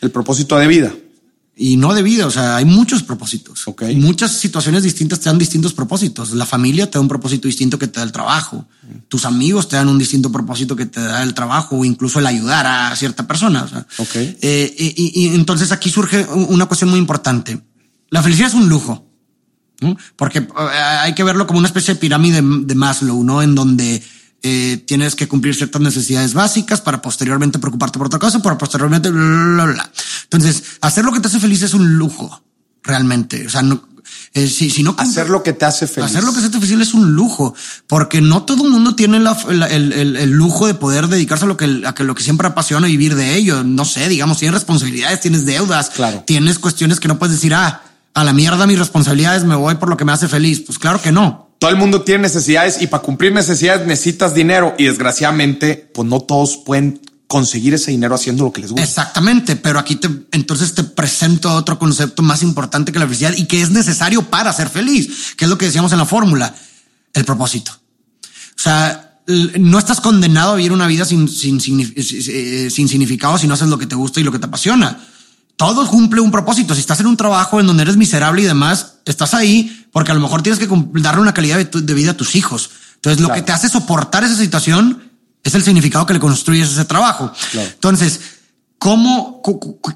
El 0.00 0.10
propósito 0.10 0.58
de 0.58 0.66
vida 0.66 0.92
y 1.54 1.76
no 1.76 1.94
de 1.94 2.02
vida. 2.02 2.26
O 2.26 2.32
sea, 2.32 2.56
hay 2.56 2.64
muchos 2.64 3.04
propósitos. 3.04 3.68
Okay. 3.68 3.94
Muchas 3.94 4.32
situaciones 4.32 4.82
distintas 4.82 5.20
te 5.20 5.28
dan 5.28 5.38
distintos 5.38 5.72
propósitos. 5.72 6.32
La 6.32 6.46
familia 6.46 6.90
te 6.90 6.98
da 6.98 7.00
un 7.00 7.06
propósito 7.06 7.46
distinto 7.46 7.78
que 7.78 7.86
te 7.86 8.00
da 8.00 8.04
el 8.04 8.10
trabajo. 8.10 8.66
Tus 9.06 9.24
amigos 9.24 9.68
te 9.68 9.76
dan 9.76 9.88
un 9.88 10.00
distinto 10.00 10.32
propósito 10.32 10.74
que 10.74 10.86
te 10.86 11.00
da 11.00 11.22
el 11.22 11.32
trabajo 11.32 11.76
o 11.76 11.84
incluso 11.84 12.18
el 12.18 12.26
ayudar 12.26 12.66
a 12.66 12.96
cierta 12.96 13.24
persona. 13.24 13.62
O 13.62 13.68
sea, 13.68 13.86
okay. 13.98 14.36
eh, 14.42 14.74
y, 14.76 15.12
y, 15.14 15.28
entonces 15.36 15.70
aquí 15.70 15.90
surge 15.90 16.24
una 16.24 16.66
cuestión 16.66 16.90
muy 16.90 16.98
importante. 16.98 17.60
La 18.10 18.20
felicidad 18.20 18.48
es 18.48 18.54
un 18.54 18.68
lujo. 18.68 19.07
¿No? 19.80 19.96
Porque 20.16 20.40
eh, 20.40 20.48
hay 21.00 21.14
que 21.14 21.24
verlo 21.24 21.46
como 21.46 21.58
una 21.58 21.68
especie 21.68 21.94
de 21.94 22.00
pirámide 22.00 22.42
de 22.42 22.74
Maslow, 22.74 23.22
¿no? 23.24 23.42
En 23.42 23.54
donde 23.54 24.02
eh, 24.42 24.84
tienes 24.86 25.16
que 25.16 25.26
cumplir 25.26 25.54
ciertas 25.54 25.82
necesidades 25.82 26.34
básicas 26.34 26.80
para 26.80 27.02
posteriormente 27.02 27.58
preocuparte 27.58 27.98
por 27.98 28.06
otra 28.06 28.18
cosa, 28.18 28.40
para 28.40 28.56
posteriormente 28.56 29.10
bla, 29.10 29.22
bla, 29.22 29.64
bla. 29.66 29.90
Entonces, 30.24 30.62
hacer 30.80 31.04
lo 31.04 31.12
que 31.12 31.20
te 31.20 31.28
hace 31.28 31.40
feliz 31.40 31.62
es 31.62 31.74
un 31.74 31.96
lujo, 31.96 32.42
realmente. 32.82 33.46
O 33.46 33.50
sea, 33.50 33.62
no, 33.62 33.82
eh, 34.34 34.46
si, 34.46 34.70
si 34.70 34.82
no 34.82 34.94
hacer 34.98 35.28
lo 35.28 35.42
que 35.42 35.52
te 35.52 35.64
hace 35.64 35.86
feliz. 35.86 36.10
Hacer 36.10 36.22
lo 36.22 36.32
que 36.32 36.40
te 36.40 36.46
hace 36.46 36.60
feliz 36.60 36.88
es 36.88 36.94
un 36.94 37.12
lujo, 37.14 37.54
porque 37.86 38.20
no 38.20 38.44
todo 38.44 38.64
el 38.64 38.70
mundo 38.70 38.94
tiene 38.94 39.18
la, 39.18 39.36
el, 39.48 39.62
el, 39.92 40.16
el, 40.16 40.30
lujo 40.30 40.66
de 40.66 40.74
poder 40.74 41.08
dedicarse 41.08 41.44
a 41.44 41.48
lo 41.48 41.56
que, 41.56 41.82
a 41.84 41.94
que 41.94 42.04
lo 42.04 42.14
que 42.14 42.22
siempre 42.22 42.46
apasiona 42.46 42.86
vivir 42.86 43.16
de 43.16 43.34
ello. 43.34 43.64
No 43.64 43.84
sé, 43.84 44.08
digamos, 44.08 44.38
tienes 44.38 44.54
responsabilidades, 44.54 45.20
tienes 45.20 45.46
deudas, 45.46 45.90
claro. 45.90 46.22
tienes 46.26 46.58
cuestiones 46.58 47.00
que 47.00 47.08
no 47.08 47.18
puedes 47.18 47.34
decir, 47.34 47.54
ah, 47.54 47.82
a 48.14 48.24
la 48.24 48.32
mierda 48.32 48.66
mis 48.66 48.78
responsabilidades, 48.78 49.44
me 49.44 49.54
voy 49.54 49.74
por 49.76 49.88
lo 49.88 49.96
que 49.96 50.04
me 50.04 50.12
hace 50.12 50.28
feliz. 50.28 50.60
Pues 50.60 50.78
claro 50.78 51.00
que 51.00 51.12
no 51.12 51.48
todo 51.58 51.70
el 51.70 51.76
mundo 51.76 52.02
tiene 52.02 52.22
necesidades 52.22 52.80
y 52.80 52.86
para 52.86 53.02
cumplir 53.02 53.32
necesidades 53.32 53.86
necesitas 53.86 54.34
dinero 54.34 54.74
y 54.78 54.84
desgraciadamente, 54.84 55.90
pues 55.92 56.08
no 56.08 56.20
todos 56.20 56.56
pueden 56.56 57.00
conseguir 57.26 57.74
ese 57.74 57.90
dinero 57.90 58.14
haciendo 58.14 58.44
lo 58.44 58.52
que 58.52 58.62
les 58.62 58.70
gusta. 58.70 58.84
Exactamente, 58.84 59.56
pero 59.56 59.78
aquí 59.78 59.96
te 59.96 60.08
entonces 60.32 60.74
te 60.74 60.84
presento 60.84 61.52
otro 61.52 61.78
concepto 61.78 62.22
más 62.22 62.42
importante 62.42 62.92
que 62.92 62.98
la 62.98 63.06
felicidad 63.06 63.34
y 63.36 63.46
que 63.46 63.60
es 63.60 63.70
necesario 63.70 64.22
para 64.22 64.52
ser 64.52 64.68
feliz, 64.68 65.34
que 65.36 65.44
es 65.44 65.50
lo 65.50 65.58
que 65.58 65.66
decíamos 65.66 65.92
en 65.92 65.98
la 65.98 66.06
fórmula, 66.06 66.54
el 67.12 67.24
propósito. 67.24 67.72
O 67.72 68.60
sea, 68.60 69.20
no 69.26 69.78
estás 69.78 70.00
condenado 70.00 70.52
a 70.52 70.56
vivir 70.56 70.72
una 70.72 70.86
vida 70.86 71.04
sin, 71.04 71.28
sin, 71.28 71.60
sin, 71.60 71.80
eh, 71.80 72.70
sin 72.70 72.88
significado 72.88 73.36
si 73.36 73.46
no 73.46 73.54
haces 73.54 73.68
lo 73.68 73.78
que 73.78 73.86
te 73.86 73.94
gusta 73.94 74.20
y 74.20 74.22
lo 74.22 74.32
que 74.32 74.38
te 74.38 74.46
apasiona 74.46 74.98
todo 75.58 75.86
cumple 75.88 76.20
un 76.20 76.30
propósito. 76.30 76.72
Si 76.72 76.80
estás 76.80 77.00
en 77.00 77.08
un 77.08 77.16
trabajo 77.16 77.58
en 77.58 77.66
donde 77.66 77.82
eres 77.82 77.96
miserable 77.96 78.42
y 78.42 78.44
demás, 78.44 78.94
estás 79.04 79.34
ahí 79.34 79.86
porque 79.92 80.12
a 80.12 80.14
lo 80.14 80.20
mejor 80.20 80.40
tienes 80.40 80.60
que 80.60 80.68
darle 81.00 81.20
una 81.20 81.34
calidad 81.34 81.58
de, 81.58 81.94
vida 81.94 82.12
a 82.12 82.16
tus 82.16 82.36
hijos. 82.36 82.70
Entonces, 82.94 83.20
lo 83.20 83.32
que 83.32 83.42
te 83.42 83.50
hace 83.50 83.68
soportar 83.68 84.22
esa 84.22 84.36
situación 84.36 85.10
es 85.42 85.56
el 85.56 85.64
significado 85.64 86.06
que 86.06 86.14
le 86.14 86.20
construyes 86.20 86.68
a 86.68 86.72
ese 86.72 86.84
trabajo. 86.84 87.32
Entonces, 87.54 88.20
¿cómo, 88.78 89.42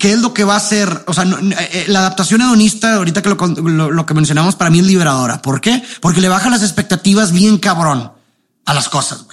qué 0.01 0.15
es 0.15 0.19
lo 0.19 0.35
que 0.35 0.43
va 0.43 0.55
a 0.55 0.57
hacer? 0.57 1.05
O 1.07 1.15
sea, 1.15 1.23
eh, 1.23 1.69
eh, 1.73 1.85
la 1.87 2.01
adaptación 2.01 2.41
hedonista, 2.41 2.97
ahorita 2.97 3.23
que 3.23 3.29
lo, 3.29 4.07
que 4.07 4.15
mencionamos, 4.15 4.57
para 4.57 4.69
mí 4.71 4.81
es 4.81 4.87
liberadora. 4.87 5.43
¿Por 5.43 5.61
qué? 5.61 5.81
Porque 6.01 6.21
le 6.21 6.29
baja 6.29 6.51
las 6.51 6.63
expectativas 6.65 7.31
bien 7.31 7.59
cabrón 7.59 8.11
a 8.65 8.75
las 8.75 8.89
cosas. 8.89 9.27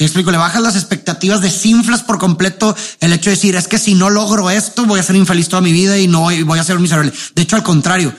Si 0.00 0.04
explico, 0.04 0.30
le 0.30 0.38
bajas 0.38 0.62
las 0.62 0.76
expectativas, 0.76 1.42
desinflas 1.42 2.02
por 2.02 2.16
completo 2.16 2.74
el 3.00 3.12
hecho 3.12 3.28
de 3.28 3.36
decir, 3.36 3.54
es 3.54 3.68
que 3.68 3.78
si 3.78 3.94
no 3.94 4.08
logro 4.08 4.48
esto, 4.48 4.86
voy 4.86 4.98
a 4.98 5.02
ser 5.02 5.14
infeliz 5.14 5.50
toda 5.50 5.60
mi 5.60 5.72
vida 5.72 5.98
y 5.98 6.08
no 6.08 6.22
voy 6.22 6.58
a 6.58 6.64
ser 6.64 6.78
miserable. 6.78 7.12
De 7.34 7.42
hecho, 7.42 7.56
al 7.56 7.62
contrario, 7.62 8.14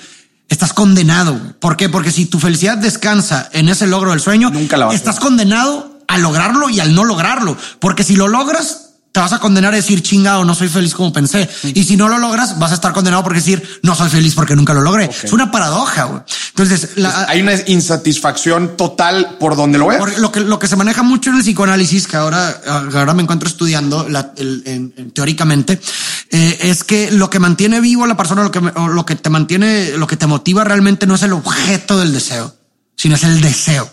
estás 0.47 0.73
condenado. 0.73 1.55
¿Por 1.59 1.77
qué? 1.77 1.89
Porque 1.89 2.11
si 2.11 2.27
tu 2.27 2.39
felicidad 2.39 2.77
descansa 2.77 3.49
en 3.51 3.67
ese 3.67 3.87
logro 3.87 4.11
del 4.11 4.19
sueño, 4.19 4.51
Nunca 4.51 4.77
la 4.77 4.93
estás 4.93 5.19
condenado 5.19 5.97
a 6.07 6.19
lograrlo 6.19 6.69
y 6.69 6.79
al 6.79 6.93
no 6.93 7.03
lograrlo. 7.03 7.57
Porque 7.79 8.03
si 8.03 8.15
lo 8.15 8.27
logras, 8.27 8.90
te 9.11 9.19
vas 9.19 9.33
a 9.33 9.39
condenar 9.39 9.73
a 9.73 9.75
decir 9.75 10.01
chingado, 10.01 10.45
no 10.45 10.55
soy 10.55 10.69
feliz 10.69 10.93
como 10.93 11.11
pensé. 11.11 11.49
Y 11.73 11.83
si 11.83 11.97
no 11.97 12.07
lo 12.07 12.17
logras, 12.17 12.57
vas 12.59 12.71
a 12.71 12.75
estar 12.75 12.93
condenado 12.93 13.23
por 13.23 13.33
decir 13.33 13.61
no 13.83 13.93
soy 13.93 14.09
feliz 14.09 14.33
porque 14.35 14.55
nunca 14.55 14.73
lo 14.73 14.81
logré. 14.81 15.05
Es 15.05 15.33
una 15.33 15.51
paradoja. 15.51 16.05
Güey. 16.05 16.21
Entonces, 16.49 16.91
la, 16.95 17.25
hay 17.27 17.41
una 17.41 17.53
insatisfacción 17.67 18.77
total 18.77 19.35
por 19.37 19.57
donde 19.57 19.77
lo 19.77 19.87
veas. 19.87 20.17
Lo 20.17 20.31
que, 20.31 20.39
lo 20.39 20.59
que 20.59 20.67
se 20.67 20.77
maneja 20.77 21.03
mucho 21.03 21.29
en 21.29 21.37
el 21.37 21.41
psicoanálisis, 21.41 22.07
que 22.07 22.15
ahora, 22.15 22.61
ahora 22.65 23.13
me 23.13 23.23
encuentro 23.23 23.49
estudiando 23.49 24.07
la, 24.07 24.31
el, 24.37 24.63
en, 24.65 25.11
teóricamente, 25.11 25.81
eh, 26.29 26.59
es 26.61 26.85
que 26.85 27.11
lo 27.11 27.29
que 27.29 27.39
mantiene 27.39 27.81
vivo 27.81 28.05
a 28.05 28.07
la 28.07 28.15
persona, 28.15 28.43
lo 28.43 28.51
que, 28.51 28.61
lo 28.61 29.05
que 29.05 29.17
te 29.17 29.29
mantiene, 29.29 29.91
lo 29.97 30.07
que 30.07 30.15
te 30.15 30.25
motiva 30.25 30.63
realmente 30.63 31.05
no 31.05 31.15
es 31.15 31.23
el 31.23 31.33
objeto 31.33 31.99
del 31.99 32.13
deseo, 32.13 32.55
sino 32.95 33.15
es 33.15 33.23
el 33.25 33.41
deseo. 33.41 33.91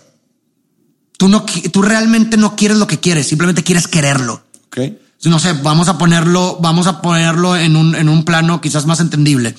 Tú 1.17 1.29
no, 1.29 1.45
tú 1.73 1.83
realmente 1.83 2.37
no 2.37 2.55
quieres 2.55 2.79
lo 2.79 2.87
que 2.87 3.01
quieres, 3.01 3.27
simplemente 3.27 3.65
quieres 3.65 3.89
quererlo. 3.89 4.45
Okay 4.69 4.97
no 5.25 5.39
sé, 5.39 5.53
vamos 5.53 5.89
a 5.89 5.99
ponerlo, 5.99 6.59
vamos 6.61 6.87
a 6.87 7.03
ponerlo 7.03 7.57
en 7.57 7.77
un, 7.77 7.95
en 7.95 8.09
un 8.09 8.25
plano 8.25 8.61
quizás 8.61 8.87
más 8.87 9.01
entendible. 9.01 9.55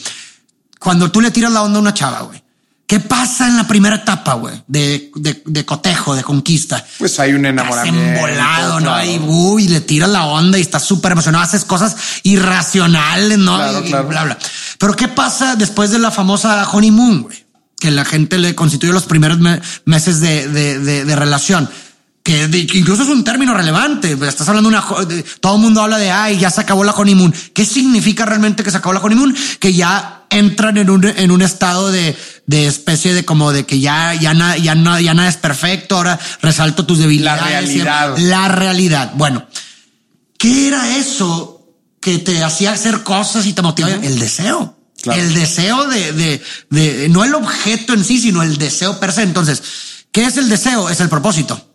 Cuando 0.80 1.12
tú 1.12 1.20
le 1.20 1.32
tiras 1.32 1.52
la 1.52 1.64
onda 1.64 1.80
a 1.80 1.82
una 1.82 1.94
chava, 1.94 2.22
güey, 2.22 2.42
¿qué 2.88 3.02
pasa 3.02 3.48
en 3.48 3.58
la 3.58 3.68
primera 3.68 3.98
etapa, 3.98 4.36
güey, 4.36 4.64
de, 4.68 5.12
de, 5.16 5.44
de, 5.46 5.66
cotejo, 5.66 6.16
de 6.16 6.24
conquista? 6.24 6.86
Pues 6.98 7.20
hay 7.20 7.34
un 7.34 7.46
enamoramiento. 7.46 8.02
Estás 8.02 8.16
embolado, 8.16 8.80
¿no? 8.80 9.04
Y, 9.04 9.20
uy, 9.20 9.68
le 9.68 9.82
tiras 9.82 10.10
la 10.10 10.26
onda 10.26 10.58
y 10.58 10.62
estás 10.62 10.84
súper 10.84 11.12
emocionado, 11.12 11.44
haces 11.44 11.66
cosas 11.66 11.98
irracionales, 12.24 13.38
¿no? 13.38 13.58
Claro, 13.58 13.86
y, 13.86 13.90
claro. 13.90 14.08
bla, 14.08 14.24
bla. 14.24 14.38
Pero 14.78 14.96
¿qué 14.96 15.10
pasa 15.10 15.58
después 15.58 15.92
de 15.92 16.00
la 16.00 16.12
famosa 16.12 16.66
honeymoon, 16.70 17.24
güey? 17.24 17.46
Que 17.78 17.92
la 17.92 18.06
gente 18.06 18.38
le 18.38 18.56
constituye 18.56 18.94
los 18.94 19.04
primeros 19.04 19.40
me 19.40 19.62
meses 19.86 20.22
de, 20.22 20.48
de, 20.48 20.80
de, 20.80 21.06
de 21.06 21.16
relación 21.16 21.70
que, 22.30 22.78
incluso 22.78 23.04
es 23.04 23.10
un 23.10 23.24
término 23.24 23.54
relevante. 23.54 24.18
Estás 24.28 24.48
hablando 24.48 24.70
de 24.70 24.78
una, 24.78 25.06
de, 25.06 25.24
todo 25.24 25.56
el 25.56 25.62
mundo 25.62 25.82
habla 25.82 25.98
de, 25.98 26.12
ay, 26.12 26.38
ya 26.38 26.52
se 26.52 26.62
acabó 26.62 26.84
la 26.84 26.92
honeymoon. 26.92 27.34
¿Qué 27.54 27.66
significa 27.66 28.26
realmente 28.26 28.64
que 28.64 28.70
se 28.70 28.78
acabó 28.78 28.94
la 28.94 29.00
honeymoon? 29.00 29.36
Que 29.60 29.74
ya 29.74 30.26
entran 30.30 30.78
en 30.78 30.90
un, 30.92 31.06
en 31.06 31.32
un 31.32 31.42
estado 31.42 31.92
de, 31.92 32.16
de 32.46 32.68
especie 32.68 33.14
de 33.14 33.26
como 33.26 33.52
de 33.52 33.66
que 33.66 33.80
ya, 33.80 34.14
ya 34.14 34.34
nada, 34.36 34.58
ya 34.58 34.76
nada, 34.76 35.02
ya 35.02 35.14
nada 35.14 35.28
es 35.28 35.38
perfecto. 35.38 35.96
Ahora 35.96 36.20
resalto 36.42 36.86
tus 36.86 37.00
debilidades. 37.00 37.42
La 37.42 37.48
realidad. 37.50 38.18
La 38.18 38.48
realidad. 38.48 39.12
Bueno, 39.16 39.48
¿qué 40.38 40.68
era 40.68 40.98
eso 40.98 41.68
que 42.00 42.20
te 42.20 42.44
hacía 42.44 42.74
hacer 42.74 43.02
cosas 43.02 43.46
y 43.48 43.54
te 43.54 43.64
motivaba? 43.64 43.96
Uh 43.96 44.02
-huh. 44.02 44.06
El 44.06 44.20
deseo. 44.20 44.76
Claro. 45.02 45.22
El 45.22 45.34
deseo 45.34 45.88
de, 45.88 46.12
de, 46.12 46.44
de, 46.70 47.10
no 47.10 47.24
el 47.24 47.34
objeto 47.34 47.94
en 47.94 48.04
sí, 48.04 48.20
sino 48.20 48.44
el 48.44 48.58
deseo 48.58 49.00
per 49.00 49.14
se. 49.14 49.24
Entonces, 49.24 49.64
¿qué 50.12 50.26
es 50.26 50.36
el 50.36 50.50
deseo? 50.50 50.90
Es 50.90 51.00
el 51.00 51.08
propósito. 51.08 51.69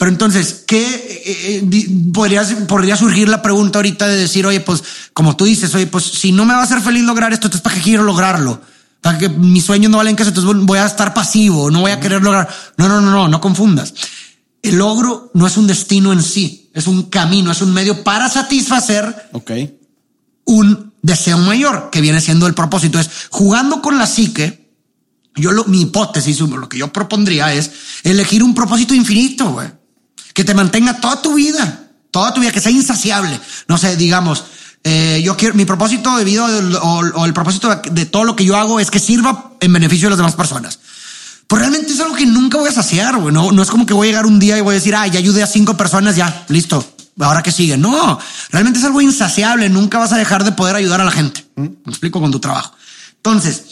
Pero 0.00 0.12
entonces, 0.12 0.64
¿qué 0.66 0.82
eh, 0.82 1.62
eh, 1.62 1.88
podría, 2.14 2.42
podría 2.66 2.96
surgir 2.96 3.28
la 3.28 3.42
pregunta 3.42 3.80
ahorita 3.80 4.08
de 4.08 4.16
decir, 4.16 4.46
oye, 4.46 4.60
pues 4.60 4.82
como 5.12 5.36
tú 5.36 5.44
dices, 5.44 5.74
oye, 5.74 5.86
pues 5.88 6.04
si 6.04 6.32
no 6.32 6.46
me 6.46 6.54
va 6.54 6.60
a 6.60 6.62
hacer 6.62 6.80
feliz 6.80 7.04
lograr 7.04 7.34
esto, 7.34 7.48
entonces 7.48 7.60
¿para 7.60 7.76
qué 7.76 7.82
quiero 7.82 8.02
lograrlo? 8.04 8.62
Para 9.02 9.18
que 9.18 9.28
mis 9.28 9.62
sueños 9.62 9.90
no 9.90 9.98
valen 9.98 10.16
que 10.16 10.22
entonces 10.22 10.64
voy 10.64 10.78
a 10.78 10.86
estar 10.86 11.12
pasivo, 11.12 11.70
no 11.70 11.82
voy 11.82 11.90
a 11.90 12.00
querer 12.00 12.22
lograr. 12.22 12.48
No, 12.78 12.88
no, 12.88 13.02
no, 13.02 13.10
no, 13.10 13.28
no 13.28 13.40
confundas. 13.42 13.92
El 14.62 14.76
logro 14.76 15.32
no 15.34 15.46
es 15.46 15.58
un 15.58 15.66
destino 15.66 16.14
en 16.14 16.22
sí, 16.22 16.70
es 16.72 16.86
un 16.86 17.10
camino, 17.10 17.52
es 17.52 17.60
un 17.60 17.74
medio 17.74 18.02
para 18.02 18.30
satisfacer 18.30 19.28
okay. 19.32 19.78
un 20.46 20.94
deseo 21.02 21.36
mayor, 21.36 21.90
que 21.92 22.00
viene 22.00 22.22
siendo 22.22 22.46
el 22.46 22.54
propósito. 22.54 22.98
Es 22.98 23.10
jugando 23.28 23.82
con 23.82 23.98
la 23.98 24.06
psique. 24.06 24.72
Yo 25.36 25.52
lo, 25.52 25.66
mi 25.66 25.82
hipótesis, 25.82 26.40
lo 26.40 26.70
que 26.70 26.78
yo 26.78 26.90
propondría 26.90 27.52
es 27.52 27.70
elegir 28.02 28.42
un 28.42 28.54
propósito 28.54 28.94
infinito, 28.94 29.52
güey, 29.52 29.68
que 30.34 30.44
te 30.44 30.54
mantenga 30.54 31.00
toda 31.00 31.20
tu 31.20 31.34
vida, 31.34 31.88
toda 32.10 32.32
tu 32.34 32.40
vida, 32.40 32.52
que 32.52 32.60
sea 32.60 32.72
insaciable. 32.72 33.38
No 33.68 33.78
sé, 33.78 33.96
digamos, 33.96 34.44
eh, 34.82 35.20
yo 35.24 35.36
quiero, 35.36 35.54
mi 35.54 35.64
propósito 35.64 36.16
de 36.16 36.24
vida 36.24 36.46
o, 36.82 37.24
el 37.24 37.34
propósito 37.34 37.74
de, 37.74 38.06
todo 38.06 38.24
lo 38.24 38.36
que 38.36 38.44
yo 38.44 38.56
hago 38.56 38.80
es 38.80 38.90
que 38.90 38.98
sirva 38.98 39.52
en 39.60 39.72
beneficio 39.72 40.06
de 40.06 40.10
las 40.10 40.18
demás 40.18 40.34
personas. 40.34 40.78
Pues 41.46 41.60
realmente 41.60 41.92
es 41.92 42.00
algo 42.00 42.14
que 42.14 42.26
nunca 42.26 42.58
voy 42.58 42.68
a 42.68 42.72
saciar, 42.72 43.18
güey. 43.18 43.34
No, 43.34 43.50
no 43.50 43.62
es 43.62 43.68
como 43.68 43.84
que 43.84 43.92
voy 43.92 44.08
a 44.08 44.10
llegar 44.10 44.26
un 44.26 44.38
día 44.38 44.56
y 44.56 44.60
voy 44.60 44.72
a 44.72 44.78
decir, 44.78 44.94
ah, 44.94 45.06
ya 45.06 45.18
ayudé 45.18 45.42
a 45.42 45.46
cinco 45.46 45.76
personas, 45.76 46.16
ya, 46.16 46.46
listo. 46.48 46.84
Ahora 47.18 47.42
que 47.42 47.52
sigue. 47.52 47.76
No, 47.76 48.18
realmente 48.50 48.78
es 48.78 48.84
algo 48.84 49.00
insaciable. 49.00 49.68
Nunca 49.68 49.98
vas 49.98 50.12
a 50.12 50.16
dejar 50.16 50.44
de 50.44 50.52
poder 50.52 50.76
ayudar 50.76 51.00
a 51.00 51.04
la 51.04 51.10
gente. 51.10 51.44
¿Mm? 51.56 51.62
Me 51.62 51.90
explico 51.90 52.20
con 52.20 52.30
tu 52.30 52.40
trabajo. 52.40 52.74
Entonces, 53.16 53.64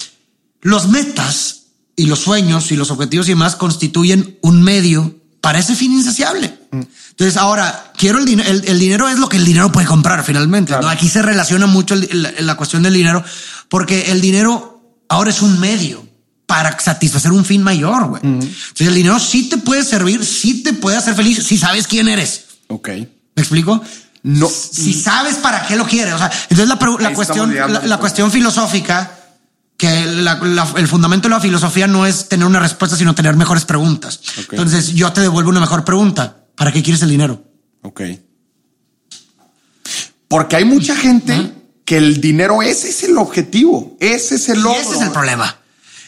los 0.61 0.88
metas 0.88 1.62
y 1.97 2.07
los 2.07 2.18
sueños 2.18 2.71
y 2.73 2.77
los 2.77 2.90
objetivos 2.90 3.27
y 3.29 3.31
demás 3.31 3.57
constituyen 3.57 4.38
un 4.42 4.62
medio 4.62 5.18
para 5.40 5.59
ese 5.59 5.74
fin 5.74 5.92
insaciable. 5.92 6.59
Entonces, 6.72 7.37
ahora 7.37 7.92
quiero 7.96 8.18
el 8.18 8.24
dinero. 8.24 8.48
El, 8.48 8.79
dinero 8.79 9.09
es 9.09 9.18
lo 9.18 9.29
que 9.29 9.37
el 9.37 9.44
dinero 9.44 9.70
puede 9.72 9.87
comprar 9.87 10.24
finalmente. 10.24 10.74
Aquí 10.88 11.09
se 11.09 11.22
relaciona 11.22 11.66
mucho 11.66 11.94
la, 11.96 12.57
cuestión 12.57 12.83
del 12.83 12.94
dinero 12.94 13.24
porque 13.68 14.11
el 14.11 14.20
dinero 14.20 15.03
ahora 15.09 15.31
es 15.31 15.42
un 15.42 15.59
medio 15.61 16.07
para 16.46 16.79
satisfacer 16.79 17.33
un 17.33 17.44
fin 17.44 17.62
mayor. 17.62 18.09
Güey. 18.09 18.22
Entonces, 18.22 18.87
el 18.87 18.94
dinero 18.94 19.18
sí 19.18 19.48
te 19.48 19.59
puede 19.59 19.85
servir, 19.85 20.24
sí 20.24 20.62
te 20.62 20.72
puede 20.72 20.96
hacer 20.96 21.14
feliz 21.14 21.44
si 21.44 21.59
sabes 21.59 21.87
quién 21.87 22.09
eres. 22.09 22.44
Ok. 22.68 22.88
¿Me 22.88 23.42
explico? 23.42 23.83
No. 24.22 24.48
Si 24.48 24.94
sabes 24.94 25.37
para 25.37 25.66
qué 25.66 25.77
lo 25.77 25.87
quieres. 25.87 26.14
O 26.14 26.18
sea, 26.18 26.31
entonces 26.51 26.68
la, 27.01 27.14
cuestión, 27.14 27.55
la 27.55 27.96
cuestión 27.98 28.31
filosófica 28.31 29.18
que 29.79 30.03
el 30.03 30.88
fundamento 30.88 31.29
de 31.29 31.35
la 31.35 31.41
filosofía 31.41 31.87
no 31.87 32.05
es 32.05 32.29
tener 32.29 32.45
una 32.45 32.59
respuesta, 32.59 32.97
sino 32.97 33.14
tener 33.14 33.37
mejores 33.37 33.64
preguntas. 33.64 34.21
Entonces 34.51 34.88
yo 34.88 35.12
te 35.12 35.21
devuelvo 35.21 35.51
una 35.51 35.61
mejor 35.61 35.85
pregunta. 35.85 36.37
¿Para 36.57 36.73
qué 36.73 36.83
quieres 36.83 37.01
el 37.03 37.11
dinero? 37.11 37.45
Ok. 37.83 38.01
Porque 40.27 40.57
hay 40.57 40.64
mucha 40.64 40.97
gente 40.97 41.53
que 41.85 41.97
el 41.97 42.21
dinero 42.21 42.61
ese 42.61 42.88
es 42.88 43.05
el 43.05 43.17
objetivo, 43.17 43.97
ese 44.01 44.35
es 44.35 44.49
el 44.49 44.61
logro. 44.61 44.81
ese 44.81 44.97
es 44.97 45.01
el 45.01 45.12
problema. 45.12 45.57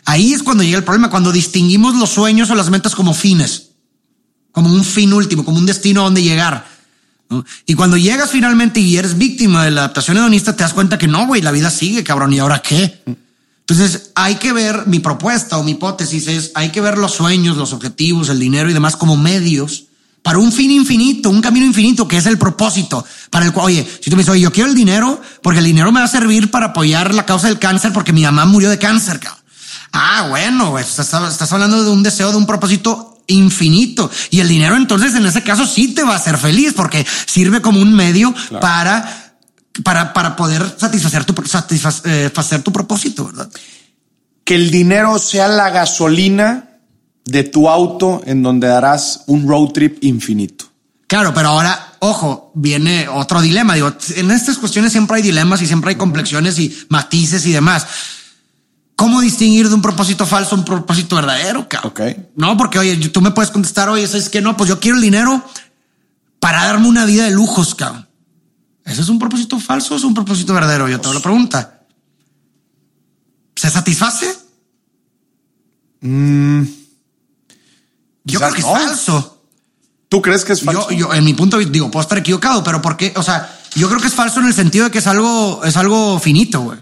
Ahí 0.05 0.33
es 0.33 0.43
cuando 0.43 0.65
llega 0.65 0.77
el 0.77 0.85
problema, 0.85 1.09
cuando 1.09 1.31
distinguimos 1.31 1.95
los 1.95 2.11
sueños 2.11 2.51
o 2.51 2.57
las 2.57 2.71
metas 2.71 2.97
como 2.97 3.15
fines, 3.15 3.69
como 4.51 4.69
un 4.69 4.85
fin 4.85 5.13
último, 5.13 5.45
como 5.45 5.59
un 5.59 5.67
destino 5.67 6.01
a 6.01 6.05
donde 6.05 6.25
llegar. 6.25 6.67
Y 7.65 7.75
cuando 7.75 7.97
llegas 7.97 8.31
finalmente 8.31 8.81
y 8.81 8.97
eres 8.97 9.17
víctima 9.17 9.65
de 9.65 9.71
la 9.71 9.83
adaptación 9.83 10.17
hedonista, 10.17 10.57
te 10.57 10.65
das 10.65 10.75
cuenta 10.75 10.99
que 10.99 11.07
no, 11.07 11.29
güey, 11.29 11.41
la 11.41 11.53
vida 11.53 11.71
sigue, 11.71 12.03
cabrón. 12.03 12.33
¿Y 12.33 12.41
ahora 12.41 12.61
qué? 12.61 13.01
Entonces 13.71 14.11
hay 14.17 14.35
que 14.35 14.53
ver 14.53 14.89
mi 14.89 14.99
propuesta 14.99 15.57
o 15.57 15.63
mi 15.63 15.73
hipótesis 15.73 16.27
es 16.27 16.51
hay 16.57 16.71
que 16.71 16.81
ver 16.81 16.99
los 16.99 17.13
sueños, 17.13 17.57
los 17.57 17.73
objetivos, 17.73 18.29
el 18.29 18.41
dinero 18.41 18.69
y 18.69 18.73
demás 18.73 18.97
como 18.97 19.17
medios 19.17 19.85
para 20.23 20.39
un 20.39 20.51
fin 20.51 20.73
infinito, 20.73 21.31
un 21.31 21.41
camino 21.41 21.65
infinito 21.65 22.09
que 22.09 22.17
es 22.17 22.27
el 22.27 22.37
propósito 22.37 23.05
para 23.31 23.47
el 23.47 23.53
cual, 23.53 23.67
oye, 23.67 23.89
si 24.01 24.11
tú 24.11 24.17
me 24.17 24.23
dices, 24.23 24.33
oye, 24.33 24.43
yo 24.43 24.53
quiero 24.53 24.69
el 24.69 24.75
dinero 24.75 25.21
porque 25.41 25.61
el 25.61 25.65
dinero 25.65 25.93
me 25.93 26.01
va 26.01 26.07
a 26.07 26.09
servir 26.09 26.51
para 26.51 26.67
apoyar 26.67 27.15
la 27.15 27.25
causa 27.25 27.47
del 27.47 27.61
cáncer 27.61 27.93
porque 27.93 28.13
mi 28.13 28.23
mamá 28.23 28.45
murió 28.45 28.69
de 28.71 28.79
cáncer. 28.79 29.21
Cabrón. 29.21 29.41
Ah, 29.93 30.27
bueno, 30.29 30.77
estás, 30.77 31.15
hablando 31.53 31.85
de 31.85 31.91
un 31.91 32.03
deseo, 32.03 32.33
de 32.33 32.39
un 32.39 32.47
propósito 32.47 33.23
infinito 33.29 34.11
y 34.31 34.41
el 34.41 34.49
dinero 34.49 34.75
entonces 34.75 35.15
en 35.15 35.25
ese 35.25 35.45
caso 35.45 35.65
sí 35.65 35.95
te 35.95 36.03
va 36.03 36.15
a 36.15 36.17
hacer 36.17 36.37
feliz 36.37 36.73
porque 36.75 37.07
sirve 37.27 37.63
como 37.63 37.81
un 37.81 37.95
medio 37.95 38.35
para 38.61 39.30
para, 39.85 40.13
para 40.13 40.37
poder 40.37 40.63
satisfacer 40.77 41.25
tu, 41.25 41.35
satisfacer 41.47 42.63
tu 42.63 42.73
propósito, 42.73 43.27
¿verdad? 43.27 43.51
Que 44.45 44.55
el 44.55 44.71
dinero 44.71 45.19
sea 45.19 45.49
la 45.49 45.71
gasolina 45.71 46.79
de 47.25 47.45
tu 47.45 47.69
auto 47.69 48.23
en 48.25 48.43
donde 48.43 48.67
darás 48.67 49.23
un 49.27 49.47
road 49.47 49.69
trip 49.69 50.03
infinito. 50.03 50.67
Claro, 51.07 51.35
pero 51.35 51.49
ahora, 51.49 51.95
ojo, 52.01 52.53
viene 52.55 53.09
otro 53.09 53.41
dilema. 53.41 53.75
Digo, 53.75 53.93
en 54.17 54.31
estas 54.31 54.59
cuestiones 54.59 54.93
siempre 54.93 55.17
hay 55.17 55.23
dilemas 55.23 55.61
y 55.61 55.67
siempre 55.67 55.91
hay 55.91 55.97
complexiones 55.97 56.59
y 56.59 56.77
matices 56.89 57.45
y 57.47 57.53
demás. 57.53 57.87
¿Cómo 58.95 59.21
distinguir 59.21 59.69
de 59.69 59.75
un 59.75 59.83
propósito 59.83 60.27
falso 60.27 60.55
a 60.55 60.59
un 60.59 60.65
propósito 60.65 61.17
verdadero? 61.17 61.67
Ok. 61.85 62.01
No, 62.37 62.57
porque 62.57 62.79
oye, 62.79 62.97
tú 63.09 63.21
me 63.23 63.31
puedes 63.31 63.51
contestar, 63.51 63.89
oye, 63.89 64.05
es 64.05 64.29
que 64.29 64.41
no, 64.41 64.57
pues 64.57 64.69
yo 64.69 64.79
quiero 64.79 64.99
el 64.99 65.03
dinero 65.03 65.43
para 66.39 66.67
darme 66.67 66.87
una 66.87 67.07
vida 67.07 67.25
de 67.25 67.31
lujos, 67.31 67.75
cabrón. 67.75 68.10
¿Eso 68.85 69.03
es 69.03 69.09
un 69.09 69.19
propósito 69.19 69.59
falso 69.59 69.95
o 69.95 69.97
es 69.97 70.05
un 70.05 70.15
propósito 70.15 70.55
verdadero? 70.55 70.89
Yo 70.89 71.01
te 71.01 71.07
hago 71.07 71.15
la 71.15 71.23
pregunta. 71.23 71.81
¿Se 73.57 73.71
satisface? 73.71 74.39
Mm, 76.01 76.63
yo 78.25 78.41
creo 78.41 78.53
que 78.53 78.61
es 78.61 78.67
falso. 78.67 79.45
¿Tú 80.09 80.23
crees 80.23 80.45
que 80.45 80.55
es 80.55 80.63
falso? 80.63 80.91
Yo, 80.91 81.13
en 81.15 81.25
mi 81.25 81.35
punto 81.35 81.59
digo, 81.59 81.91
puedo 81.91 82.03
estar 82.03 82.19
equivocado, 82.19 82.65
pero 82.65 82.83
¿por 82.83 82.97
qué? 82.97 83.13
O 83.17 83.23
sea, 83.23 83.61
yo 83.75 83.89
creo 83.89 84.01
que 84.01 84.09
es 84.09 84.15
falso 84.15 84.41
en 84.41 84.47
el 84.47 84.55
sentido 84.55 84.87
de 84.87 84.91
que 84.91 84.99
es 84.99 85.07
algo, 85.07 85.63
es 85.65 85.77
algo 85.77 86.19
finito, 86.19 86.61
güey. 86.61 86.79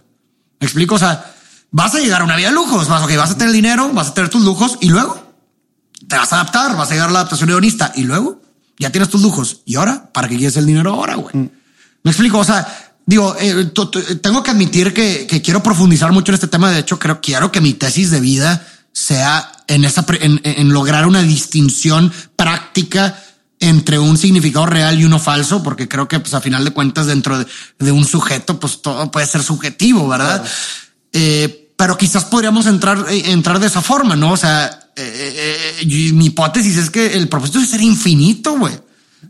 ¿Me 0.61 0.67
explico? 0.67 0.95
O 0.95 0.99
sea, 0.99 1.35
vas 1.71 1.95
a 1.95 1.99
llegar 1.99 2.23
a 2.23 2.25
una 2.25 2.37
vida 2.37 2.49
de 2.49 2.55
lujos, 2.55 2.89
vas, 2.89 3.17
vas 3.17 3.31
a 3.31 3.39
tener 3.39 3.53
dinero, 3.53 3.91
vas 3.93 4.09
a 4.09 4.15
tener 4.15 4.31
tus 4.31 4.43
lujos 4.43 4.79
y 4.81 4.89
luego 4.89 5.35
te 6.07 6.17
vas 6.17 6.33
a 6.33 6.41
adaptar, 6.41 6.77
vas 6.77 6.91
a 6.91 6.95
llegar 6.95 7.11
a 7.11 7.13
la 7.13 7.19
adaptación 7.21 7.51
hedonista 7.51 7.93
y 7.95 8.05
luego 8.05 8.41
ya 8.79 8.91
tienes 8.91 9.11
tus 9.11 9.21
lujos. 9.21 9.63
¿Y 9.65 9.77
ahora? 9.77 10.11
¿Para 10.13 10.29
qué 10.29 10.37
quieres 10.37 10.57
el 10.57 10.67
dinero 10.67 10.93
ahora, 10.93 11.17
güey? 11.17 11.37
Mm. 11.37 11.51
Me 12.03 12.11
explico, 12.11 12.39
o 12.39 12.45
sea, 12.45 12.89
digo, 13.09 13.35
eh, 13.41 13.73
tengo 14.21 14.43
que 14.43 14.51
admitir 14.51 14.93
que, 14.93 15.27
quiero 15.43 15.63
profundizar 15.63 16.13
mucho 16.13 16.31
en 16.31 16.35
este 16.35 16.47
tema. 16.47 16.71
De 16.71 16.81
hecho, 16.81 16.99
creo 16.99 17.23
quiero 17.23 17.51
que 17.51 17.63
mi 17.63 17.73
tesis 17.73 18.11
de 18.11 18.21
vida 18.21 18.69
sea 18.93 19.51
en 19.67 19.85
esa, 19.85 20.05
en, 20.21 20.69
lograr 20.69 21.07
una 21.07 21.23
distinción 21.23 22.13
práctica 22.37 23.19
entre 23.61 23.99
un 23.99 24.19
significado 24.19 24.67
real 24.67 25.01
y 25.01 25.07
uno 25.07 25.19
falso, 25.19 25.63
porque 25.63 25.89
creo 25.89 26.07
que, 26.07 26.21
pues, 26.21 26.35
a 26.35 26.43
final 26.43 26.67
de 26.67 26.71
cuentas, 26.73 27.07
dentro 27.07 27.39
de, 27.79 27.93
un 27.93 28.05
sujeto, 28.05 28.61
pues 28.61 28.83
todo 28.83 29.11
puede 29.11 29.27
ser 29.27 29.43
subjetivo, 29.43 30.07
verdad? 30.07 30.45
Eh, 31.15 31.73
pero 31.79 31.97
quizás 31.97 32.27
podríamos 32.27 32.67
entrar, 32.67 33.07
eh, 33.09 33.31
entrar 33.31 33.59
de 33.59 33.69
esa 33.69 33.81
forma, 33.81 34.17
¿no? 34.17 34.33
O 34.33 34.37
sea, 34.37 34.91
mi 35.87 36.27
hipótesis 36.27 36.77
es 36.77 36.91
que 36.91 37.15
el 37.15 37.29
propósito 37.29 37.59
es 37.59 37.71
ser 37.71 37.81
infinito, 37.81 38.59
güey, 38.59 38.79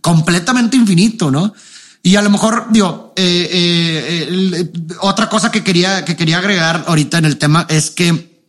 completamente 0.00 0.76
infinito, 0.76 1.30
¿no? 1.30 1.54
Y 2.02 2.16
a 2.16 2.22
lo 2.22 2.30
mejor, 2.30 2.66
digo, 2.70 3.12
eh, 3.16 4.28
eh, 4.30 4.72
otra 5.00 5.28
cosa 5.28 5.50
que 5.50 5.64
quería, 5.64 6.04
que 6.04 6.16
quería 6.16 6.38
agregar 6.38 6.84
ahorita 6.86 7.18
en 7.18 7.24
el 7.24 7.36
tema 7.38 7.66
es 7.68 7.90
que, 7.90 8.40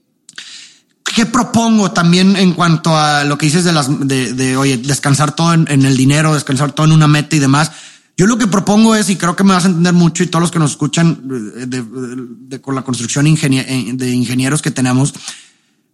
¿qué 1.04 1.26
propongo 1.26 1.92
también 1.92 2.36
en 2.36 2.54
cuanto 2.54 2.96
a 2.96 3.24
lo 3.24 3.38
que 3.38 3.48
dices 3.48 3.64
de 3.64 3.74
las, 3.74 4.08
de, 4.08 4.34
de 4.34 4.56
oye, 4.56 4.78
descansar 4.78 5.36
todo 5.36 5.54
en, 5.54 5.68
el 5.68 5.98
dinero, 5.98 6.34
descansar 6.34 6.72
todo 6.72 6.86
en 6.86 6.94
una 6.94 7.08
meta 7.08 7.36
y 7.36 7.40
demás? 7.40 7.72
Yo 8.16 8.28
lo 8.28 8.38
que 8.38 8.48
propongo 8.48 8.96
es, 8.96 9.10
y 9.10 9.16
creo 9.16 9.36
que 9.36 9.44
me 9.44 9.54
vas 9.54 9.66
a 9.66 9.70
entender 9.70 9.94
mucho 9.94 10.24
y 10.24 10.28
todos 10.28 10.42
los 10.42 10.52
que 10.52 10.60
nos 10.60 10.72
escuchan 10.72 11.22
de, 11.26 12.62
con 12.62 12.76
la 12.76 12.84
construcción 12.84 13.26
eh, 13.28 13.92
de 13.94 14.10
ingenieros 14.12 14.62
que 14.62 14.72
tenemos, 14.72 15.14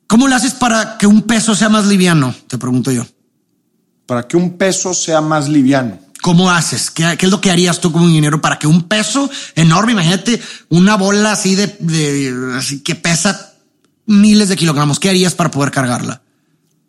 ¿cómo 0.07 0.27
le 0.27 0.35
haces 0.35 0.53
para 0.53 0.97
que 0.97 1.07
un 1.07 1.21
peso 1.21 1.55
sea 1.55 1.69
más 1.69 1.85
liviano? 1.85 2.35
Te 2.47 2.57
pregunto 2.57 2.91
yo. 2.91 3.05
Para 4.05 4.27
que 4.27 4.37
un 4.37 4.57
peso 4.57 4.93
sea 4.93 5.21
más 5.21 5.47
liviano. 5.47 5.99
¿Cómo 6.25 6.49
haces? 6.49 6.89
¿Qué, 6.89 7.15
es 7.19 7.29
lo 7.29 7.39
que 7.39 7.51
harías 7.51 7.79
tú 7.79 7.91
como 7.91 8.07
ingeniero 8.07 8.41
para 8.41 8.57
que 8.57 8.65
un 8.65 8.87
peso 8.87 9.29
enorme, 9.53 9.91
imagínate 9.91 10.41
una 10.69 10.97
bola 10.97 11.33
así 11.33 11.53
de, 11.53 12.55
así 12.57 12.81
que 12.81 12.95
pesa 12.95 13.53
miles 14.07 14.49
de 14.49 14.55
kilogramos, 14.55 14.99
¿qué 14.99 15.09
harías 15.09 15.35
para 15.35 15.51
poder 15.51 15.69
cargarla? 15.69 16.23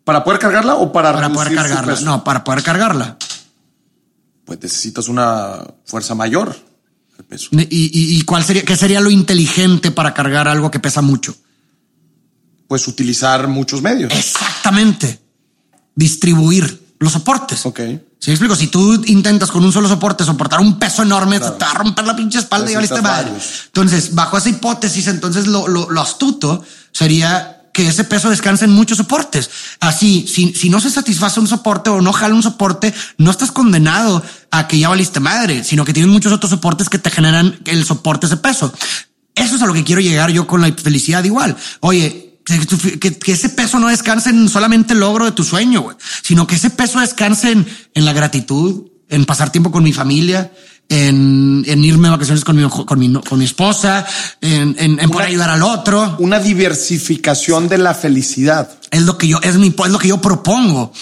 ¿Para 0.03 0.23
poder 0.23 0.39
cargarla 0.39 0.73
o 0.73 0.91
para 0.91 1.13
Para 1.13 1.29
poder 1.31 1.53
cargarla. 1.53 1.99
No, 2.01 2.23
para 2.23 2.43
poder 2.43 2.63
cargarla. 2.63 3.19
Pues 4.43 4.59
necesitas 4.59 5.07
una 5.07 5.59
fuerza 5.85 6.15
mayor. 6.15 6.57
El 7.19 7.25
peso. 7.25 7.49
¿Y, 7.51 8.19
cuál 8.23 8.43
sería, 8.43 8.65
qué 8.65 8.75
sería 8.75 9.01
lo 9.01 9.11
inteligente 9.11 9.91
para 9.91 10.15
cargar 10.15 10.47
algo 10.47 10.71
que 10.71 10.79
pesa 10.79 11.03
mucho? 11.03 11.35
Pues 12.67 12.87
utilizar 12.87 13.47
muchos 13.47 13.83
medios. 13.83 14.11
Exactamente. 14.11 15.19
Distribuir 15.93 16.95
los 16.97 17.11
soportes. 17.11 17.67
Ok. 17.67 17.81
Si 18.19 18.31
explico, 18.31 18.55
si 18.55 18.67
tú 18.67 19.03
intentas 19.05 19.51
con 19.51 19.63
un 19.63 19.71
solo 19.71 19.87
soporte 19.87 20.23
soportar 20.25 20.59
un 20.59 20.79
peso 20.79 21.03
enorme, 21.03 21.39
te 21.39 21.45
va 21.45 21.71
a 21.71 21.75
romper 21.75 22.05
la 22.05 22.15
pinche 22.15 22.39
espalda 22.39 22.71
y 22.71 22.75
valiste 22.75 23.01
mal. 23.01 23.31
Entonces, 23.67 24.15
bajo 24.15 24.37
esa 24.37 24.49
hipótesis, 24.49 25.07
entonces 25.07 25.45
lo, 25.47 25.67
lo, 25.67 26.01
astuto 26.01 26.63
sería 26.91 27.61
que 27.71 27.87
ese 27.87 28.05
peso 28.05 28.31
descanse 28.31 28.65
en 28.65 28.71
muchos 28.71 28.97
soportes. 28.97 29.51
Así, 29.79 30.27
si, 30.27 30.53
si 30.55 30.69
no 30.69 30.79
se 30.79 30.89
satisface 30.89 31.39
un 31.39 31.47
soporte 31.47 31.91
o 31.91 32.01
no 32.01 32.11
jala 32.11 32.33
un 32.33 32.41
soporte, 32.41 32.91
no 33.19 33.29
estás 33.29 33.51
condenado 33.51 34.23
a 34.49 34.67
que 34.67 34.79
ya 34.79 34.89
valiste 34.89 35.19
madre, 35.19 35.63
sino 35.63 35.85
que 35.85 35.93
tienes 35.93 36.11
muchos 36.11 36.33
otros 36.33 36.49
soportes 36.49 36.89
que 36.89 36.97
te 36.97 37.11
generan 37.11 37.59
el 37.65 37.85
soporte 37.85 38.25
ese 38.25 38.37
peso. 38.37 38.73
Eso 39.35 39.55
es 39.55 39.61
a 39.61 39.67
lo 39.67 39.73
que 39.73 39.83
quiero 39.83 40.01
llegar 40.01 40.31
yo 40.31 40.47
con 40.47 40.61
la 40.61 40.73
felicidad 40.73 41.23
igual. 41.23 41.55
Oye, 41.81 42.26
que, 42.47 43.31
ese 43.31 43.49
peso 43.49 43.79
no 43.79 43.89
descanse 43.89 44.29
en 44.29 44.47
solamente 44.47 44.93
el 44.93 45.01
logro 45.01 45.25
de 45.25 45.33
tu 45.33 45.43
sueño, 45.43 45.97
sino 46.23 46.47
que 46.47 46.55
ese 46.55 46.69
peso 46.69 46.99
descanse 46.99 47.51
en, 47.51 47.67
en 47.93 48.05
la 48.05 48.13
gratitud, 48.13 48.85
en 49.09 49.25
pasar 49.25 49.51
tiempo 49.51 49.71
con 49.71 49.83
mi 49.83 49.93
familia, 49.93 50.51
en, 50.89 51.63
en 51.67 51.83
irme 51.83 52.07
a 52.07 52.11
vacaciones 52.11 52.43
con 52.43 52.55
mi, 52.55 52.67
con 52.69 52.99
mi, 52.99 53.13
con 53.13 53.39
mi 53.39 53.45
esposa, 53.45 54.05
en, 54.41 54.75
en, 54.79 54.99
en 54.99 55.09
poder 55.09 55.29
ayudar 55.29 55.49
al 55.49 55.63
otro. 55.63 56.15
Una 56.19 56.39
diversificación 56.39 57.67
de 57.67 57.77
la 57.77 57.93
felicidad. 57.93 58.71
Es 58.89 59.01
lo 59.01 59.17
que 59.17 59.27
yo, 59.27 59.39
es 59.43 59.55
mi, 59.57 59.67
es 59.67 59.91
lo 59.91 59.99
que 59.99 60.07
yo 60.07 60.21
propongo. 60.21 60.93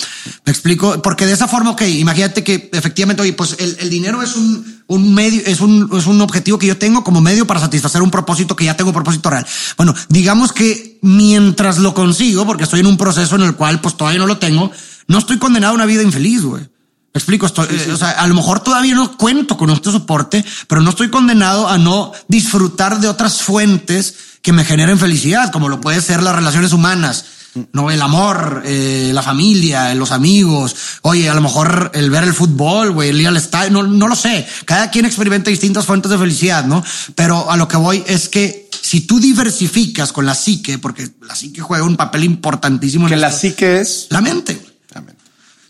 Me 0.45 0.51
explico, 0.51 1.01
porque 1.03 1.25
de 1.25 1.33
esa 1.33 1.47
forma, 1.47 1.71
ok, 1.71 1.83
imagínate 1.83 2.43
que 2.43 2.69
efectivamente, 2.73 3.21
oye, 3.21 3.33
pues 3.33 3.55
el, 3.59 3.77
el 3.79 3.89
dinero 3.89 4.23
es 4.23 4.35
un, 4.35 4.81
un 4.87 5.13
medio, 5.13 5.41
es 5.45 5.61
un, 5.61 5.89
es 5.95 6.07
un 6.07 6.19
objetivo 6.21 6.57
que 6.57 6.67
yo 6.67 6.77
tengo 6.77 7.03
como 7.03 7.21
medio 7.21 7.45
para 7.45 7.59
satisfacer 7.59 8.01
un 8.01 8.09
propósito 8.09 8.55
que 8.55 8.65
ya 8.65 8.75
tengo 8.75 8.91
propósito 8.91 9.29
real. 9.29 9.45
Bueno, 9.77 9.93
digamos 10.09 10.51
que 10.51 10.97
mientras 11.03 11.77
lo 11.77 11.93
consigo, 11.93 12.45
porque 12.45 12.63
estoy 12.63 12.79
en 12.79 12.87
un 12.87 12.97
proceso 12.97 13.35
en 13.35 13.43
el 13.43 13.55
cual 13.55 13.79
pues 13.81 13.95
todavía 13.95 14.19
no 14.19 14.27
lo 14.27 14.39
tengo, 14.39 14.71
no 15.07 15.19
estoy 15.19 15.37
condenado 15.37 15.73
a 15.73 15.75
una 15.75 15.85
vida 15.85 16.01
infeliz, 16.01 16.41
güey 16.41 16.74
explico, 17.15 17.45
esto, 17.45 17.63
eh, 17.63 17.91
o 17.91 17.97
sea, 17.97 18.11
a 18.11 18.27
lo 18.27 18.35
mejor 18.35 18.59
todavía 18.59 18.93
no 18.93 19.17
cuento 19.17 19.57
con 19.57 19.69
este 19.69 19.91
soporte, 19.91 20.43
pero 20.67 20.81
no 20.81 20.89
estoy 20.89 21.09
condenado 21.09 21.67
a 21.67 21.77
no 21.77 22.11
disfrutar 22.27 22.99
de 22.99 23.07
otras 23.07 23.41
fuentes 23.41 24.15
que 24.41 24.53
me 24.53 24.65
generen 24.65 24.99
felicidad, 24.99 25.51
como 25.51 25.69
lo 25.69 25.81
puede 25.81 26.01
ser 26.01 26.21
las 26.21 26.35
relaciones 26.35 26.73
humanas, 26.73 27.25
no 27.71 27.89
el 27.89 28.01
amor, 28.01 28.63
eh, 28.65 29.11
la 29.13 29.21
familia, 29.21 29.95
los 29.95 30.11
amigos. 30.11 30.75
Oye, 31.03 31.29
a 31.29 31.33
lo 31.33 31.41
mejor 31.41 31.91
el 31.93 32.09
ver 32.09 32.25
el 32.25 32.33
fútbol, 32.33 32.91
güey, 32.91 33.09
el 33.09 33.21
ir 33.21 33.27
al 33.29 33.37
estadio, 33.37 33.71
no, 33.71 33.83
no 33.83 34.09
lo 34.09 34.15
sé. 34.15 34.45
Cada 34.65 34.91
quien 34.91 35.05
experimenta 35.05 35.49
distintas 35.49 35.85
fuentes 35.85 36.11
de 36.11 36.17
felicidad, 36.17 36.65
¿no? 36.65 36.83
Pero 37.15 37.49
a 37.49 37.55
lo 37.55 37.69
que 37.69 37.77
voy 37.77 38.03
es 38.07 38.27
que 38.27 38.69
si 38.81 39.01
tú 39.01 39.21
diversificas 39.21 40.11
con 40.11 40.25
la 40.25 40.35
psique, 40.35 40.79
porque 40.79 41.09
la 41.21 41.33
psique 41.33 41.61
juega 41.61 41.85
un 41.85 41.95
papel 41.95 42.25
importantísimo. 42.25 43.07
Que 43.07 43.13
en 43.13 43.21
la 43.21 43.31
psique 43.31 43.79
es 43.79 44.07
la 44.09 44.19
mente 44.19 44.74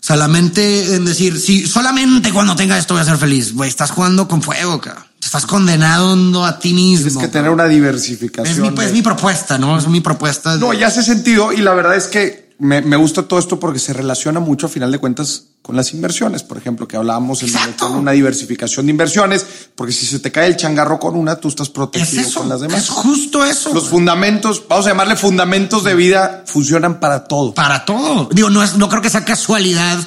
solamente 0.05 0.93
en 0.93 1.03
decir, 1.03 1.39
si 1.39 1.65
solamente 1.65 2.31
cuando 2.31 2.55
tenga 2.55 2.77
esto 2.77 2.93
voy 2.93 3.01
a 3.01 3.05
ser 3.05 3.17
feliz, 3.17 3.53
güey, 3.53 3.67
estás 3.67 3.89
jugando 3.89 4.27
con 4.27 4.43
fuego, 4.43 4.79
cabrón. 4.79 5.03
Te 5.19 5.25
estás 5.25 5.47
condenando 5.47 6.45
a 6.45 6.59
ti 6.59 6.75
mismo. 6.75 7.07
Tienes 7.07 7.27
que 7.27 7.33
tener 7.33 7.49
una 7.49 7.65
diversificación. 7.65 8.55
Es 8.55 8.61
mi, 8.61 8.69
pues, 8.69 8.93
mi 8.93 9.01
propuesta, 9.01 9.57
¿no? 9.57 9.79
Es 9.79 9.87
mi 9.87 10.01
propuesta. 10.01 10.57
No, 10.57 10.73
ya 10.73 10.87
hace 10.87 11.01
sentido 11.01 11.51
y 11.51 11.57
la 11.57 11.73
verdad 11.73 11.95
es 11.95 12.05
que 12.05 12.44
me, 12.57 12.81
me, 12.81 12.95
gusta 12.95 13.23
todo 13.23 13.39
esto 13.39 13.59
porque 13.59 13.79
se 13.79 13.93
relaciona 13.93 14.39
mucho 14.39 14.67
a 14.67 14.69
final 14.69 14.91
de 14.91 14.99
cuentas 14.99 15.47
con 15.61 15.75
las 15.75 15.93
inversiones, 15.93 16.43
por 16.43 16.57
ejemplo, 16.57 16.87
que 16.87 16.95
hablábamos 16.95 17.43
en 17.43 17.51
una 17.91 18.11
diversificación 18.11 18.85
de 18.85 18.91
inversiones, 18.91 19.45
porque 19.75 19.91
si 19.91 20.05
se 20.05 20.19
te 20.19 20.31
cae 20.31 20.47
el 20.47 20.55
changarro 20.55 20.99
con 20.99 21.15
una, 21.15 21.37
tú 21.37 21.47
estás 21.47 21.69
protegido 21.69 22.29
con 22.33 22.47
las 22.47 22.61
demás. 22.61 22.83
Es 22.83 22.89
justo 22.89 23.43
eso. 23.43 23.73
Los 23.73 23.89
fundamentos, 23.89 24.63
vamos 24.69 24.85
a 24.85 24.89
llamarle 24.89 25.15
fundamentos 25.15 25.83
de 25.83 25.95
vida, 25.95 26.43
funcionan 26.45 26.99
para 26.99 27.25
todo. 27.25 27.53
Para 27.53 27.83
todo. 27.83 28.29
Digo, 28.31 28.49
no 28.49 28.63
es, 28.63 28.75
no 28.77 28.87
creo 28.89 29.01
que 29.01 29.09
sea 29.09 29.25
casualidad 29.25 29.97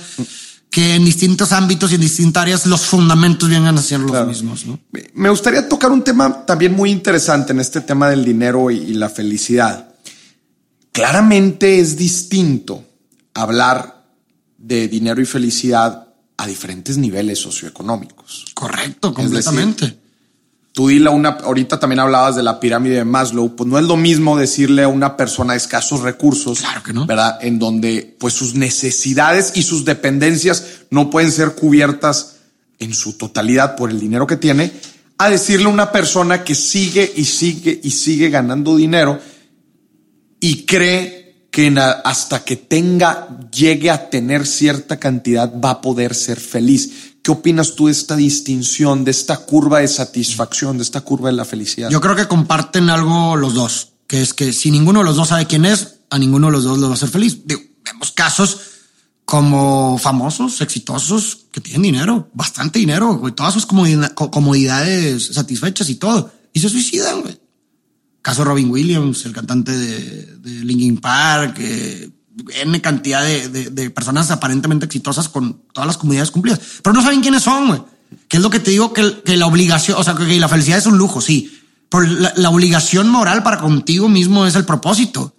que 0.71 0.95
en 0.95 1.05
distintos 1.05 1.53
ámbitos 1.53 1.91
y 1.91 1.97
en 1.97 2.01
distintas 2.03 2.43
áreas 2.43 2.67
los 2.67 2.83
fundamentos 2.83 3.49
vengan 3.49 3.77
a 3.77 3.83
ser 3.83 4.01
los 4.01 4.27
mismos. 4.27 4.65
¿no? 4.65 4.79
Me 5.15 5.29
gustaría 5.29 5.69
tocar 5.69 5.91
un 5.91 6.03
tema 6.03 6.47
también 6.47 6.73
muy 6.73 6.91
interesante 6.91 7.53
en 7.53 7.61
este 7.61 7.81
tema 7.81 8.09
del 8.09 8.25
dinero 8.25 8.71
y 8.71 8.95
la 8.95 9.09
felicidad 9.09 9.89
Claramente 10.99 11.81
es 11.81 11.97
distinto 11.97 12.85
hablar 13.35 14.05
de 14.57 14.89
dinero 14.89 15.21
y 15.21 15.27
felicidad 15.27 16.09
a 16.37 16.47
diferentes 16.47 16.99
niveles 16.99 17.39
socioeconómicos. 17.39 18.47
Correcto, 18.55 19.15
completamente. 19.15 19.85
Decir, 19.85 20.01
tú 20.73 20.89
dile 20.89 21.09
a 21.09 21.13
una, 21.13 21.31
ahorita 21.31 21.81
también 21.81 22.01
hablabas 22.01 22.37
de 22.37 22.43
la 22.43 22.61
pirámide 22.61 22.97
de 22.97 23.05
Maslow, 23.05 23.57
pues 23.57 23.69
no 23.69 23.79
es 23.79 23.85
lo 23.85 23.97
mismo 23.97 24.37
decirle 24.37 24.85
a 24.85 24.89
una 24.89 25.17
persona 25.17 25.55
de 25.55 25.59
escasos 25.59 26.03
recursos, 26.03 26.61
claro 26.61 26.83
que 26.83 26.93
no. 26.93 27.07
¿verdad? 27.07 27.39
En 27.43 27.59
donde 27.59 28.17
pues 28.19 28.35
sus 28.35 28.55
necesidades 28.55 29.53
y 29.55 29.63
sus 29.63 29.85
dependencias 29.85 30.65
no 30.91 31.11
pueden 31.11 31.33
ser 31.33 31.55
cubiertas 31.55 32.37
en 32.79 32.95
su 32.95 33.15
totalidad 33.15 33.75
por 33.75 33.91
el 33.91 33.99
dinero 33.99 34.27
que 34.27 34.37
tiene, 34.37 34.73
a 35.19 35.29
decirle 35.29 35.67
a 35.67 35.71
una 35.71 35.91
persona 35.91 36.45
que 36.45 36.55
sigue 36.55 37.13
y 37.17 37.25
sigue 37.25 37.81
y 37.83 37.91
sigue 37.91 38.31
ganando 38.31 38.77
dinero 38.77 39.19
y 40.41 40.65
cree 40.65 41.49
que 41.51 41.75
hasta 42.05 42.45
que 42.45 42.57
tenga, 42.57 43.29
llegue 43.51 43.91
a 43.91 44.11
tener 44.11 44.47
cierta 44.47 44.99
cantidad, 44.99 45.53
va 45.61 45.71
a 45.71 45.81
poder 45.81 46.15
ser 46.15 46.39
feliz. 46.39 47.17
¿Qué 47.23 47.33
opinas 47.33 47.75
tú 47.75 47.87
de 47.87 47.93
esta 47.93 48.17
distinción, 48.17 49.05
de 49.05 49.11
esta 49.11 49.39
curva 49.39 49.81
de 49.81 49.89
satisfacción, 49.89 50.77
de 50.77 50.85
esta 50.85 51.01
curva 51.01 51.31
de 51.31 51.37
la 51.37 51.45
felicidad? 51.45 51.91
Yo 51.91 52.01
creo 52.01 52.15
que 52.15 52.29
comparten 52.29 52.91
algo 52.91 53.37
los 53.37 53.55
dos, 53.55 53.93
que 54.07 54.23
es 54.23 54.35
que 54.35 54.53
si 54.53 54.71
ninguno 54.71 55.01
de 55.01 55.07
los 55.07 55.17
dos 55.17 55.29
sabe 55.29 55.47
quién 55.47 55.65
es, 55.65 55.97
a 56.11 56.19
ninguno 56.19 56.47
de 56.47 56.53
los 56.53 56.65
dos 56.65 56.79
lo 56.79 56.87
va 56.87 56.93
a 56.93 56.97
hacer 56.97 57.09
feliz. 57.09 57.39
vemos 57.45 58.13
casos 58.13 58.61
como 59.25 59.99
famosos, 59.99 60.61
exitosos, 60.61 61.47
que 61.51 61.61
tienen 61.61 61.83
dinero, 61.83 62.31
bastante 62.33 62.79
dinero, 62.79 63.21
todas 63.35 63.53
sus 63.53 63.67
comodidades 63.67 65.27
satisfechas 65.27 65.91
y 65.91 65.97
todo, 65.97 66.31
y 66.53 66.61
se 66.61 66.71
suicidan, 66.71 67.21
güey 67.21 67.48
caso 68.29 68.45
Robin 68.45 68.71
Williams, 68.71 69.25
el 69.25 69.33
cantante 69.33 69.73
de, 69.73 70.37
de 70.37 70.51
Linkin 70.63 70.99
Park, 70.99 71.57
eh, 71.61 72.11
N 72.63 72.79
cantidad 72.83 73.25
de, 73.25 73.91
personas 73.91 74.31
aparentemente 74.31 74.85
exitosas 74.85 75.31
con 75.31 75.63
todas 75.73 75.87
las 75.87 75.97
comunidades 75.97 76.31
cumplidas, 76.31 76.61
pero 76.83 76.93
no 76.93 77.03
saben 77.03 77.23
quiénes 77.23 77.43
son, 77.43 77.69
güey. 77.69 77.83
Que 78.29 78.37
es 78.37 78.43
lo 78.43 78.51
que 78.51 78.61
te 78.61 78.71
digo 78.71 78.93
que, 78.93 79.23
que 79.25 79.39
la 79.39 79.47
obligación, 79.47 79.97
o 79.99 80.05
sea, 80.05 80.15
que 80.15 80.39
la 80.39 80.49
felicidad 80.49 80.77
es 80.77 80.85
un 80.85 80.99
lujo, 80.99 81.23
sí, 81.23 81.59
pero 81.89 82.05
la, 82.05 82.51
obligación 82.51 83.09
moral 83.09 83.43
para 83.43 83.59
contigo 83.61 84.11
mismo 84.11 84.45
es 84.45 84.55
el 84.57 84.67
propósito, 84.67 85.35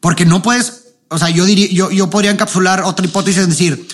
porque 0.00 0.24
no 0.24 0.40
puedes, 0.40 0.94
o 1.10 1.18
sea, 1.18 1.28
yo 1.28 1.44
diría, 1.44 1.68
yo, 1.70 1.90
yo 1.90 2.08
podría 2.08 2.30
encapsular 2.30 2.84
otra 2.84 3.04
hipótesis, 3.04 3.42
es 3.42 3.48
decir, 3.48 3.86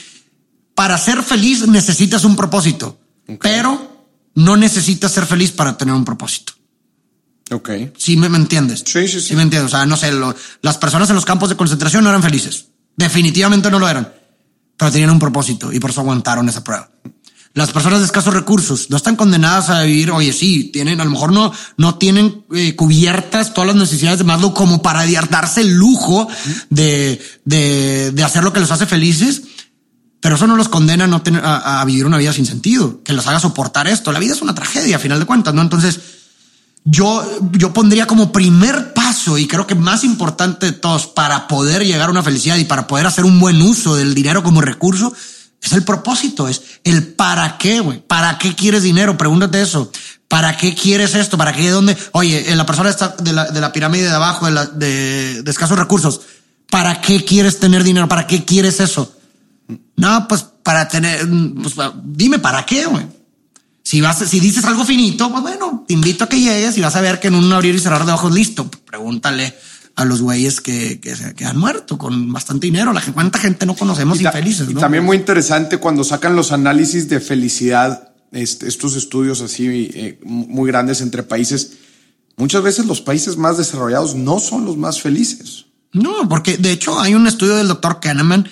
para 0.76 0.96
ser 0.98 1.24
feliz 1.24 1.66
necesitas 1.66 2.24
un 2.24 2.36
propósito, 2.36 2.96
pero 3.40 4.06
no 4.36 4.56
necesitas 4.56 5.10
ser 5.10 5.26
feliz 5.26 5.50
para 5.50 5.76
tener 5.76 5.94
un 5.94 6.04
propósito. 6.04 6.55
Ok. 7.50 7.70
Sí, 7.96 8.16
me, 8.16 8.26
entiendes. 8.26 8.82
Sí, 8.84 9.06
sí, 9.06 9.20
sí. 9.20 9.36
me 9.36 9.42
entiendes. 9.42 9.72
O 9.72 9.76
sea, 9.76 9.86
no 9.86 9.96
sé, 9.96 10.10
las 10.62 10.78
personas 10.78 11.08
en 11.10 11.16
los 11.16 11.24
campos 11.24 11.48
de 11.48 11.56
concentración 11.56 12.02
no 12.02 12.10
eran 12.10 12.22
felices. 12.22 12.66
Definitivamente 12.96 13.70
no 13.70 13.78
lo 13.78 13.88
eran. 13.88 14.12
Pero 14.76 14.90
tenían 14.90 15.10
un 15.10 15.18
propósito 15.18 15.72
y 15.72 15.78
por 15.78 15.90
eso 15.90 16.00
aguantaron 16.00 16.48
esa 16.48 16.64
prueba. 16.64 16.90
Las 17.54 17.72
personas 17.72 18.00
de 18.00 18.04
escasos 18.04 18.34
recursos 18.34 18.90
no 18.90 18.98
están 18.98 19.16
condenadas 19.16 19.70
a 19.70 19.82
vivir, 19.82 20.10
oye, 20.10 20.30
sí, 20.34 20.64
tienen, 20.64 21.00
a 21.00 21.04
lo 21.06 21.10
mejor 21.10 21.32
no, 21.32 21.50
no 21.78 21.94
tienen 21.94 22.44
eh, 22.54 22.76
cubiertas 22.76 23.54
todas 23.54 23.68
las 23.68 23.76
necesidades 23.76 24.18
de 24.18 24.24
Maslow 24.24 24.52
como 24.52 24.82
para 24.82 25.06
darse 25.30 25.62
el 25.62 25.72
lujo 25.72 26.28
de, 26.68 27.18
de, 27.46 28.12
de 28.12 28.24
hacer 28.24 28.44
lo 28.44 28.52
que 28.52 28.60
los 28.60 28.70
hace 28.70 28.84
felices, 28.84 29.42
pero 30.20 30.36
eso 30.36 30.46
no 30.46 30.54
los 30.54 30.68
condena 30.68 31.04
a, 31.04 31.06
no 31.06 31.22
tener, 31.22 31.42
a, 31.42 31.80
a, 31.80 31.84
vivir 31.86 32.04
una 32.04 32.18
vida 32.18 32.34
sin 32.34 32.44
sentido, 32.44 33.02
que 33.02 33.14
los 33.14 33.26
haga 33.26 33.40
soportar 33.40 33.88
esto. 33.88 34.12
La 34.12 34.18
vida 34.18 34.34
es 34.34 34.42
una 34.42 34.54
tragedia, 34.54 34.96
a 34.96 34.98
final 34.98 35.18
de 35.18 35.24
cuentas, 35.24 35.54
¿no? 35.54 35.62
Entonces, 35.62 35.98
yo, 36.88 37.24
yo 37.52 37.72
pondría 37.72 38.06
como 38.06 38.30
primer 38.30 38.94
paso 38.94 39.36
y 39.38 39.48
creo 39.48 39.66
que 39.66 39.74
más 39.74 40.04
importante 40.04 40.66
de 40.66 40.72
todos 40.72 41.08
para 41.08 41.48
poder 41.48 41.84
llegar 41.84 42.08
a 42.08 42.12
una 42.12 42.22
felicidad 42.22 42.56
y 42.56 42.64
para 42.64 42.86
poder 42.86 43.06
hacer 43.06 43.24
un 43.24 43.40
buen 43.40 43.60
uso 43.60 43.96
del 43.96 44.14
dinero 44.14 44.44
como 44.44 44.60
recurso 44.60 45.12
es 45.60 45.72
el 45.72 45.82
propósito, 45.82 46.46
es 46.46 46.62
el 46.84 47.14
para 47.14 47.58
qué, 47.58 47.80
güey. 47.80 48.00
¿Para 48.00 48.38
qué 48.38 48.54
quieres 48.54 48.84
dinero? 48.84 49.18
Pregúntate 49.18 49.60
eso. 49.60 49.90
¿Para 50.28 50.56
qué 50.56 50.76
quieres 50.76 51.16
esto? 51.16 51.36
¿Para 51.36 51.52
qué? 51.52 51.68
¿Dónde? 51.70 51.96
Oye, 52.12 52.54
la 52.54 52.66
persona 52.66 52.88
está 52.88 53.16
de 53.18 53.32
la, 53.32 53.46
de 53.46 53.60
la 53.60 53.72
pirámide 53.72 54.04
de 54.04 54.14
abajo, 54.14 54.46
de 54.48 55.42
escasos 55.44 55.76
recursos. 55.76 56.20
¿Para 56.70 57.00
qué 57.00 57.24
quieres 57.24 57.58
tener 57.58 57.82
dinero? 57.82 58.06
¿Para 58.06 58.28
qué 58.28 58.44
quieres 58.44 58.78
eso? 58.78 59.12
No, 59.96 60.28
pues 60.28 60.46
para 60.62 60.86
tener, 60.86 61.26
pues 61.62 61.74
dime 62.04 62.38
para 62.38 62.64
qué, 62.64 62.86
güey. 62.86 63.15
Si 63.86 64.00
vas, 64.00 64.18
si 64.18 64.40
dices 64.40 64.64
algo 64.64 64.84
finito, 64.84 65.30
pues 65.30 65.42
bueno, 65.42 65.84
te 65.86 65.94
invito 65.94 66.24
a 66.24 66.28
que 66.28 66.40
llegues 66.40 66.76
y 66.76 66.80
vas 66.80 66.96
a 66.96 67.00
ver 67.00 67.20
que 67.20 67.28
en 67.28 67.36
un 67.36 67.52
abrir 67.52 67.72
y 67.72 67.78
cerrar 67.78 68.04
de 68.04 68.10
ojos 68.10 68.34
listo. 68.34 68.68
Pregúntale 68.84 69.54
a 69.94 70.04
los 70.04 70.22
güeyes 70.22 70.60
que, 70.60 70.98
que, 70.98 71.44
han 71.44 71.56
muerto 71.56 71.96
con 71.96 72.32
bastante 72.32 72.66
dinero. 72.66 72.92
La 72.92 73.00
cuánta 73.00 73.38
gente 73.38 73.64
no 73.64 73.76
conocemos 73.76 74.20
y 74.20 74.24
infelices. 74.24 74.68
Y 74.68 74.74
también 74.74 75.04
muy 75.04 75.16
interesante 75.16 75.78
cuando 75.78 76.02
sacan 76.02 76.34
los 76.34 76.50
análisis 76.50 77.08
de 77.08 77.20
felicidad, 77.20 78.12
estos 78.32 78.96
estudios 78.96 79.40
así 79.40 79.88
eh, 79.94 80.18
muy 80.24 80.66
grandes 80.66 81.00
entre 81.00 81.22
países. 81.22 81.74
Muchas 82.36 82.64
veces 82.64 82.86
los 82.86 83.00
países 83.00 83.36
más 83.36 83.56
desarrollados 83.56 84.16
no 84.16 84.40
son 84.40 84.64
los 84.64 84.76
más 84.76 85.00
felices. 85.00 85.66
No, 85.92 86.28
porque 86.28 86.56
de 86.56 86.72
hecho 86.72 86.98
hay 86.98 87.14
un 87.14 87.28
estudio 87.28 87.54
del 87.54 87.68
doctor 87.68 88.00
Kahneman 88.00 88.48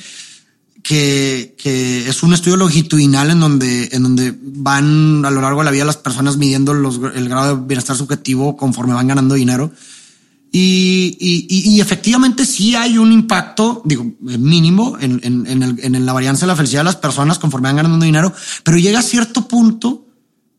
que, 0.84 1.56
que 1.58 2.06
es 2.08 2.22
un 2.22 2.34
estudio 2.34 2.58
longitudinal 2.58 3.30
en 3.30 3.40
donde, 3.40 3.88
en 3.90 4.02
donde 4.02 4.38
van 4.38 5.24
a 5.24 5.30
lo 5.30 5.40
largo 5.40 5.60
de 5.60 5.64
la 5.64 5.70
vida 5.70 5.84
las 5.86 5.96
personas 5.96 6.36
midiendo 6.36 6.74
los, 6.74 7.00
el 7.14 7.28
grado 7.28 7.56
de 7.56 7.66
bienestar 7.66 7.96
subjetivo 7.96 8.56
conforme 8.56 8.92
van 8.92 9.08
ganando 9.08 9.34
dinero. 9.34 9.72
Y, 10.52 11.16
y, 11.18 11.74
y, 11.74 11.80
efectivamente 11.80 12.44
sí 12.44 12.76
hay 12.76 12.96
un 12.96 13.10
impacto, 13.10 13.82
digo, 13.84 14.06
mínimo 14.20 14.96
en, 15.00 15.18
en, 15.24 15.46
en, 15.48 15.62
el, 15.64 15.80
en 15.82 16.06
la 16.06 16.12
varianza 16.12 16.46
de 16.46 16.52
la 16.52 16.56
felicidad 16.56 16.80
de 16.80 16.84
las 16.84 16.96
personas 16.96 17.40
conforme 17.40 17.66
van 17.66 17.76
ganando 17.76 18.04
dinero, 18.04 18.32
pero 18.62 18.78
llega 18.78 19.00
a 19.00 19.02
cierto 19.02 19.48
punto 19.48 20.06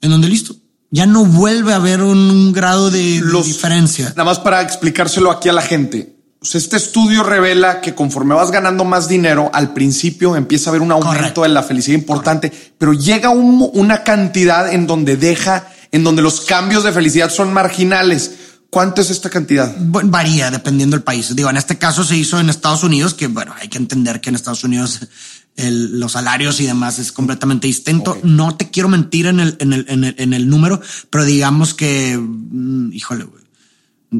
en 0.01 0.09
donde 0.09 0.27
listo, 0.27 0.53
ya 0.91 1.05
no 1.05 1.23
vuelve 1.23 1.71
a 1.71 1.77
haber 1.77 2.01
un, 2.01 2.51
grado 2.51 2.91
de, 2.91 3.21
diferencia. 3.45 4.09
Nada 4.09 4.25
más 4.25 4.39
para 4.39 4.61
explicárselo 4.61 5.31
aquí 5.31 5.47
a 5.47 5.53
la 5.53 5.61
gente. 5.61 6.14
Este 6.53 6.77
estudio 6.77 7.23
revela 7.23 7.81
que 7.81 7.95
conforme 7.95 8.35
vas 8.35 8.51
ganando 8.51 8.85
más 8.85 9.07
dinero, 9.07 9.49
al 9.53 9.73
principio 9.73 10.35
empieza 10.35 10.69
a 10.69 10.71
haber 10.71 10.81
un 10.81 10.91
aumento 10.91 11.41
de 11.41 11.49
la 11.49 11.63
felicidad 11.63 11.97
importante, 11.97 12.51
pero 12.77 12.93
llega 12.93 13.29
una 13.29 14.03
cantidad 14.03 14.71
en 14.71 14.85
donde 14.85 15.17
deja, 15.17 15.67
en 15.91 16.03
donde 16.03 16.21
los 16.21 16.41
cambios 16.41 16.83
de 16.83 16.91
felicidad 16.91 17.31
son 17.31 17.51
marginales. 17.51 18.35
¿Cuánto 18.69 19.01
es 19.01 19.09
esta 19.09 19.29
cantidad? 19.29 19.73
varía 19.79 20.51
dependiendo 20.51 20.97
del 20.97 21.03
país. 21.03 21.33
Digo, 21.35 21.49
en 21.49 21.57
este 21.57 21.77
caso 21.77 22.03
se 22.03 22.17
hizo 22.17 22.39
en 22.39 22.49
Estados 22.49 22.83
Unidos, 22.83 23.13
que 23.13 23.27
bueno, 23.27 23.55
hay 23.59 23.69
que 23.69 23.77
entender 23.77 24.19
que 24.19 24.29
en 24.29 24.35
Estados 24.35 24.65
Unidos 24.65 25.07
los 25.55 26.11
salarios 26.11 26.59
y 26.59 26.65
demás 26.65 26.99
es 26.99 27.11
completamente 27.11 27.67
distinto. 27.67 28.19
No 28.23 28.55
te 28.57 28.69
quiero 28.69 28.89
mentir 28.89 29.27
en 29.27 29.39
el, 29.39 29.55
en 29.59 29.73
el, 29.73 29.85
en 29.87 30.03
el, 30.03 30.15
en 30.17 30.33
el 30.33 30.49
número, 30.49 30.81
pero 31.09 31.23
digamos 31.23 31.73
que, 31.73 32.17
mm, 32.17 32.91
híjole, 32.91 33.25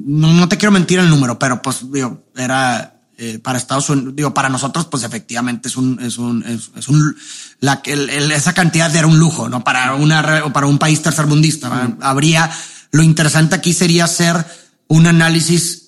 no, 0.06 0.34
no, 0.34 0.50
te 0.50 0.58
quiero 0.58 0.72
mentir 0.72 1.00
el 1.00 1.10
número, 1.10 1.40
pero 1.40 1.62
pues 1.62 1.92
digo, 1.92 2.26
era 2.36 3.00
eh, 3.18 3.40
para 3.40 3.58
Estados 3.58 3.90
Unidos, 3.90 4.16
digo, 4.16 4.34
para 4.34 4.50
nosotros, 4.50 4.86
pues 4.86 5.04
efectivamente 5.04 5.70
es 5.70 5.78
un, 5.78 6.00
es 6.02 6.18
un, 6.18 6.44
es, 6.44 6.88
un, 6.88 7.16
la, 7.62 7.82
el, 7.86 8.32
esa 8.32 8.54
cantidad 8.54 8.94
era 8.96 9.08
un 9.08 9.18
lujo, 9.20 9.48
¿no? 9.48 9.64
Para 9.64 9.96
una, 9.96 10.52
para 10.52 10.68
un 10.68 10.78
país 10.78 11.02
tercermundista. 11.02 11.96
Habría, 12.02 12.52
lo 12.92 13.04
interesante 13.04 13.56
aquí 13.56 13.74
sería 13.74 14.06
hacer 14.06 14.46
un 14.88 15.08
análisis 15.08 15.86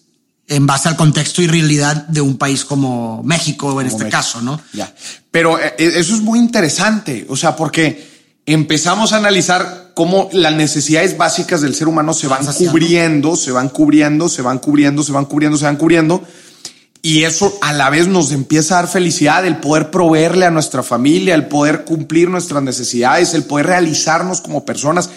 en 0.48 0.66
base 0.66 0.88
al 0.88 0.96
contexto 0.96 1.42
y 1.42 1.48
realidad 1.48 2.08
de 2.08 2.22
un 2.22 2.38
país 2.38 2.64
como 2.64 3.22
México, 3.24 3.82
en 3.82 3.88
este 3.88 4.08
caso, 4.08 4.42
¿no? 4.42 4.62
Ya. 4.72 4.94
Pero 5.30 5.60
eh, 5.60 5.76
eh, 5.78 5.92
eso 5.96 6.16
es 6.16 6.22
muy 6.22 6.40
interesante, 6.40 7.26
o 7.30 7.36
sea, 7.36 7.56
porque 7.56 8.17
empezamos 8.48 9.14
a 9.14 9.18
analizar 9.18 9.92
cómo 9.94 10.30
las 10.32 10.56
necesidades 10.56 11.18
básicas 11.18 11.62
del 11.62 11.76
ser 11.76 11.88
humano 11.88 12.14
se 12.14 12.28
van 12.28 12.46
cubriendo, 12.46 13.36
se 13.36 13.52
van 13.52 13.70
cubriendo, 13.70 14.30
se 14.30 14.42
van 14.42 14.58
cubriendo, 14.58 15.04
se 15.04 15.12
van 15.12 15.26
cubriendo, 15.26 15.58
se 15.58 15.66
van 15.66 15.76
cubriendo. 15.76 16.24
Y 17.04 17.24
eso 17.24 17.56
a 17.62 17.74
la 17.74 17.92
vez 17.92 18.08
nos 18.08 18.32
empieza 18.32 18.74
a 18.74 18.82
dar 18.82 18.92
felicidad, 18.92 19.46
el 19.46 19.58
poder 19.58 19.92
proveerle 19.92 20.46
a 20.46 20.52
nuestra 20.52 20.82
familia, 20.82 21.36
el 21.36 21.48
poder 21.48 21.86
cumplir 21.86 22.30
nuestras 22.30 22.64
necesidades, 22.64 23.36
el 23.36 23.44
poder 23.44 23.68
realizarnos 23.68 24.42
como 24.42 24.66
personas. 24.66 25.12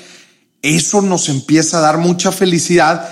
Eso 0.60 1.00
nos 1.00 1.30
empieza 1.30 1.78
a 1.78 1.80
dar 1.80 1.96
mucha 1.96 2.32
felicidad 2.32 3.08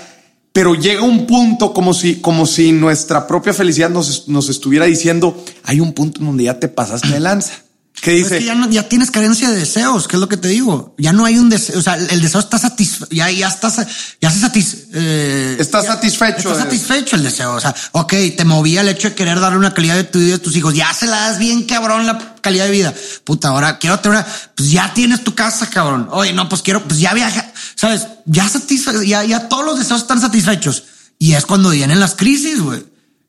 pero 0.51 0.75
llega 0.75 1.03
un 1.03 1.25
punto 1.27 1.73
como 1.73 1.93
si, 1.93 2.15
como 2.15 2.45
si 2.45 2.71
nuestra 2.71 3.27
propia 3.27 3.53
felicidad 3.53 3.89
nos, 3.89 4.27
nos 4.27 4.49
estuviera 4.49 4.85
diciendo, 4.85 5.41
hay 5.63 5.79
un 5.79 5.93
punto 5.93 6.19
en 6.19 6.25
donde 6.25 6.45
ya 6.45 6.59
te 6.59 6.67
pasaste 6.67 7.09
de 7.09 7.19
lanza. 7.19 7.53
¿Qué 8.01 8.11
dice? 8.11 8.43
ya, 8.43 8.55
ya, 8.69 8.87
tienes 8.87 9.11
carencia 9.11 9.49
de 9.49 9.57
deseos, 9.57 10.07
¿qué 10.07 10.15
es 10.15 10.19
lo 10.19 10.29
que 10.29 10.37
te 10.37 10.47
digo? 10.47 10.95
Ya 10.97 11.11
no 11.11 11.25
hay 11.25 11.37
un 11.37 11.49
deseo, 11.49 11.79
o 11.79 11.81
sea, 11.81 11.95
el 11.95 12.21
deseo 12.21 12.39
está 12.39 12.57
satisfecho, 12.57 13.07
ya, 13.11 13.29
ya 13.29 13.47
estás, 13.47 13.85
ya 14.21 14.31
se 14.31 14.39
satis 14.39 14.87
eh, 14.93 15.57
está 15.59 15.83
satisfecho. 15.83 16.51
Está 16.51 16.63
satisfecho 16.63 17.15
el 17.15 17.23
deseo, 17.23 17.53
o 17.55 17.59
sea, 17.59 17.75
ok, 17.91 18.13
te 18.37 18.45
movía 18.45 18.81
el 18.81 18.89
hecho 18.89 19.09
de 19.09 19.15
querer 19.15 19.39
darle 19.39 19.57
una 19.57 19.73
calidad 19.73 19.95
de 19.95 20.05
tu 20.05 20.19
vida 20.19 20.35
a 20.35 20.39
tus 20.39 20.55
hijos, 20.55 20.73
ya 20.73 20.93
se 20.93 21.07
la 21.07 21.29
das 21.29 21.39
bien 21.39 21.63
cabrón 21.63 22.05
la 22.05 22.35
calidad 22.41 22.65
de 22.65 22.71
vida. 22.71 22.93
Puta, 23.23 23.49
ahora 23.49 23.77
quiero 23.79 23.99
tener, 23.99 24.25
pues 24.55 24.71
ya 24.71 24.93
tienes 24.93 25.23
tu 25.23 25.35
casa, 25.35 25.69
cabrón. 25.69 26.07
Oye, 26.11 26.33
no, 26.33 26.47
pues 26.47 26.61
quiero, 26.61 26.83
pues 26.83 26.99
ya 26.99 27.13
viaja, 27.13 27.51
sabes, 27.75 28.07
ya 28.25 28.47
satisfe 28.47 29.05
ya, 29.05 29.23
ya 29.23 29.49
todos 29.49 29.65
los 29.65 29.79
deseos 29.79 30.01
están 30.01 30.21
satisfechos. 30.21 30.83
Y 31.17 31.33
es 31.33 31.45
cuando 31.45 31.71
vienen 31.71 31.99
las 31.99 32.15
crisis, 32.15 32.61
güey. 32.61 32.85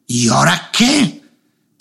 ¿Y 0.07 0.29
ahora 0.29 0.71
qué? 0.73 1.20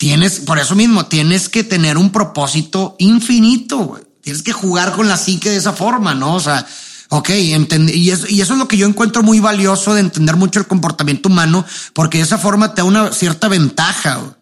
Tienes, 0.00 0.40
por 0.40 0.58
eso 0.58 0.74
mismo, 0.74 1.04
tienes 1.04 1.50
que 1.50 1.62
tener 1.62 1.98
un 1.98 2.10
propósito 2.10 2.96
infinito, 2.98 4.00
Tienes 4.22 4.42
que 4.42 4.52
jugar 4.52 4.92
con 4.92 5.08
la 5.08 5.16
psique 5.16 5.48
de 5.48 5.56
esa 5.56 5.72
forma, 5.72 6.14
¿no? 6.14 6.34
O 6.34 6.40
sea, 6.40 6.66
ok, 7.08 7.30
y 7.30 8.10
eso, 8.10 8.26
y 8.28 8.40
eso 8.42 8.52
es 8.52 8.58
lo 8.58 8.68
que 8.68 8.76
yo 8.76 8.86
encuentro 8.86 9.22
muy 9.22 9.40
valioso 9.40 9.94
de 9.94 10.00
entender 10.00 10.36
mucho 10.36 10.60
el 10.60 10.66
comportamiento 10.66 11.30
humano, 11.30 11.64
porque 11.94 12.18
de 12.18 12.24
esa 12.24 12.36
forma 12.36 12.74
te 12.74 12.82
da 12.82 12.84
una 12.84 13.12
cierta 13.12 13.48
ventaja. 13.48 14.36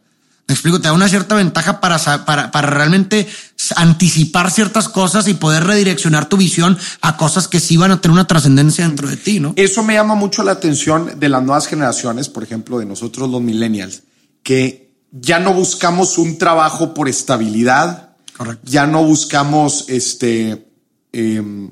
Me 0.49 0.55
explico, 0.55 0.81
te 0.81 0.89
da 0.89 0.93
una 0.93 1.09
cierta 1.09 1.37
ventaja 1.37 1.81
para, 1.81 1.99
para, 2.25 2.51
para 2.51 2.71
realmente 2.71 3.29
anticipar 3.77 4.51
ciertas 4.51 4.89
cosas 4.89 5.29
y 5.29 5.35
poder 5.35 5.65
redireccionar 5.65 6.29
tu 6.29 6.37
visión 6.37 6.77
a 7.01 7.17
cosas 7.17 7.47
que 7.47 7.61
sí 7.61 7.77
van 7.77 7.93
a 7.93 8.01
tener 8.01 8.15
una 8.15 8.27
trascendencia 8.27 8.85
dentro 8.85 9.09
de 9.09 9.17
ti, 9.17 9.39
¿no? 9.39 9.55
Eso 9.55 9.85
me 9.85 9.95
llama 9.95 10.17
mucho 10.17 10.43
la 10.43 10.53
atención 10.53 11.21
de 11.21 11.29
las 11.29 11.43
nuevas 11.43 11.69
generaciones, 11.69 12.29
por 12.29 12.43
ejemplo, 12.43 12.81
de 12.81 12.87
nosotros 12.87 13.31
los 13.31 13.41
millennials, 13.41 14.03
que 14.43 14.88
ya 15.11 15.39
no 15.39 15.55
buscamos 15.55 16.19
un 16.19 16.39
trabajo 16.39 16.95
por 16.95 17.09
estabilidad. 17.09 18.17
Correcto. 18.37 18.63
Ya 18.65 18.87
no 18.87 19.05
buscamos 19.05 19.87
este. 19.89 20.71
Em, 21.13 21.71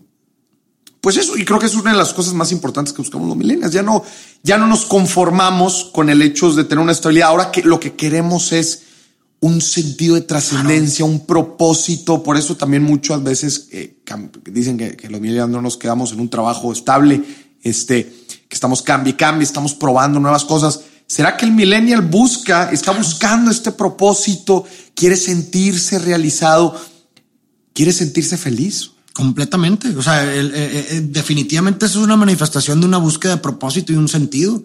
pues 1.00 1.16
eso, 1.18 1.36
y 1.36 1.44
creo 1.44 1.60
que 1.60 1.66
es 1.66 1.74
una 1.76 1.92
de 1.92 1.96
las 1.98 2.12
cosas 2.12 2.34
más 2.34 2.50
importantes 2.50 2.92
que 2.92 3.02
buscamos 3.02 3.28
los 3.28 3.36
millennials. 3.36 3.72
Ya 3.72 3.82
no, 3.82 4.02
ya 4.42 4.58
no 4.58 4.66
nos 4.66 4.86
conformamos 4.86 5.90
con 5.92 6.10
el 6.10 6.20
hecho 6.20 6.52
de 6.52 6.64
tener 6.64 6.82
una 6.82 6.92
estabilidad. 6.92 7.28
Ahora 7.28 7.52
que 7.52 7.62
lo 7.62 7.78
que 7.78 7.94
queremos 7.94 8.52
es 8.52 8.82
un 9.40 9.60
sentido 9.60 10.14
de 10.16 10.22
trascendencia, 10.22 11.04
un 11.04 11.26
propósito. 11.26 12.22
Por 12.22 12.36
eso 12.36 12.56
también 12.56 12.82
muchas 12.82 13.22
veces 13.22 13.68
eh, 13.70 13.98
dicen 14.46 14.76
que, 14.76 15.08
los 15.08 15.20
millennials 15.20 15.50
no 15.50 15.62
nos 15.62 15.76
quedamos 15.76 16.12
en 16.12 16.20
un 16.20 16.28
trabajo 16.28 16.72
estable, 16.72 17.22
este, 17.62 18.12
que 18.48 18.54
estamos 18.54 18.82
cambi, 18.82 19.12
cambi, 19.12 19.44
estamos 19.44 19.74
probando 19.74 20.18
nuevas 20.18 20.44
cosas. 20.44 20.80
¿Será 21.06 21.36
que 21.36 21.44
el 21.44 21.52
millennial 21.52 22.02
busca, 22.02 22.70
está 22.72 22.92
buscando 22.92 23.50
este 23.50 23.70
propósito, 23.70 24.64
quiere 24.94 25.16
sentirse 25.16 25.98
realizado, 25.98 26.78
quiere 27.72 27.92
sentirse 27.92 28.36
feliz? 28.36 28.90
Completamente. 29.12 29.96
O 29.96 30.02
sea, 30.02 30.24
eh, 30.24 30.40
eh, 30.40 30.86
eh, 30.90 31.00
definitivamente 31.04 31.86
eso 31.86 32.00
es 32.00 32.04
una 32.04 32.16
manifestación 32.16 32.80
de 32.80 32.86
una 32.86 32.98
búsqueda 32.98 33.36
de 33.36 33.40
propósito 33.40 33.92
y 33.92 33.96
un 33.96 34.08
sentido. 34.08 34.64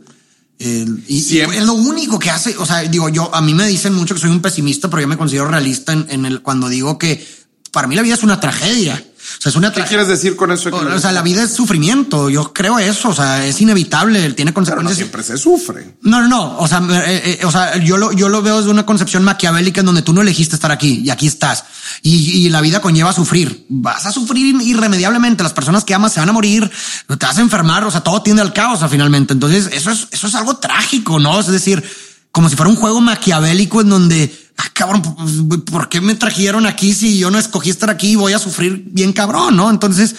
y, 0.60 1.40
es 1.40 1.66
lo 1.66 1.74
único 1.74 2.18
que 2.20 2.32
hace. 2.32 2.58
O 2.58 2.66
sea, 2.66 2.80
digo, 2.80 3.08
yo 3.10 3.34
a 3.34 3.42
mí 3.42 3.54
me 3.54 3.68
dicen 3.68 3.94
mucho 3.94 4.16
que 4.16 4.22
soy 4.22 4.32
un 4.32 4.42
pesimista, 4.42 4.90
pero 4.90 5.04
yo 5.04 5.08
me 5.08 5.18
considero 5.18 5.48
realista 5.48 5.94
en 5.94 6.26
el 6.26 6.42
cuando 6.42 6.70
digo 6.70 6.98
que 6.98 7.26
para 7.72 7.88
mí 7.88 7.96
la 7.96 8.02
vida 8.02 8.16
es 8.16 8.24
una 8.24 8.40
tragedia. 8.40 9.02
O 9.38 9.42
sea, 9.42 9.50
es 9.50 9.56
una 9.56 9.72
¿Qué 9.72 9.84
quieres 9.84 10.08
decir 10.08 10.36
con 10.36 10.52
eso? 10.52 10.70
O, 10.70 11.00
sea, 11.00 11.12
la 11.12 11.22
vida 11.22 11.44
es 11.44 11.54
sufrimiento. 11.54 12.30
Yo 12.30 12.54
creo 12.54 12.80
eso. 12.80 13.10
O 13.10 13.16
sea, 13.16 13.46
es 13.46 13.60
inevitable. 13.62 14.34
Tiene 14.34 14.54
consecuencias. 14.54 14.98
siempre 14.98 15.24
se 15.24 15.38
sufre. 15.38 15.96
No, 16.02 16.22
no, 16.22 16.28
no. 16.28 16.58
O 16.60 16.68
sea, 16.68 16.82
eh, 17.06 17.40
eh, 17.42 17.46
o 17.46 17.52
sea, 17.52 17.78
yo 17.78 17.98
lo, 17.98 18.12
yo 18.12 18.30
lo 18.30 18.42
veo 18.42 18.58
desde 18.58 18.70
una 18.70 18.86
concepción 18.86 19.24
maquiavélica 19.24 19.82
en 19.82 19.86
donde 19.86 20.02
tú 20.02 20.14
no 20.14 20.22
elegiste 20.22 20.56
estar 20.56 20.72
aquí 20.72 21.02
y 21.04 21.10
aquí 21.10 21.28
estás. 21.28 21.64
Y, 22.02 22.50
la 22.50 22.62
vida 22.62 22.82
conlleva 22.82 23.14
sufrir. 23.14 23.66
Vas 23.70 24.06
a 24.06 24.12
sufrir 24.12 24.56
irremediablemente. 24.62 25.44
Las 25.44 25.54
personas 25.54 25.84
que 25.84 25.94
amas 25.94 26.14
se 26.14 26.20
van 26.20 26.30
a 26.30 26.34
morir, 26.34 26.70
te 27.08 27.26
vas 27.26 27.38
a 27.38 27.42
enfermar. 27.42 27.84
O 27.86 27.92
sea, 27.92 28.02
todo 28.02 28.22
tiende 28.22 28.42
al 28.42 28.54
caos 28.54 28.80
finalmente. 28.90 29.34
Entonces, 29.34 29.70
eso 29.72 29.92
es, 29.92 30.08
eso 30.12 30.28
es 30.28 30.36
algo 30.36 30.58
trágico, 30.58 31.20
¿no? 31.20 31.40
Es 31.40 31.48
decir, 31.48 31.84
como 32.32 32.50
si 32.50 32.56
fuera 32.56 32.70
un 32.70 32.76
juego 32.76 33.02
maquiavélico 33.02 33.82
en 33.82 33.90
donde 33.90 34.34
ah, 34.58 34.70
cabrón, 34.74 35.02
pues, 35.02 35.62
¿por 35.66 35.90
qué 35.90 36.02
me 36.02 36.16
trajeron 36.16 36.66
aquí 36.66 36.94
si 36.94 37.18
yo 37.18 37.32
no 37.32 37.38
escogí 37.38 37.70
estar 37.70 37.90
aquí 37.90 38.12
y 38.12 38.16
voy 38.16 38.34
a 38.34 38.40
sufrir 38.40 38.84
bien 38.88 39.14
cabrón, 39.14 39.56
no? 39.56 39.70
Entonces, 39.70 40.16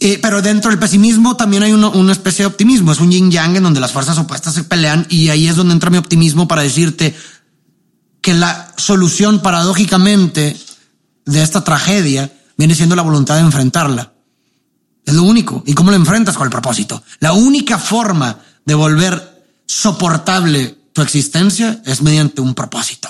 eh, 0.00 0.18
pero 0.22 0.42
dentro 0.42 0.70
del 0.70 0.78
pesimismo 0.78 1.36
también 1.36 1.64
hay 1.64 1.72
una 1.72 2.12
especie 2.12 2.44
de 2.44 2.46
optimismo. 2.46 2.92
Es 2.92 3.00
un 3.00 3.10
yin 3.10 3.30
yang 3.30 3.56
en 3.56 3.64
donde 3.64 3.80
las 3.80 3.92
fuerzas 3.92 4.18
opuestas 4.18 4.54
se 4.54 4.64
pelean 4.64 5.06
y 5.08 5.30
ahí 5.30 5.48
es 5.48 5.56
donde 5.56 5.74
entra 5.74 5.90
mi 5.90 5.98
optimismo 5.98 6.46
para 6.46 6.62
decirte 6.62 7.16
que 8.20 8.34
la 8.34 8.72
solución 8.76 9.40
paradójicamente 9.40 10.56
de 11.24 11.42
esta 11.42 11.64
tragedia 11.64 12.32
viene 12.56 12.74
siendo 12.74 12.94
la 12.94 13.02
voluntad 13.02 13.34
de 13.34 13.42
enfrentarla. 13.42 14.12
Es 15.04 15.14
lo 15.14 15.22
único. 15.24 15.64
¿Y 15.66 15.74
cómo 15.74 15.90
lo 15.90 15.96
enfrentas 15.96 16.36
con 16.36 16.44
el 16.44 16.50
propósito? 16.50 17.02
La 17.18 17.32
única 17.32 17.78
forma 17.78 18.38
de 18.64 18.74
volver 18.74 19.44
soportable 19.66 20.77
tu 20.98 21.02
existencia 21.02 21.80
es 21.86 22.02
mediante 22.02 22.40
un 22.40 22.56
propósito. 22.56 23.08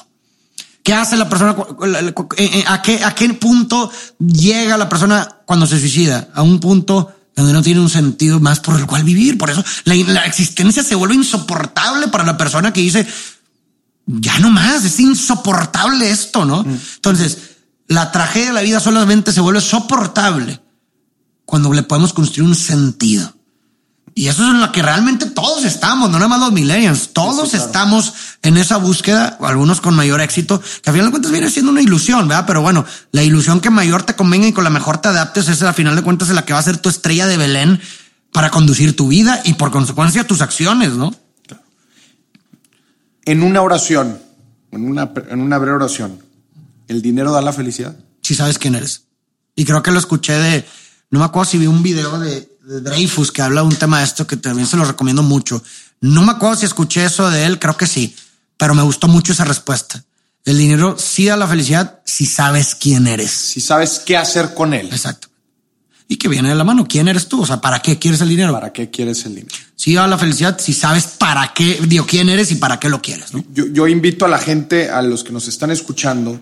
¿Qué 0.83 0.93
hace 0.93 1.17
la 1.17 1.27
persona? 1.27 1.57
Eh, 1.87 2.13
eh, 2.37 2.65
¿A 2.67 2.83
qué, 2.83 3.03
¿A 3.03 3.15
qué 3.15 3.33
punto 3.33 3.91
llega 4.19 4.77
la 4.77 4.91
persona 4.91 5.27
cuando 5.47 5.67
se 5.67 5.81
suicida? 5.81 6.29
A 6.35 6.43
un 6.43 6.61
punto 6.61 7.11
donde 7.35 7.55
no 7.55 7.63
tiene 7.63 7.81
un 7.81 7.89
sentido 7.89 8.41
más 8.41 8.61
por 8.61 8.79
el 8.79 8.85
cual 8.85 9.05
vivir. 9.05 9.39
Por 9.39 9.49
eso 9.49 9.65
la, 9.85 9.95
existencia 10.27 10.83
se 10.83 10.97
vuelve 10.97 11.15
insoportable 11.15 12.09
para 12.09 12.25
la 12.25 12.37
persona 12.37 12.75
que 12.75 12.83
dice, 12.83 13.07
ya 14.05 14.39
no 14.39 14.51
más, 14.51 14.85
es 14.85 15.01
insoportable 15.01 16.11
esto, 16.11 16.45
¿no? 16.45 16.65
Mm. 16.65 16.79
Entonces, 16.97 17.39
la 17.87 18.13
tragedia 18.13 18.49
de 18.49 18.53
la 18.53 18.61
vida 18.61 18.81
solamente 18.81 19.33
se 19.33 19.41
vuelve 19.41 19.63
soportable 19.63 20.61
cuando 21.47 21.73
le 21.73 21.85
podemos 21.85 22.13
construir 22.13 22.51
un 22.51 22.55
sentido. 22.55 23.33
Y 24.19 24.27
eso 24.27 24.43
es 24.43 24.51
en 24.51 24.61
lo 24.61 24.73
que 24.73 24.83
realmente 24.83 25.27
todos 25.27 25.65
estamos, 25.65 26.11
no 26.11 26.19
nada 26.19 26.27
más 26.27 26.41
los 26.41 26.51
millennials, 26.51 27.11
todos 27.13 27.55
estamos 27.55 28.15
en 28.43 28.57
esa 28.57 28.77
búsqueda, 28.77 29.39
algunos 29.41 29.81
con 29.81 29.95
mayor 29.95 30.21
éxito, 30.21 30.61
que 30.83 30.91
a 30.91 30.93
final 30.93 31.07
de 31.07 31.11
cuentas 31.13 31.31
viene 31.31 31.49
siendo 31.49 31.71
una 31.71 31.83
ilusión, 31.83 32.27
¿verdad? 32.27 32.43
Pero 32.45 32.61
bueno, 32.61 32.85
la 33.13 33.23
ilusión 33.23 33.61
que 33.61 33.71
mayor 33.71 34.03
te 34.03 34.17
convenga 34.17 34.49
y 34.49 34.53
con 34.53 34.65
la 34.65 34.71
mejor 34.71 34.99
te 34.99 35.07
adaptes 35.07 35.47
es 35.47 35.63
a 35.63 35.73
final 35.73 35.95
de 35.95 36.03
cuentas 36.03 36.31
la 36.31 36.45
que 36.45 36.53
va 36.53 36.59
a 36.59 36.65
ser 36.65 36.79
tu 36.79 36.89
estrella 36.89 37.29
de 37.29 37.37
Belén 37.37 37.81
para 38.33 38.51
conducir 38.51 38.97
tu 38.97 39.07
vida 39.07 39.41
y 39.45 39.53
por 39.53 39.71
consecuencia 39.71 40.27
tus 40.27 40.41
acciones, 40.41 40.95
¿no? 40.95 41.15
En 43.25 43.45
una 43.45 43.63
oración, 43.63 44.19
en 44.73 44.85
una, 44.85 45.13
en 45.29 45.41
una 45.41 45.59
breve 45.59 45.77
oración, 45.77 46.25
¿el 46.89 47.03
dinero 47.03 47.31
da 47.31 47.41
la 47.41 47.53
felicidad? 47.53 47.95
Si 48.23 48.35
sabes 48.35 48.59
quién 48.59 48.75
eres. 48.75 49.05
Y 49.55 49.65
creo 49.65 49.81
que 49.85 49.93
lo 49.93 50.01
escuché 50.01 50.33
de 50.33 50.67
No 51.09 51.21
me 51.21 51.25
acuerdo 51.25 51.53
si 51.53 51.59
vi 51.59 51.69
un 51.69 51.85
video 51.85 52.19
de, 52.19 52.31
de 52.31 52.49
Dreyfus 52.69 53.33
que 53.33 53.43
habla 53.43 53.63
de 53.63 53.67
un 53.67 53.77
tema 53.77 53.99
de 53.99 54.05
esto 54.05 54.27
que 54.27 54.37
también 54.37 54.67
se 54.67 54.77
lo 54.77 54.85
recomiendo 54.85 55.23
mucho. 55.23 55.63
No 56.01 56.23
me 56.23 56.33
acuerdo 56.33 56.57
si 56.57 56.67
escuché 56.67 57.05
eso 57.05 57.31
de 57.31 57.45
él, 57.45 57.59
creo 57.59 57.77
que 57.77 57.87
sí, 57.87 58.15
pero 58.57 58.75
me 58.75 58.83
gustó 58.83 59.09
mucho 59.09 59.33
esa 59.33 59.45
respuesta. 59.45 60.05
El 60.45 60.59
dinero 60.59 60.97
sí 60.99 61.27
da 61.27 61.37
la 61.37 61.47
felicidad 61.47 62.01
si 62.05 62.27
sabes 62.27 62.75
quién 62.75 63.07
eres. 63.07 63.31
Si 63.31 63.61
sabes 63.61 64.03
qué 64.05 64.17
hacer 64.17 64.55
con 64.55 64.75
él. 64.75 64.89
Exacto. 64.91 65.29
Y 66.07 66.17
que 66.17 66.29
viene 66.29 66.49
de 66.49 66.55
la 66.55 66.65
mano. 66.65 66.87
¿Quién 66.89 67.09
eres 67.09 67.29
tú? 67.29 67.43
O 67.43 67.47
sea, 67.47 67.61
¿para 67.61 67.81
qué 67.81 67.99
quieres 67.99 68.21
el 68.23 68.31
dinero? 68.31 68.53
¿Para 68.53 68.73
qué 68.73 68.89
quieres 68.89 69.25
el 69.27 69.35
dinero? 69.35 69.55
Sí 69.77 69.95
da 69.95 70.07
la 70.07 70.17
felicidad 70.17 70.59
si 70.59 70.73
sabes 70.73 71.07
para 71.07 71.53
qué, 71.53 71.79
digo, 71.87 72.07
quién 72.07 72.29
eres 72.31 72.51
y 72.51 72.55
para 72.55 72.81
qué 72.81 72.89
lo 72.89 73.03
quieres. 73.03 73.35
¿no? 73.35 73.45
Yo, 73.53 73.67
yo 73.67 73.87
invito 73.89 74.25
a 74.25 74.29
la 74.29 74.39
gente, 74.39 74.89
a 74.89 75.03
los 75.03 75.23
que 75.23 75.33
nos 75.33 75.49
están 75.49 75.71
escuchando, 75.71 76.41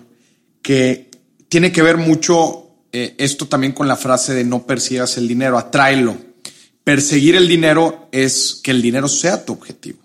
que 0.61 1.11
tiene 1.49 1.71
que 1.71 1.81
ver 1.81 1.97
mucho 1.97 2.66
eh, 3.03 3.15
esto 3.17 3.47
también 3.47 3.73
con 3.73 3.87
la 3.87 3.95
frase 3.95 4.33
de 4.33 4.43
no 4.43 4.65
persigas 4.65 5.17
el 5.17 5.27
dinero, 5.27 5.57
atráelo. 5.57 6.17
Perseguir 6.83 7.35
el 7.35 7.47
dinero 7.47 8.09
es 8.11 8.59
que 8.63 8.71
el 8.71 8.81
dinero 8.81 9.07
sea 9.07 9.45
tu 9.45 9.53
objetivo. 9.53 9.99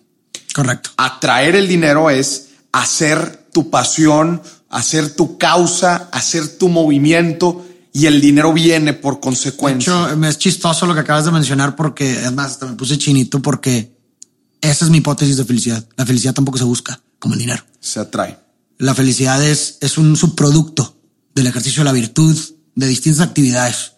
Correcto. 0.54 0.90
Atraer 0.96 1.56
el 1.56 1.68
dinero 1.68 2.10
es 2.10 2.48
hacer 2.72 3.46
tu 3.52 3.70
pasión, 3.70 4.42
hacer 4.68 5.14
tu 5.14 5.38
causa, 5.38 6.08
hacer 6.12 6.58
tu 6.58 6.68
movimiento 6.68 7.64
y 7.92 8.06
el 8.06 8.20
dinero 8.20 8.52
viene 8.52 8.92
por 8.92 9.14
De 9.14 9.20
consecuencia. 9.20 9.92
hecho, 9.92 10.16
me 10.16 10.28
es 10.28 10.38
chistoso 10.38 10.86
lo 10.86 10.94
que 10.94 11.00
acabas 11.00 11.24
de 11.24 11.30
mencionar 11.30 11.76
porque, 11.76 12.18
además, 12.18 12.52
hasta 12.52 12.66
me 12.66 12.74
puse 12.74 12.98
chinito 12.98 13.40
porque 13.40 13.96
esa 14.60 14.84
es 14.84 14.90
mi 14.90 14.98
hipótesis 14.98 15.36
de 15.36 15.44
felicidad. 15.44 15.86
La 15.96 16.04
felicidad 16.04 16.34
tampoco 16.34 16.58
se 16.58 16.64
busca 16.64 17.00
como 17.18 17.34
el 17.34 17.40
dinero. 17.40 17.62
Se 17.80 18.00
atrae. 18.00 18.38
La 18.78 18.94
felicidad 18.94 19.42
es, 19.42 19.78
es 19.80 19.98
un 19.98 20.16
subproducto 20.16 20.96
del 21.34 21.46
ejercicio 21.46 21.80
de 21.80 21.84
la 21.84 21.92
virtud, 21.92 22.36
de 22.74 22.86
distintas 22.86 23.26
actividades. 23.26 23.92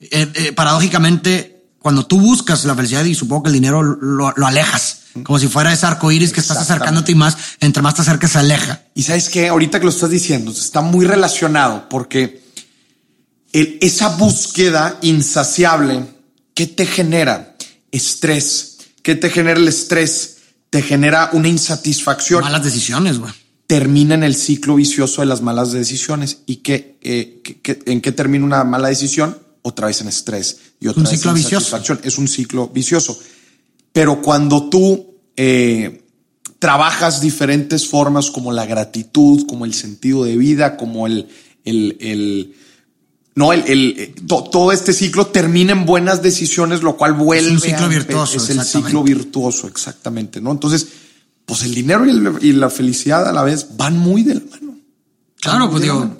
Eh, 0.00 0.30
eh, 0.34 0.52
paradójicamente, 0.52 1.64
cuando 1.78 2.06
tú 2.06 2.20
buscas 2.20 2.64
la 2.64 2.74
felicidad 2.74 3.04
y 3.04 3.14
supongo 3.14 3.44
que 3.44 3.48
el 3.48 3.54
dinero 3.54 3.82
lo, 3.82 4.32
lo 4.36 4.46
alejas, 4.46 4.98
como 5.22 5.38
si 5.38 5.48
fuera 5.48 5.72
ese 5.72 5.86
arco 5.86 6.10
iris 6.12 6.32
que 6.32 6.40
estás 6.40 6.58
acercándote 6.58 7.12
y 7.12 7.14
más, 7.14 7.36
entre 7.60 7.82
más 7.82 7.94
te 7.94 8.02
acercas 8.02 8.32
se 8.32 8.38
aleja. 8.38 8.82
Y 8.94 9.02
sabes 9.02 9.28
que 9.28 9.48
ahorita 9.48 9.78
que 9.78 9.84
lo 9.86 9.90
estás 9.90 10.10
diciendo, 10.10 10.50
está 10.50 10.82
muy 10.82 11.06
relacionado 11.06 11.88
porque 11.88 12.42
el- 13.52 13.78
esa 13.80 14.08
búsqueda 14.16 14.98
insaciable, 15.02 16.04
¿qué 16.54 16.66
te 16.66 16.86
genera? 16.86 17.56
Estrés. 17.92 18.76
¿Qué 19.02 19.14
te 19.14 19.30
genera 19.30 19.58
el 19.58 19.68
estrés? 19.68 20.36
Te 20.68 20.82
genera 20.82 21.30
una 21.32 21.48
insatisfacción. 21.48 22.42
Malas 22.42 22.64
decisiones, 22.64 23.18
güey. 23.18 23.32
Termina 23.66 24.14
en 24.14 24.22
el 24.22 24.34
ciclo 24.34 24.76
vicioso 24.76 25.22
de 25.22 25.26
las 25.26 25.42
malas 25.42 25.72
decisiones. 25.72 26.38
¿Y 26.46 26.56
qué, 26.56 26.98
eh, 27.02 27.42
en 27.86 28.00
qué 28.00 28.12
termina 28.12 28.44
una 28.44 28.64
mala 28.64 28.88
decisión? 28.88 29.38
Otra 29.62 29.88
vez 29.88 30.00
en 30.00 30.08
estrés 30.08 30.58
y 30.80 30.86
otra 30.86 31.00
Un 31.00 31.04
vez 31.04 31.12
ciclo 31.18 31.30
en 31.32 31.36
vicioso. 31.38 31.76
Es 32.04 32.18
un 32.18 32.28
ciclo 32.28 32.68
vicioso. 32.68 33.18
Pero 33.92 34.22
cuando 34.22 34.68
tú 34.68 35.16
eh, 35.36 36.02
trabajas 36.58 37.20
diferentes 37.20 37.88
formas 37.88 38.30
como 38.30 38.52
la 38.52 38.66
gratitud, 38.66 39.46
como 39.46 39.64
el 39.64 39.74
sentido 39.74 40.24
de 40.24 40.36
vida, 40.36 40.76
como 40.76 41.06
el, 41.06 41.26
el, 41.64 41.96
el- 42.00 42.54
no, 43.34 43.52
el, 43.52 43.64
el- 43.66 43.94
eh, 43.98 44.14
to- 44.26 44.44
todo 44.44 44.70
este 44.72 44.92
ciclo 44.92 45.26
termina 45.26 45.72
en 45.72 45.84
buenas 45.84 46.22
decisiones, 46.22 46.82
lo 46.82 46.96
cual 46.96 47.12
vuelve 47.14 47.58
ciclo 47.58 47.86
a- 47.86 47.88
virtuoso, 47.88 48.36
Es 48.36 48.48
el 48.50 48.62
ciclo 48.62 49.02
virtuoso, 49.02 49.66
exactamente, 49.66 50.40
¿no? 50.40 50.52
Entonces, 50.52 50.86
pues 51.46 51.62
el 51.62 51.74
dinero 51.74 52.04
y, 52.04 52.10
el- 52.10 52.38
y 52.42 52.52
la 52.52 52.68
felicidad 52.68 53.26
a 53.26 53.32
la 53.32 53.42
vez 53.42 53.68
van 53.76 53.96
muy 53.98 54.22
de 54.22 54.34
la 54.34 54.40
mano. 54.50 54.74
Claro, 55.40 55.70
pues 55.70 55.82
digo, 55.82 56.14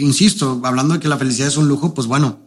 insisto, 0.00 0.60
hablando 0.64 0.94
de 0.94 1.00
que 1.00 1.08
la 1.08 1.18
felicidad 1.18 1.48
es 1.48 1.56
un 1.56 1.68
lujo, 1.68 1.92
pues 1.94 2.06
bueno, 2.06 2.40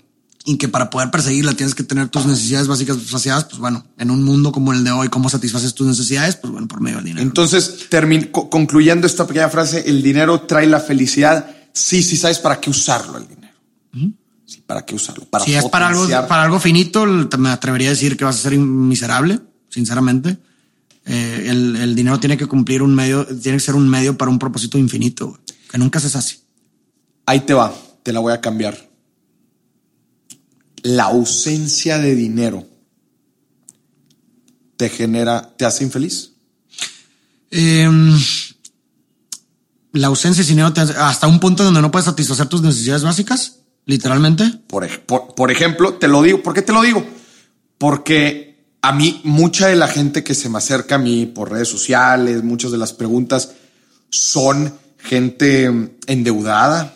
y 0.46 0.58
que 0.58 0.68
para 0.68 0.90
poder 0.90 1.12
perseguirla 1.12 1.54
tienes 1.54 1.76
que 1.76 1.84
tener 1.84 2.08
tus 2.10 2.26
necesidades 2.26 2.68
básicas 2.68 2.98
saciadas, 3.06 3.44
pues 3.46 3.60
bueno, 3.60 3.86
en 3.98 4.10
un 4.10 4.24
mundo 4.24 4.52
como 4.52 4.74
el 4.74 4.84
de 4.84 4.92
hoy, 4.92 5.10
¿cómo 5.10 5.30
satisfaces 5.30 5.76
tus 5.76 5.86
necesidades? 5.86 6.38
Pues 6.38 6.52
bueno, 6.52 6.68
por 6.68 6.80
medio 6.82 6.98
del 6.98 7.06
dinero. 7.06 7.22
Entonces, 7.22 7.88
concluyendo 8.32 9.06
esta 9.06 9.28
pequeña 9.28 9.50
frase, 9.50 9.84
el 9.88 10.02
dinero 10.02 10.42
trae 10.42 10.66
la 10.68 10.80
felicidad. 10.80 11.52
Sí, 11.74 12.02
sí 12.02 12.18
sabes 12.18 12.40
para 12.40 12.60
qué 12.60 12.70
usarlo 12.70 13.18
el 13.18 13.28
dinero. 13.28 13.54
Sí, 14.46 14.64
para 14.66 14.86
qué 14.86 14.96
usarlo. 14.96 15.26
Para 15.26 15.44
si 15.44 15.54
es 15.54 15.66
para 15.66 15.90
algo, 15.90 16.00
potenciar. 16.04 16.28
para 16.28 16.44
algo 16.44 16.60
finito, 16.60 17.06
me 17.38 17.50
atrevería 17.50 17.90
a 17.90 17.92
decir 17.92 18.16
que 18.16 18.24
vas 18.24 18.38
a 18.38 18.40
ser 18.40 18.58
miserable, 18.58 19.42
sinceramente. 19.70 20.38
Eh, 21.08 21.46
el, 21.50 21.76
el 21.78 21.96
dinero 21.96 22.20
tiene 22.20 22.38
que 22.38 22.46
cumplir 22.48 22.82
un 22.84 22.94
medio, 22.94 23.26
tiene 23.26 23.58
que 23.58 23.64
ser 23.64 23.76
un 23.76 23.88
medio 23.88 24.18
para 24.18 24.30
un 24.30 24.38
propósito 24.40 24.78
infinito, 24.78 25.28
güey, 25.30 25.40
que 25.72 25.78
nunca 25.78 26.00
se 26.00 26.16
así. 26.18 26.38
Ahí 27.26 27.42
te 27.42 27.54
va, 27.54 27.74
te 28.04 28.12
la 28.12 28.20
voy 28.20 28.34
a 28.34 28.42
cambiar. 28.42 28.90
La 30.84 31.06
ausencia 31.06 31.98
de 32.00 32.16
dinero 32.16 32.66
te 34.76 34.90
genera, 34.90 35.54
te 35.58 35.66
hace 35.66 35.84
infeliz. 35.84 36.34
Eh, 37.52 37.90
la 39.94 40.08
ausencia 40.08 40.44
de 40.44 40.50
dinero 40.50 40.72
te 40.74 40.82
hace- 40.82 40.94
hasta 40.94 41.28
un 41.28 41.40
punto 41.40 41.64
donde 41.64 41.82
no 41.82 41.90
puedes 41.92 42.06
satisfacer 42.06 42.48
tus 42.48 42.62
necesidades 42.62 43.04
básicas, 43.04 43.60
literalmente. 43.86 44.46
Por, 44.68 44.88
por, 45.06 45.34
por 45.36 45.52
ejemplo, 45.52 45.96
te 45.96 46.08
lo 46.08 46.22
digo. 46.22 46.44
¿Por 46.44 46.54
qué 46.54 46.62
te 46.62 46.74
lo 46.74 46.82
digo? 46.82 47.06
Porque 47.78 48.47
a 48.82 48.92
mí, 48.94 49.22
mucha 49.24 49.68
de 49.68 49.76
la 49.76 49.88
gente 49.88 50.24
que 50.24 50.34
se 50.36 50.50
me 50.50 50.58
acerca 50.60 50.96
a 50.96 51.00
mí 51.00 51.26
por 51.26 51.52
redes 51.52 51.68
sociales, 51.68 52.44
muchas 52.44 52.72
de 52.72 52.78
las 52.78 52.94
preguntas 52.94 53.52
son 54.10 54.74
gente 54.98 55.66
endeudada, 56.08 56.96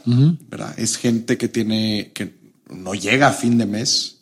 ¿verdad? 0.49 0.73
Es 0.77 0.97
gente 0.97 1.37
que 1.37 1.47
tiene, 1.47 2.11
que 2.13 2.35
no 2.69 2.93
llega 2.93 3.27
a 3.27 3.33
fin 3.33 3.57
de 3.57 3.65
mes. 3.65 4.17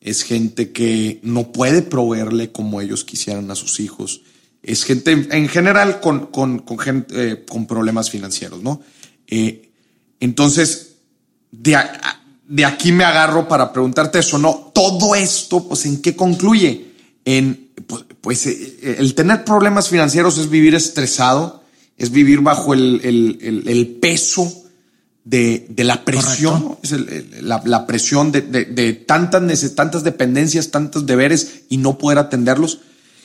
Es 0.00 0.22
gente 0.22 0.70
que 0.72 1.18
no 1.22 1.50
puede 1.52 1.82
proveerle 1.82 2.52
como 2.52 2.80
ellos 2.80 3.04
quisieran 3.04 3.50
a 3.50 3.54
sus 3.56 3.80
hijos. 3.80 4.22
Es 4.62 4.84
gente 4.84 5.10
en- 5.12 5.28
en 5.32 5.48
general 5.48 6.00
con, 6.00 6.26
con, 6.26 6.60
con, 6.60 6.78
gente, 6.78 7.32
eh, 7.32 7.44
con 7.44 7.66
problemas 7.66 8.10
financieros, 8.10 8.62
¿no? 8.62 8.80
Eh, 9.26 9.70
entonces, 10.20 10.92
de, 11.50 11.76
a- 11.76 12.20
de 12.46 12.64
aquí 12.64 12.92
me 12.92 13.04
agarro 13.04 13.48
para 13.48 13.72
preguntarte 13.72 14.18
eso, 14.20 14.38
¿no? 14.38 14.70
Todo 14.74 15.14
esto, 15.14 15.66
pues, 15.68 15.84
¿en 15.86 16.00
qué 16.00 16.14
concluye? 16.16 16.87
En, 17.30 17.68
pues, 17.86 18.04
pues, 18.22 18.46
eh, 18.46 18.96
el 18.98 19.14
tener 19.14 19.44
problemas 19.44 19.88
financieros 19.90 20.38
es 20.38 20.48
vivir 20.48 20.74
estresado, 20.74 21.62
es 21.98 22.10
vivir 22.10 22.40
bajo 22.40 22.72
el, 22.72 23.00
el- 23.04 23.38
el- 23.42 23.68
el 23.68 23.86
peso 24.00 24.50
de, 25.24 25.66
de 25.68 25.84
la 25.84 26.04
presión, 26.06 26.78
es 26.82 26.94
la, 27.42 27.60
la 27.66 27.86
presión 27.86 28.32
de, 28.32 28.40
de- 28.40 28.64
de 28.64 28.92
tantas, 28.94 29.74
tantas 29.74 30.04
dependencias, 30.04 30.70
tantos 30.70 31.04
deberes 31.04 31.64
y 31.68 31.76
no 31.76 31.98
poder 31.98 32.18
atenderlos. 32.18 32.78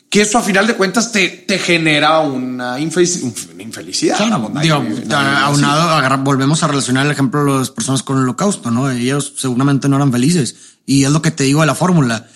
Que 0.09 0.21
eso 0.21 0.37
a 0.37 0.41
final 0.43 0.67
de 0.67 0.75
cuentas 0.75 1.11
te, 1.13 1.29
te 1.29 1.57
genera 1.57 2.19
una, 2.19 2.77
infelici- 2.79 3.33
una 3.53 3.63
infelicidad. 3.63 4.17
Claro, 4.17 4.49
¿no? 4.53 4.59
digo, 4.61 4.75
aunado, 5.45 5.89
agarra- 5.89 6.17
volvemos 6.17 6.61
a 6.61 6.67
relacionar 6.67 7.05
el 7.05 7.11
ejemplo 7.13 7.53
de 7.53 7.59
las 7.59 7.69
personas 7.71 8.03
con 8.03 8.17
el 8.17 8.23
holocausto, 8.23 8.69
¿no? 8.69 8.91
Ellos 8.91 9.33
seguramente 9.37 9.87
no 9.87 9.95
eran 9.95 10.11
felices. 10.11 10.55
Y 10.85 11.05
es 11.05 11.11
lo 11.11 11.21
que 11.21 11.31
te 11.31 11.45
digo 11.45 11.61
de 11.61 11.67
la 11.67 11.75
fórmula. 11.75 12.27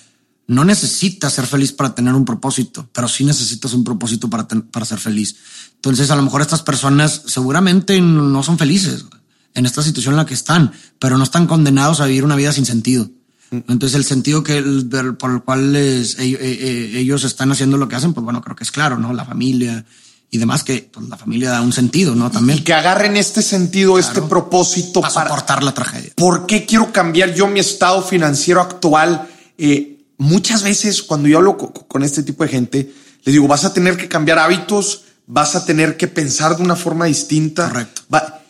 No 0.48 0.64
necesitas 0.64 1.34
ser 1.34 1.46
feliz 1.46 1.74
para 1.74 1.94
tener 1.94 2.14
un 2.14 2.24
propósito, 2.26 2.90
pero 2.94 3.08
sí 3.08 3.26
necesitas 3.26 3.74
un 3.74 3.84
propósito 3.84 4.30
para, 4.30 4.48
ten- 4.48 4.62
para 4.62 4.86
ser 4.86 4.98
feliz. 4.98 5.36
Entonces, 5.76 6.10
a 6.10 6.16
lo 6.16 6.22
mejor 6.22 6.42
estas 6.42 6.62
personas 6.64 7.24
seguramente 7.26 8.00
no 8.02 8.42
son 8.44 8.58
felices 8.58 9.06
en 9.54 9.66
esta 9.66 9.82
situación 9.84 10.14
en 10.14 10.18
la 10.18 10.26
que 10.26 10.34
están, 10.34 10.72
pero 11.00 11.18
no 11.18 11.24
están 11.26 11.48
condenados 11.48 12.00
a 12.00 12.06
vivir 12.06 12.24
una 12.24 12.36
vida 12.38 12.54
sin 12.54 12.66
sentido. 12.66 13.10
Entonces, 13.52 13.96
el 13.96 14.04
sentido 14.06 14.44
que 14.44 14.58
el- 14.58 14.90
del- 14.90 15.16
por 15.16 15.32
el 15.32 15.42
cual 15.42 15.74
les- 15.74 16.18
ellos, 16.20 16.40
ellos 16.42 17.24
están 17.24 17.52
haciendo 17.52 17.78
lo 17.78 17.88
que 17.88 17.96
hacen, 17.96 18.14
pues 18.14 18.24
bueno, 18.24 18.42
creo 18.42 18.56
que 18.56 18.64
es 18.64 18.72
claro, 18.72 18.98
¿no? 18.98 19.14
La 19.14 19.26
familia 19.26 19.86
y 20.30 20.38
demás, 20.38 20.64
que 20.64 20.90
pues, 20.94 21.08
la 21.08 21.16
familia 21.18 21.52
da 21.52 21.62
un 21.62 21.72
sentido, 21.74 22.14
¿no? 22.16 22.28
Y 22.28 22.32
También 22.32 22.64
que 22.64 22.74
agarren 22.74 23.16
este 23.18 23.42
sentido, 23.42 23.98
este 24.00 24.22
propósito 24.22 25.00
para 25.02 25.14
para, 25.14 25.30
soportar 25.30 25.64
la 25.64 25.74
tragedia. 25.74 26.12
¿Por 26.16 26.46
qué 26.46 26.66
quiero 26.66 26.92
cambiar 26.92 27.34
yo 27.34 27.48
mi 27.48 27.60
estado 27.62 28.02
financiero 28.02 28.60
actual? 28.62 29.28
Eh, 29.58 29.97
muchas 30.18 30.64
veces 30.64 31.02
cuando 31.04 31.28
yo 31.28 31.38
hablo 31.38 31.58
co- 31.58 31.74
con, 31.74 32.04
este 32.04 32.24
tipo 32.24 32.44
de 32.44 32.50
gente, 32.50 32.94
les 33.24 33.34
digo, 33.34 33.48
vas 33.48 33.66
a 33.66 33.74
tener 33.74 33.98
que 33.98 34.08
cambiar 34.08 34.40
hábitos, 34.40 35.04
vas 35.26 35.56
a 35.56 35.66
tener 35.66 35.98
que 35.98 36.08
pensar 36.08 36.58
de 36.58 36.64
una 36.64 36.76
forma 36.76 37.06
distinta. 37.06 37.70
Correcto. 37.70 38.02
Va- 38.14 38.42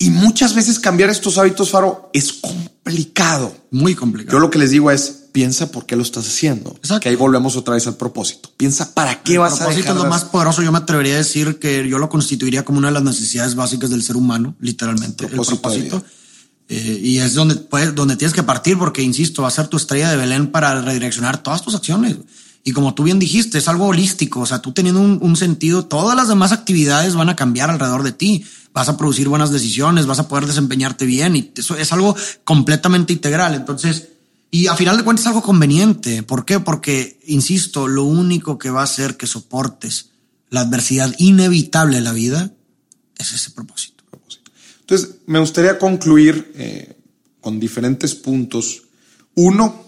y 0.00 0.10
muchas 0.10 0.54
veces 0.54 0.78
cambiar 0.78 1.10
estos 1.10 1.38
hábitos, 1.38 1.70
Faro, 1.70 2.08
es 2.12 2.32
complicado. 2.32 3.52
Muy 3.70 3.94
complicado. 3.96 4.36
Yo 4.36 4.40
lo 4.40 4.48
que 4.50 4.58
les 4.58 4.70
digo 4.70 4.92
es, 4.92 5.24
piensa 5.32 5.72
por 5.72 5.86
qué 5.86 5.96
lo 5.96 6.02
estás 6.02 6.26
haciendo. 6.26 6.70
Exacto. 6.76 7.00
Que 7.00 7.08
ahí 7.08 7.16
volvemos 7.16 7.56
otra 7.56 7.74
vez 7.74 7.86
al 7.88 7.96
propósito. 7.96 8.48
Piensa 8.56 8.94
para 8.94 9.22
qué 9.24 9.32
el 9.34 9.38
vas 9.40 9.54
a 9.54 9.56
propósito 9.56 9.82
dejar 9.82 9.96
es 9.96 10.02
lo 10.04 10.08
más 10.08 10.24
poderoso. 10.24 10.62
Yo 10.62 10.70
me 10.70 10.78
atrevería 10.78 11.14
a 11.14 11.18
decir 11.18 11.58
que 11.58 11.88
yo 11.88 11.98
lo 11.98 12.08
constituiría 12.08 12.64
como 12.64 12.78
una 12.78 12.88
de 12.88 12.94
las 12.94 13.02
necesidades 13.02 13.56
básicas 13.56 13.90
del 13.90 14.02
ser 14.04 14.16
humano, 14.16 14.54
literalmente. 14.60 15.26
Propósito 15.26 15.54
el 15.54 15.60
propósito. 15.90 16.04
Eh, 16.68 17.00
y 17.02 17.18
es 17.18 17.34
donde, 17.34 17.56
puedes, 17.56 17.94
donde 17.94 18.16
tienes 18.16 18.34
que 18.34 18.42
partir, 18.42 18.76
porque 18.76 19.02
insisto, 19.02 19.42
va 19.42 19.48
a 19.48 19.52
ser 19.52 19.68
tu 19.68 19.76
estrella 19.76 20.10
de 20.10 20.16
Belén 20.16 20.48
para 20.50 20.80
redireccionar 20.82 21.42
todas 21.42 21.62
tus 21.62 21.74
acciones. 21.74 22.16
Y 22.62 22.72
como 22.72 22.92
tú 22.94 23.04
bien 23.04 23.18
dijiste, 23.18 23.56
es 23.56 23.68
algo 23.68 23.86
holístico. 23.86 24.40
O 24.40 24.46
sea, 24.46 24.60
tú 24.60 24.72
teniendo 24.72 25.00
un, 25.00 25.18
un 25.22 25.36
sentido, 25.36 25.86
todas 25.86 26.14
las 26.14 26.28
demás 26.28 26.52
actividades 26.52 27.14
van 27.14 27.30
a 27.30 27.36
cambiar 27.36 27.70
alrededor 27.70 28.02
de 28.02 28.12
ti. 28.12 28.44
Vas 28.74 28.90
a 28.90 28.98
producir 28.98 29.28
buenas 29.28 29.50
decisiones, 29.50 30.06
vas 30.06 30.18
a 30.18 30.28
poder 30.28 30.46
desempeñarte 30.46 31.06
bien 31.06 31.34
y 31.34 31.52
eso 31.56 31.76
es 31.76 31.92
algo 31.92 32.14
completamente 32.44 33.14
integral. 33.14 33.54
Entonces, 33.54 34.08
Y 34.50 34.66
a 34.66 34.74
final 34.76 34.96
de 34.96 35.04
cuentas 35.04 35.22
es 35.24 35.28
algo 35.28 35.42
conveniente. 35.42 36.22
¿Por 36.22 36.44
qué? 36.44 36.60
Porque, 36.60 37.20
insisto, 37.26 37.86
lo 37.86 38.04
único 38.04 38.58
que 38.58 38.70
va 38.70 38.80
a 38.80 38.84
hacer 38.84 39.16
que 39.16 39.26
soportes 39.26 40.10
la 40.50 40.60
adversidad 40.60 41.14
inevitable 41.18 41.96
de 41.96 42.02
la 42.02 42.12
vida 42.12 42.52
es 43.18 43.32
ese 43.32 43.50
propósito. 43.50 44.04
Entonces, 44.88 45.16
me 45.26 45.38
gustaría 45.38 45.78
concluir 45.78 46.50
eh, 46.56 46.96
con 47.42 47.60
diferentes 47.60 48.14
puntos. 48.14 48.84
Uno, 49.34 49.84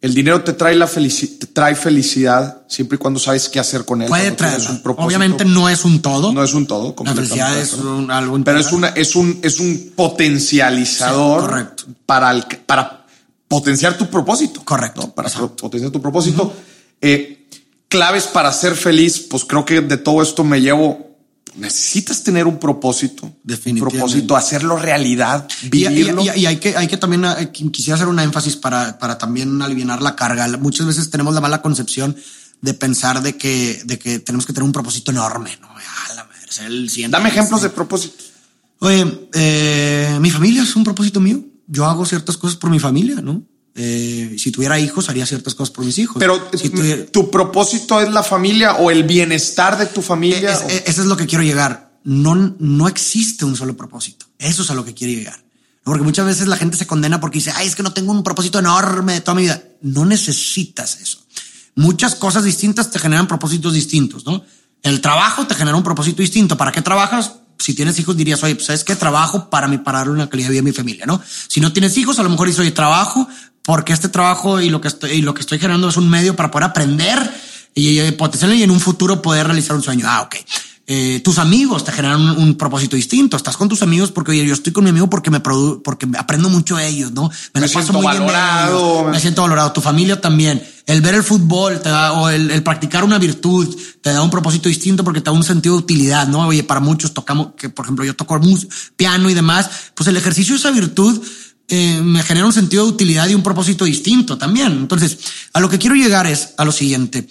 el 0.00 0.14
dinero 0.14 0.44
te 0.44 0.52
trae, 0.52 0.76
la 0.76 0.86
te 0.86 1.46
trae 1.52 1.74
felicidad 1.74 2.62
siempre 2.68 2.94
y 2.94 2.98
cuando 3.00 3.18
sabes 3.18 3.48
qué 3.48 3.58
hacer 3.58 3.84
con 3.84 4.02
él. 4.02 4.08
Puede 4.08 4.30
traer. 4.30 4.60
Obviamente 4.98 5.44
no 5.44 5.68
es 5.68 5.84
un 5.84 6.00
todo. 6.00 6.32
No 6.32 6.44
es 6.44 6.54
un 6.54 6.64
todo. 6.64 6.94
La 7.04 7.12
felicidad 7.12 7.58
es 7.58 7.72
un, 7.72 8.08
algo 8.08 8.38
Pero 8.44 8.60
es, 8.60 8.70
una, 8.70 8.88
es, 8.90 9.16
un, 9.16 9.40
es 9.42 9.58
un 9.58 9.92
potencializador 9.96 11.74
para, 12.06 12.30
el, 12.30 12.44
para 12.66 13.04
potenciar 13.48 13.98
tu 13.98 14.06
propósito. 14.06 14.64
Correcto. 14.64 15.12
Para 15.12 15.28
potenciar 15.28 15.90
tu 15.90 16.00
propósito. 16.00 16.54
Eh, 17.00 17.48
claves 17.88 18.28
para 18.28 18.52
ser 18.52 18.76
feliz, 18.76 19.18
pues 19.28 19.44
creo 19.44 19.64
que 19.64 19.80
de 19.80 19.96
todo 19.96 20.22
esto 20.22 20.44
me 20.44 20.60
llevo 20.60 21.13
necesitas 21.56 22.22
tener 22.22 22.46
un 22.46 22.58
propósito, 22.58 23.32
un 23.66 23.78
propósito, 23.78 24.36
hacerlo 24.36 24.76
realidad, 24.76 25.48
vivirlo. 25.70 26.22
Y, 26.22 26.46
hay 26.46 26.56
que, 26.56 26.76
hay 26.76 26.86
que 26.86 26.96
también, 26.96 27.24
eh, 27.24 27.50
quisiera 27.50 27.96
hacer 27.96 28.08
un 28.08 28.18
énfasis 28.18 28.56
para, 28.56 28.98
para 28.98 29.18
también 29.18 29.60
aliviar 29.62 30.02
la 30.02 30.16
carga. 30.16 30.46
Muchas 30.58 30.86
veces 30.86 31.10
tenemos 31.10 31.34
la 31.34 31.40
mala 31.40 31.62
concepción 31.62 32.16
de 32.60 32.74
pensar 32.74 33.22
de 33.22 33.36
que, 33.36 33.82
de 33.84 33.98
que 33.98 34.18
tenemos 34.18 34.46
que 34.46 34.52
tener 34.52 34.64
un 34.64 34.72
propósito 34.72 35.10
enorme, 35.10 35.56
¿no? 35.60 35.68
la 36.14 36.26
el 36.66 37.10
Dame 37.10 37.28
ejemplos 37.28 37.62
de 37.62 37.70
propósitos. 37.70 38.32
Oye, 38.78 39.28
eh, 39.34 40.18
mi 40.20 40.30
familia 40.30 40.62
es 40.62 40.76
un 40.76 40.84
propósito 40.84 41.20
mío. 41.20 41.42
Yo 41.66 41.86
hago 41.86 42.04
ciertas 42.04 42.36
cosas 42.36 42.56
por 42.56 42.70
mi 42.70 42.78
familia, 42.78 43.16
¿no? 43.16 43.42
Eh, 43.76 44.36
si 44.38 44.52
tuviera 44.52 44.78
hijos, 44.78 45.08
haría 45.08 45.26
ciertas 45.26 45.54
cosas 45.54 45.72
por 45.74 45.84
mis 45.84 45.98
hijos. 45.98 46.16
Pero 46.18 46.50
tu 47.10 47.30
propósito 47.30 48.00
es 48.00 48.10
la 48.10 48.22
familia 48.22 48.74
o 48.76 48.90
el 48.90 49.02
bienestar 49.04 49.76
de 49.78 49.86
tu 49.86 50.02
familia. 50.02 50.52
eso 50.52 51.02
es 51.02 51.06
lo 51.06 51.16
que 51.16 51.26
quiero 51.26 51.42
llegar. 51.42 51.98
No, 52.04 52.34
no 52.58 52.88
existe 52.88 53.44
un 53.44 53.56
solo 53.56 53.76
propósito. 53.76 54.26
Eso 54.38 54.62
es 54.62 54.70
a 54.70 54.74
lo 54.74 54.84
que 54.84 54.94
quiero 54.94 55.14
llegar. 55.14 55.42
Porque 55.82 56.04
muchas 56.04 56.24
veces 56.24 56.46
la 56.46 56.56
gente 56.56 56.76
se 56.76 56.86
condena 56.86 57.20
porque 57.20 57.38
dice, 57.38 57.52
ay, 57.54 57.66
es 57.66 57.74
que 57.74 57.82
no 57.82 57.92
tengo 57.92 58.12
un 58.12 58.22
propósito 58.22 58.58
enorme 58.58 59.14
de 59.14 59.20
toda 59.20 59.34
mi 59.34 59.42
vida. 59.42 59.62
No 59.82 60.04
necesitas 60.04 60.98
eso. 61.00 61.18
Muchas 61.74 62.14
cosas 62.14 62.44
distintas 62.44 62.90
te 62.90 62.98
generan 62.98 63.26
propósitos 63.26 63.74
distintos, 63.74 64.24
¿no? 64.24 64.44
El 64.82 65.00
trabajo 65.00 65.46
te 65.46 65.54
genera 65.54 65.76
un 65.76 65.82
propósito 65.82 66.22
distinto. 66.22 66.56
¿Para 66.56 66.72
qué 66.72 66.82
trabajas? 66.82 67.32
si 67.58 67.74
tienes 67.74 67.98
hijos 67.98 68.16
dirías, 68.16 68.42
oye, 68.42 68.56
pues 68.56 68.66
sabes 68.66 68.84
que 68.84 68.96
trabajo 68.96 69.48
para 69.48 69.68
mi, 69.68 69.78
para 69.78 69.98
darle 69.98 70.12
una 70.12 70.28
calidad 70.28 70.48
de 70.48 70.52
vida 70.52 70.60
a 70.60 70.64
mi 70.64 70.72
familia, 70.72 71.06
¿no? 71.06 71.20
Si 71.48 71.60
no 71.60 71.72
tienes 71.72 71.96
hijos, 71.96 72.18
a 72.18 72.22
lo 72.22 72.28
mejor 72.28 72.46
dices, 72.46 72.60
oye, 72.60 72.72
trabajo 72.72 73.26
porque 73.64 73.92
este 73.92 74.08
trabajo 74.08 74.60
y 74.60 74.70
lo 74.70 74.80
que 74.80 74.88
estoy, 74.88 75.12
y 75.12 75.22
lo 75.22 75.34
que 75.34 75.40
estoy 75.40 75.58
generando 75.58 75.88
es 75.88 75.96
un 75.96 76.08
medio 76.08 76.36
para 76.36 76.50
poder 76.50 76.68
aprender 76.68 77.18
y, 77.74 78.00
y 78.00 78.12
potencialmente 78.12 78.60
y 78.60 78.64
en 78.64 78.70
un 78.70 78.80
futuro 78.80 79.22
poder 79.22 79.46
realizar 79.46 79.76
un 79.76 79.82
sueño. 79.82 80.06
Ah, 80.08 80.22
ok. 80.22 80.36
Eh, 80.86 81.22
tus 81.24 81.38
amigos 81.38 81.82
te 81.82 81.92
generan 81.92 82.20
un, 82.20 82.56
propósito 82.56 82.94
distinto. 82.94 83.38
Estás 83.38 83.56
con 83.56 83.70
tus 83.70 83.82
amigos 83.82 84.10
porque 84.10 84.32
oye, 84.32 84.46
yo 84.46 84.52
estoy 84.52 84.70
con 84.70 84.84
mi 84.84 84.90
amigo 84.90 85.08
porque 85.08 85.30
me 85.30 85.40
porque 85.40 86.06
aprendo 86.18 86.50
mucho 86.50 86.76
de 86.76 86.86
ellos, 86.86 87.10
¿no? 87.12 87.30
Me, 87.54 87.62
me 87.62 87.68
siento 87.68 88.02
valorado. 88.02 89.04
Me 89.04 89.18
siento 89.18 89.40
valorado. 89.40 89.72
Tu 89.72 89.80
familia 89.80 90.20
también. 90.20 90.62
El 90.84 91.00
ver 91.00 91.14
el 91.14 91.22
fútbol 91.22 91.80
te 91.80 91.88
da, 91.88 92.12
o 92.12 92.28
el, 92.28 92.50
el, 92.50 92.62
practicar 92.62 93.02
una 93.02 93.18
virtud 93.18 93.74
te 94.02 94.12
da 94.12 94.20
un 94.20 94.28
propósito 94.28 94.68
distinto 94.68 95.02
porque 95.02 95.22
te 95.22 95.26
da 95.26 95.32
un 95.32 95.42
sentido 95.42 95.76
de 95.76 95.80
utilidad, 95.80 96.28
¿no? 96.28 96.46
Oye, 96.46 96.62
para 96.62 96.80
muchos 96.80 97.14
tocamos, 97.14 97.52
que 97.56 97.70
por 97.70 97.86
ejemplo 97.86 98.04
yo 98.04 98.14
toco 98.14 98.38
piano 98.94 99.30
y 99.30 99.34
demás, 99.34 99.70
pues 99.94 100.06
el 100.08 100.18
ejercicio 100.18 100.54
de 100.54 100.58
esa 100.58 100.70
virtud 100.70 101.24
eh, 101.68 102.00
me 102.02 102.22
genera 102.22 102.46
un 102.46 102.52
sentido 102.52 102.84
de 102.84 102.90
utilidad 102.90 103.28
y 103.28 103.34
un 103.34 103.42
propósito 103.42 103.84
distinto 103.84 104.36
también. 104.36 104.72
Entonces, 104.72 105.18
a 105.52 105.60
lo 105.60 105.68
que 105.68 105.78
quiero 105.78 105.96
llegar 105.96 106.26
es 106.26 106.54
a 106.58 106.64
lo 106.64 106.72
siguiente. 106.72 107.26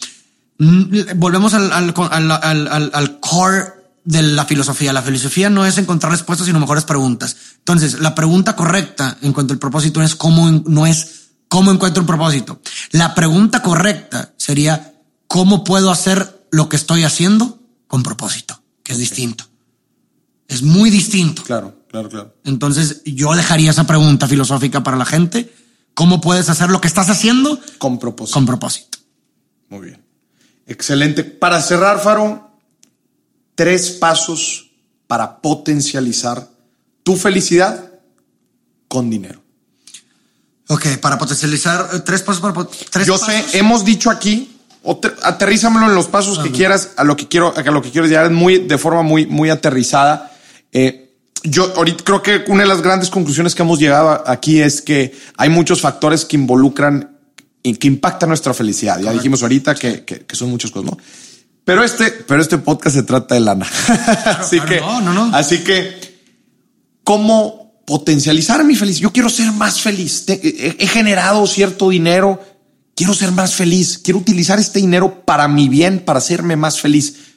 Mm, 0.58 1.18
volvemos 1.18 1.54
al, 1.54 1.72
al, 1.72 1.94
al, 2.32 2.92
al, 2.94 3.20
core 3.20 3.66
de 4.04 4.22
la 4.24 4.46
filosofía. 4.46 4.92
La 4.92 5.02
filosofía 5.02 5.50
no 5.50 5.66
es 5.66 5.78
encontrar 5.78 6.12
respuestas, 6.12 6.48
sino 6.48 6.60
mejores 6.60 6.84
preguntas. 6.84 7.36
Entonces, 7.60 8.00
la 8.00 8.16
pregunta 8.16 8.56
correcta 8.56 9.18
en 9.22 9.34
cuanto 9.34 9.54
al 9.54 9.60
propósito 9.60 10.02
es 10.02 10.16
cómo, 10.16 10.64
no 10.66 10.86
es 10.88 11.24
cómo 11.48 11.72
encuentro 11.72 12.02
un 12.02 12.08
propósito. 12.08 12.60
La 12.92 13.14
pregunta 13.14 13.62
correcta 13.62 14.34
sería 14.38 14.94
cómo 15.28 15.64
puedo 15.64 15.92
hacer 15.92 16.48
lo 16.52 16.70
que 16.70 16.76
estoy 16.76 17.04
haciendo 17.04 17.60
con 17.88 18.02
propósito, 18.04 18.62
que 18.84 18.94
es 18.94 18.98
distinto. 18.98 19.46
Es 20.48 20.64
muy 20.64 20.90
distinto. 20.90 21.44
Claro, 21.44 21.83
claro, 21.94 22.10
claro. 22.10 22.34
Entonces 22.44 23.04
yo 23.06 23.36
dejaría 23.36 23.70
esa 23.70 23.86
pregunta 23.86 24.28
filosófica 24.28 24.82
para 24.82 24.98
la 24.98 25.06
gente. 25.06 25.54
¿Cómo 25.94 26.22
puedes 26.22 26.50
hacer 26.50 26.72
lo 26.72 26.82
que 26.82 26.88
estás 26.88 27.12
haciendo? 27.12 27.60
Con 27.78 28.00
propósito. 28.00 28.34
Con 28.34 28.48
propósito. 28.48 28.98
Muy 29.70 29.86
bien. 29.86 30.04
Excelente. 30.66 31.24
Para 31.24 31.62
cerrar, 31.62 32.00
Faro, 32.02 32.50
tres 33.54 33.92
pasos 33.92 34.72
para 35.06 35.40
potencializar 35.40 36.50
tu 37.04 37.16
felicidad 37.16 37.92
con 38.88 39.12
dinero. 39.12 39.44
Ok, 40.70 40.98
para 41.00 41.20
potencializar 41.20 41.90
eh, 41.94 42.00
tres 42.00 42.24
pasos 42.24 42.42
para 42.42 42.68
tres 42.90 43.06
Yo 43.06 43.20
sé, 43.20 43.46
hemos 43.54 43.86
dicho 43.86 44.10
aquí 44.10 44.50
aterrízamelo 45.22 45.86
en 45.86 45.96
los 45.96 46.08
pasos 46.08 46.40
que 46.40 46.52
quieras, 46.52 46.94
a 46.98 47.04
lo 47.04 47.16
que 47.16 47.28
quiero, 47.28 47.54
a 47.56 47.62
lo 47.62 47.82
que 47.84 47.92
quiero 47.92 48.08
llegar, 48.08 48.32
muy, 48.32 48.58
de 48.58 48.78
forma 48.80 49.04
muy, 49.04 49.28
muy 49.28 49.52
aterrizada. 49.52 50.32
Eh, 50.72 51.03
yo 51.44 51.74
ahorita 51.76 52.04
creo 52.04 52.22
que 52.22 52.44
una 52.48 52.64
de 52.64 52.70
las 52.70 52.82
grandes 52.82 53.10
conclusiones 53.10 53.56
que 53.56 53.62
hemos 53.62 53.80
llegado 53.80 54.24
aquí 54.28 54.62
es 54.62 54.82
que 54.82 55.16
hay 55.38 55.50
muchos 55.50 55.82
factores 55.82 56.26
que 56.26 56.36
involucran 56.36 57.18
y 57.62 57.76
que 57.76 57.88
impactan 57.88 58.30
nuestra 58.30 58.54
felicidad. 58.54 59.00
Ya 59.00 59.12
dijimos 59.12 59.42
ahorita 59.42 59.76
que, 59.76 60.04
que, 60.04 60.36
son 60.36 60.50
muchas 60.50 60.72
cosas, 60.72 60.92
¿no? 60.92 60.98
Pero 61.64 61.84
este, 61.84 62.12
pero 62.12 62.42
este 62.42 62.58
podcast 62.58 62.96
se 62.96 63.04
trata 63.04 63.36
de 63.36 63.42
lana. 63.42 63.66
así 64.40 64.60
que, 64.62 64.82
no, 64.82 65.00
no, 65.02 65.14
no. 65.14 65.36
así 65.36 65.60
que, 65.60 66.20
¿cómo 67.04 67.82
potencializar 67.86 68.64
mi 68.64 68.76
felicidad? 68.76 69.04
Yo 69.04 69.14
quiero 69.14 69.30
ser 69.30 69.52
más 69.54 69.82
feliz. 69.82 70.26
he 70.28 70.88
generado 70.88 71.48
cierto 71.48 71.90
dinero 71.90 72.40
quiero 72.96 73.14
ser 73.14 73.32
más 73.32 73.56
feliz, 73.56 73.98
quiero 73.98 74.20
utilizar 74.20 74.60
este 74.60 74.80
dinero 74.80 75.26
para 75.26 75.48
mi 75.48 75.70
bien, 75.70 76.00
para 76.00 76.20
hacerme 76.20 76.56
más 76.56 76.80
feliz. 76.80 77.33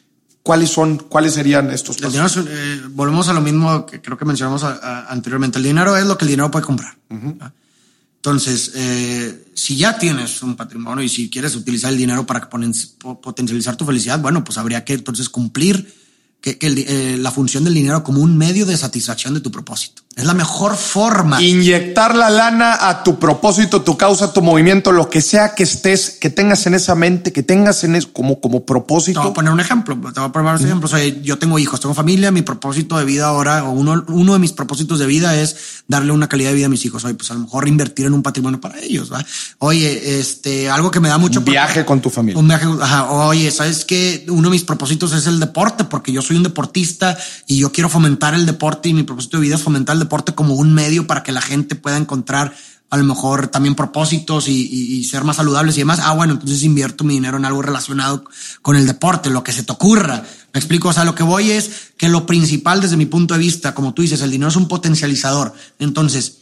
¿Cuáles 0.47 0.71
son, 0.71 0.99
cuáles 0.99 1.35
serían 1.35 1.73
estos 1.73 1.97
pasos? 1.97 2.45
Eh, 2.49 2.81
volvemos 2.91 3.27
a 3.27 3.33
lo 3.33 3.41
mismo 3.41 3.85
que 3.85 4.01
creo 4.01 4.17
que 4.17 4.25
mencionamos 4.25 4.63
anteriormente. 4.63 5.59
El 5.59 5.65
dinero 5.65 5.97
es 5.97 6.07
lo 6.07 6.17
que 6.17 6.25
el 6.25 6.31
dinero 6.31 6.53
puede 6.53 6.65
comprar. 6.65 6.97
Entonces, 7.11 8.71
eh, 8.77 9.51
si 9.55 9.77
ya 9.77 9.99
tienes 9.99 10.41
un 10.45 10.55
patrimonio 10.55 11.03
y 11.03 11.09
si 11.09 11.29
quieres 11.29 11.57
utilizar 11.57 11.91
el 11.91 11.99
dinero 11.99 12.25
para 12.25 12.49
potencializar 12.49 13.75
tu 13.75 13.85
felicidad, 13.85 14.21
bueno, 14.21 14.45
pues 14.45 14.57
habría 14.57 14.85
que 14.85 14.95
entonces 14.95 15.29
cumplir 15.29 15.93
que, 16.41 16.57
eh, 16.61 17.17
la 17.19 17.33
función 17.33 17.65
del 17.65 17.75
dinero 17.75 18.05
como 18.05 18.21
un 18.21 18.39
medio 18.39 18.67
de 18.67 18.77
satisfacción 18.77 19.35
de 19.35 19.41
tu 19.41 19.51
propósito. 19.51 20.05
Es 20.17 20.25
la 20.25 20.33
mejor 20.33 20.77
forma. 20.77 21.43
Inyectar 21.43 22.17
la 22.17 22.31
lana 22.31 22.89
a 22.89 23.05
tu 23.05 23.19
propósito, 23.19 23.83
tu 23.83 23.99
causa, 23.99 24.33
tu 24.33 24.41
movimiento, 24.41 24.91
lo 24.91 25.11
que 25.11 25.21
sea 25.21 25.55
que 25.55 25.65
estés, 25.65 26.09
que 26.19 26.31
tengas 26.31 26.67
en 26.67 26.73
esa 26.73 26.95
mente, 26.95 27.35
que 27.35 27.43
tengas 27.43 27.85
en 27.85 27.95
eso 27.95 28.09
como, 28.15 28.41
como 28.41 28.65
propósito. 28.65 29.21
Te 29.21 29.27
voy 29.27 29.33
a 29.33 29.35
poner 29.35 29.53
un 29.53 29.61
ejemplo. 29.61 29.95
Te 29.95 30.19
voy 30.19 30.31
a 30.31 30.33
poner 30.33 30.55
un 30.55 30.65
ejemplo. 30.65 30.89
yo 31.23 31.39
tengo 31.39 31.59
hijos, 31.59 31.81
tengo 31.81 31.95
familia. 31.95 32.31
Mi 32.31 32.41
propósito 32.41 32.97
de 32.97 33.05
vida 33.05 33.27
ahora, 33.27 33.65
o 33.65 33.73
uno, 33.73 34.07
uno 34.09 34.33
de 34.33 34.39
mis 34.39 34.53
propósitos 34.53 34.99
de 34.99 35.05
vida 35.05 35.37
es 35.37 35.83
darle 35.87 36.13
una 36.13 36.31
calidad 36.31 36.49
de 36.49 36.57
vida 36.57 36.67
a 36.67 36.71
mis 36.71 36.87
hijos. 36.87 37.05
Oye, 37.05 37.13
pues 37.13 37.31
a 37.31 37.35
lo 37.35 37.41
mejor 37.41 37.69
invertir 37.69 38.07
en 38.07 38.15
un 38.15 38.23
patrimonio 38.23 38.59
para 38.59 38.81
ellos. 38.81 39.13
¿va? 39.13 39.23
Oye, 39.59 40.19
este, 40.19 40.71
algo 40.71 40.91
que 40.91 40.99
me 40.99 41.11
da 41.11 41.19
mucho. 41.19 41.41
Un 41.41 41.45
viaje 41.45 41.85
con 41.85 42.01
tu 42.01 42.09
familia. 42.09 42.41
Un 42.41 42.49
viaje. 42.49 42.65
Ajá. 42.81 43.11
Oye, 43.11 43.51
sabes 43.51 43.85
que 43.85 44.25
uno 44.31 44.49
de 44.49 44.53
mis 44.53 44.65
propósitos 44.65 45.13
es 45.13 45.27
el 45.27 45.41
deporte, 45.41 45.85
porque 45.85 46.11
yo 46.11 46.23
soy 46.23 46.39
un 46.39 46.43
deportista 46.43 47.19
y 47.47 47.59
yo 47.59 47.71
quiero 47.71 47.91
fomentar 47.91 48.33
el 48.33 48.47
deporte 48.47 48.89
y 48.89 48.95
mi 48.95 49.03
propósito 49.03 49.37
de 49.37 49.43
vida 49.43 49.57
es 49.57 49.63
fomentar 49.63 49.93
el 49.93 50.01
deporte 50.01 50.06
como 50.35 50.55
un 50.55 50.75
medio 50.75 51.07
para 51.07 51.23
que 51.23 51.33
la 51.33 51.41
gente 51.41 51.75
pueda 51.75 51.97
encontrar 51.97 52.55
a 52.89 52.97
lo 52.97 53.05
mejor 53.05 53.49
también 53.49 53.75
propósitos 53.75 54.49
y, 54.49 55.05
ser 55.05 55.25
más 55.25 55.37
saludables 55.37 55.77
y 55.77 55.81
demás. 55.81 56.01
Ah, 56.03 56.13
bueno, 56.13 56.35
entonces 56.35 56.63
invierto 56.63 57.05
mi 57.05 57.15
dinero 57.15 57.37
en 57.37 57.45
algo 57.45 57.63
relacionado 57.63 58.25
con 58.63 58.77
el 58.77 58.87
deporte, 58.87 59.31
lo 59.31 59.43
que 59.43 59.53
se 59.53 59.65
te 59.65 59.73
ocurra. 59.73 60.25
Me 60.53 60.61
explico, 60.61 60.89
o 60.89 60.93
sea, 60.93 61.05
lo 61.05 61.15
que 61.15 61.23
voy 61.23 61.51
es 61.51 61.93
que 61.97 62.09
lo 62.09 62.27
principal 62.27 62.81
desde 62.81 62.97
mi 62.97 63.07
punto 63.07 63.35
de 63.35 63.41
vista, 63.41 63.75
como 63.75 63.93
tú 63.93 64.03
dices, 64.03 64.21
el 64.23 64.31
dinero 64.31 64.49
es 64.49 64.57
un 64.57 64.69
potencializador. 64.69 65.53
Entonces, 65.79 66.39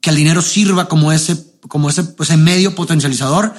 que 0.00 0.10
el 0.10 0.16
dinero 0.16 0.42
sirva 0.42 0.88
como 0.88 1.12
ese, 1.12 1.42
como 1.68 1.88
ese, 1.88 2.04
ese 2.18 2.36
medio 2.36 2.74
potencializador 2.74 3.54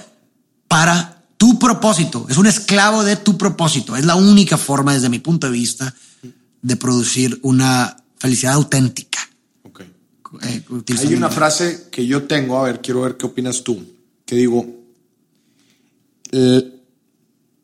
para 0.67 1.23
tu 1.37 1.57
propósito. 1.59 2.27
Es 2.29 2.37
un 2.37 2.47
esclavo 2.47 3.03
de 3.03 3.15
tu 3.15 3.37
propósito. 3.37 3.95
Es 3.95 4.05
la 4.05 4.15
única 4.15 4.57
forma, 4.57 4.93
desde 4.93 5.09
mi 5.09 5.19
punto 5.19 5.47
de 5.47 5.53
vista, 5.53 5.93
de 6.61 6.75
producir 6.75 7.39
una 7.43 7.97
felicidad 8.17 8.53
auténtica. 8.53 9.06
Eh, 10.43 10.63
Hay 10.99 11.13
una 11.13 11.29
frase 11.29 11.87
que 11.91 12.05
yo 12.05 12.23
tengo, 12.23 12.59
a 12.59 12.63
ver, 12.63 12.81
quiero 12.81 13.01
ver 13.01 13.17
qué 13.17 13.25
opinas 13.25 13.63
tú, 13.63 13.83
que 14.25 14.35
digo, 14.35 14.65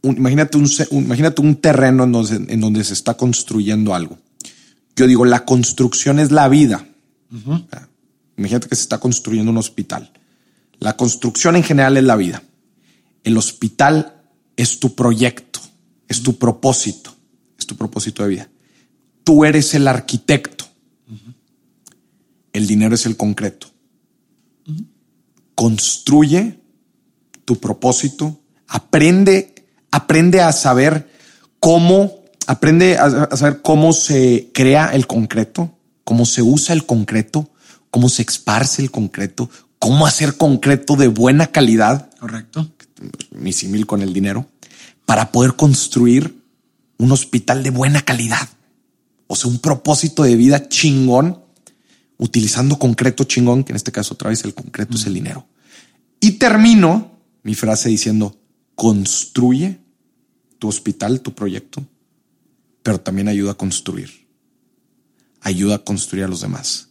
imagínate, 0.03 0.57
un, 0.57 0.69
imagínate 0.91 1.41
un 1.41 1.55
terreno 1.57 2.03
en 2.03 2.61
donde, 2.61 2.83
se 2.83 2.93
está 2.93 3.15
construyendo 3.15 3.93
algo. 3.93 4.17
Yo 4.95 5.07
digo, 5.07 5.25
la 5.25 5.45
construcción 5.45 6.19
es 6.19 6.31
la 6.31 6.47
vida. 6.47 6.87
Imagínate 8.37 8.67
que 8.67 8.75
se 8.75 8.83
está 8.83 8.99
construyendo 8.99 9.51
un 9.51 9.57
hospital. 9.57 10.11
La 10.79 10.97
construcción 10.97 11.55
en 11.55 11.63
general 11.63 11.97
es 11.97 12.03
la 12.03 12.15
vida. 12.15 12.43
El 13.23 13.37
hospital 13.37 14.21
es 14.57 14.79
tu 14.79 14.95
proyecto, 14.95 15.59
es 16.07 16.21
tu 16.21 16.37
propósito, 16.37 17.15
es 17.57 17.65
tu 17.65 17.75
propósito 17.75 18.23
de 18.23 18.29
vida. 18.29 18.49
Tú 19.23 19.45
eres 19.45 19.73
el 19.73 19.87
arquitecto. 19.87 20.65
El 22.53 22.67
dinero 22.67 22.95
es 22.95 23.05
el 23.05 23.17
concreto. 23.17 23.67
Construye 25.55 26.59
tu 27.45 27.59
propósito, 27.59 28.39
aprende, 28.67 29.55
aprende 29.91 30.41
a 30.41 30.51
saber 30.51 31.09
cómo, 31.59 32.23
aprende 32.47 32.97
a, 32.97 33.35
saber 33.35 33.61
cómo 33.61 33.91
se 33.93 34.51
crea 34.53 34.91
el 34.93 35.07
concreto, 35.07 35.77
cómo 36.03 36.25
se 36.25 36.41
usa 36.41 36.73
el 36.73 36.85
concreto, 36.85 37.49
cómo 37.89 38.09
se 38.09 38.21
esparce 38.21 38.81
el 38.81 38.91
concreto, 38.91 39.49
cómo 39.79 40.05
hacer 40.05 40.37
concreto 40.37 40.95
de 40.95 41.07
buena 41.07 41.47
calidad. 41.47 42.09
Correcto. 42.19 42.71
Mi 43.31 43.51
simil 43.51 43.85
con 43.85 44.01
el 44.01 44.13
dinero 44.13 44.47
para 45.05 45.31
poder 45.31 45.55
construir 45.55 46.41
un 46.97 47.11
hospital 47.11 47.63
de 47.63 47.69
buena 47.69 48.01
calidad. 48.01 48.47
O 49.27 49.35
sea, 49.35 49.49
un 49.49 49.59
propósito 49.59 50.23
de 50.23 50.35
vida 50.35 50.69
chingón 50.69 51.42
utilizando 52.17 52.79
concreto 52.79 53.23
chingón, 53.23 53.63
que 53.63 53.71
en 53.71 53.77
este 53.77 53.91
caso 53.91 54.13
otra 54.13 54.29
vez 54.29 54.43
el 54.43 54.53
concreto 54.53 54.95
es 54.95 55.05
el 55.05 55.13
dinero. 55.13 55.47
Y 56.19 56.31
termino 56.31 57.11
mi 57.43 57.55
frase 57.55 57.89
diciendo, 57.89 58.37
construye 58.75 59.79
tu 60.59 60.67
hospital, 60.67 61.21
tu 61.21 61.33
proyecto, 61.33 61.85
pero 62.81 62.99
también 62.99 63.27
ayuda 63.27 63.51
a 63.51 63.55
construir. 63.55 64.27
Ayuda 65.41 65.75
a 65.75 65.83
construir 65.83 66.23
a 66.23 66.27
los 66.27 66.41
demás. 66.41 66.89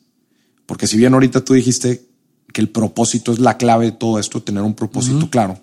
Porque 0.66 0.86
si 0.86 0.96
bien 0.96 1.14
ahorita 1.14 1.44
tú 1.44 1.54
dijiste 1.54 2.06
que 2.52 2.60
el 2.60 2.68
propósito 2.68 3.32
es 3.32 3.38
la 3.38 3.56
clave 3.56 3.86
de 3.86 3.92
todo 3.92 4.18
esto, 4.18 4.42
tener 4.42 4.62
un 4.62 4.74
propósito 4.74 5.30
claro, 5.30 5.58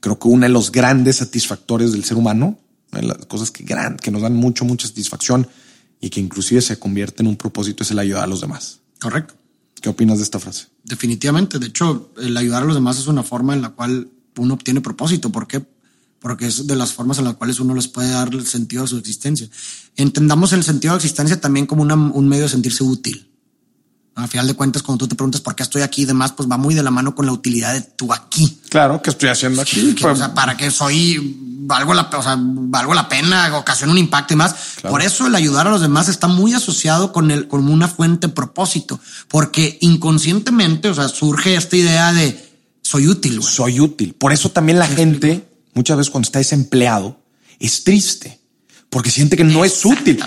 creo 0.00 0.18
que 0.18 0.28
uno 0.28 0.46
de 0.46 0.48
los 0.48 0.70
grandes 0.70 1.16
satisfactores 1.16 1.92
del 1.92 2.04
ser 2.04 2.16
humano, 2.16 2.58
de 2.92 3.02
las 3.02 3.26
cosas 3.26 3.50
que, 3.50 3.64
gran, 3.64 3.96
que 3.96 4.10
nos 4.10 4.22
dan 4.22 4.36
mucho, 4.36 4.64
mucha 4.64 4.86
satisfacción 4.86 5.48
y 6.02 6.10
que 6.10 6.20
inclusive 6.20 6.60
se 6.60 6.78
convierte 6.78 7.22
en 7.22 7.28
un 7.28 7.36
propósito 7.36 7.84
es 7.84 7.90
el 7.92 7.98
ayudar 7.98 8.24
a 8.24 8.26
los 8.26 8.42
demás. 8.42 8.80
Correcto. 9.00 9.34
¿Qué 9.80 9.88
opinas 9.88 10.18
de 10.18 10.24
esta 10.24 10.38
frase? 10.38 10.66
Definitivamente. 10.84 11.58
De 11.58 11.68
hecho, 11.68 12.12
el 12.20 12.36
ayudar 12.36 12.64
a 12.64 12.66
los 12.66 12.74
demás 12.74 12.98
es 12.98 13.06
una 13.06 13.22
forma 13.22 13.54
en 13.54 13.62
la 13.62 13.70
cual 13.70 14.08
uno 14.36 14.54
obtiene 14.54 14.80
propósito. 14.80 15.30
¿Por 15.30 15.46
qué? 15.46 15.64
Porque 16.18 16.46
es 16.46 16.66
de 16.66 16.76
las 16.76 16.92
formas 16.92 17.18
en 17.18 17.24
las 17.24 17.36
cuales 17.36 17.60
uno 17.60 17.74
les 17.74 17.86
puede 17.86 18.10
dar 18.10 18.34
el 18.34 18.46
sentido 18.46 18.84
a 18.84 18.88
su 18.88 18.98
existencia. 18.98 19.48
Entendamos 19.96 20.52
el 20.52 20.64
sentido 20.64 20.94
de 20.94 20.98
existencia 20.98 21.40
también 21.40 21.66
como 21.66 21.82
un 21.82 22.28
medio 22.28 22.44
de 22.44 22.48
sentirse 22.48 22.82
útil. 22.82 23.31
A 24.14 24.26
final 24.26 24.46
de 24.46 24.54
cuentas, 24.54 24.82
cuando 24.82 25.04
tú 25.04 25.08
te 25.08 25.14
preguntas 25.14 25.40
por 25.40 25.54
qué 25.54 25.62
estoy 25.62 25.80
aquí 25.80 26.02
y 26.02 26.04
demás, 26.04 26.32
pues 26.32 26.50
va 26.50 26.58
muy 26.58 26.74
de 26.74 26.82
la 26.82 26.90
mano 26.90 27.14
con 27.14 27.24
la 27.24 27.32
utilidad 27.32 27.72
de 27.72 27.80
tú 27.80 28.12
aquí. 28.12 28.60
Claro, 28.68 29.00
¿qué 29.00 29.08
estoy 29.08 29.30
haciendo 29.30 29.62
aquí? 29.62 29.96
o 30.04 30.16
sea, 30.16 30.34
para 30.34 30.54
qué 30.54 30.70
soy, 30.70 31.34
valgo 31.60 31.94
la, 31.94 32.02
o 32.02 32.22
sea, 32.22 32.36
valgo 32.38 32.92
la 32.92 33.08
pena, 33.08 33.56
ocasiona 33.56 33.90
un 33.90 33.98
impacto 33.98 34.34
y 34.34 34.36
más. 34.36 34.54
Por 34.82 35.00
eso 35.00 35.26
el 35.26 35.34
ayudar 35.34 35.66
a 35.66 35.70
los 35.70 35.80
demás 35.80 36.08
está 36.08 36.28
muy 36.28 36.52
asociado 36.52 37.10
con 37.10 37.30
el, 37.30 37.48
con 37.48 37.66
una 37.68 37.88
fuente 37.88 38.26
de 38.26 38.34
propósito, 38.34 39.00
porque 39.28 39.78
inconscientemente, 39.80 40.90
o 40.90 40.94
sea, 40.94 41.08
surge 41.08 41.56
esta 41.56 41.76
idea 41.76 42.12
de 42.12 42.52
soy 42.82 43.08
útil. 43.08 43.42
Soy 43.42 43.80
útil. 43.80 44.12
Por 44.12 44.34
eso 44.34 44.50
también 44.50 44.78
la 44.78 44.88
gente, 44.88 45.48
muchas 45.72 45.96
veces 45.96 46.10
cuando 46.10 46.26
está 46.26 46.38
desempleado, 46.38 47.18
es 47.58 47.82
triste, 47.82 48.40
porque 48.90 49.10
siente 49.10 49.38
que 49.38 49.44
no 49.44 49.64
es 49.64 49.82
útil 49.86 50.22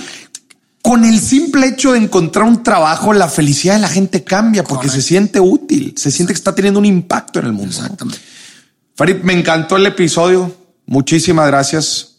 con 0.86 1.04
el 1.04 1.20
simple 1.20 1.66
hecho 1.66 1.94
de 1.94 1.98
encontrar 1.98 2.46
un 2.46 2.62
trabajo, 2.62 3.12
la 3.12 3.28
felicidad 3.28 3.74
de 3.74 3.80
la 3.80 3.88
gente 3.88 4.24
cambia 4.24 4.64
porque 4.64 4.88
se 4.88 5.02
siente 5.02 5.40
útil, 5.40 5.96
se 5.98 6.12
siente 6.12 6.32
que 6.32 6.38
está 6.38 6.54
teniendo 6.54 6.80
un 6.80 6.86
impacto 6.86 7.40
en 7.40 7.48
el 7.48 7.54
mundo. 7.54 7.76
Exactamente. 7.76 8.22
Farid, 8.94 9.16
me 9.24 9.34
encantó 9.34 9.78
el 9.78 9.88
episodio. 9.88 10.56
Muchísimas 10.86 11.48
gracias. 11.48 12.18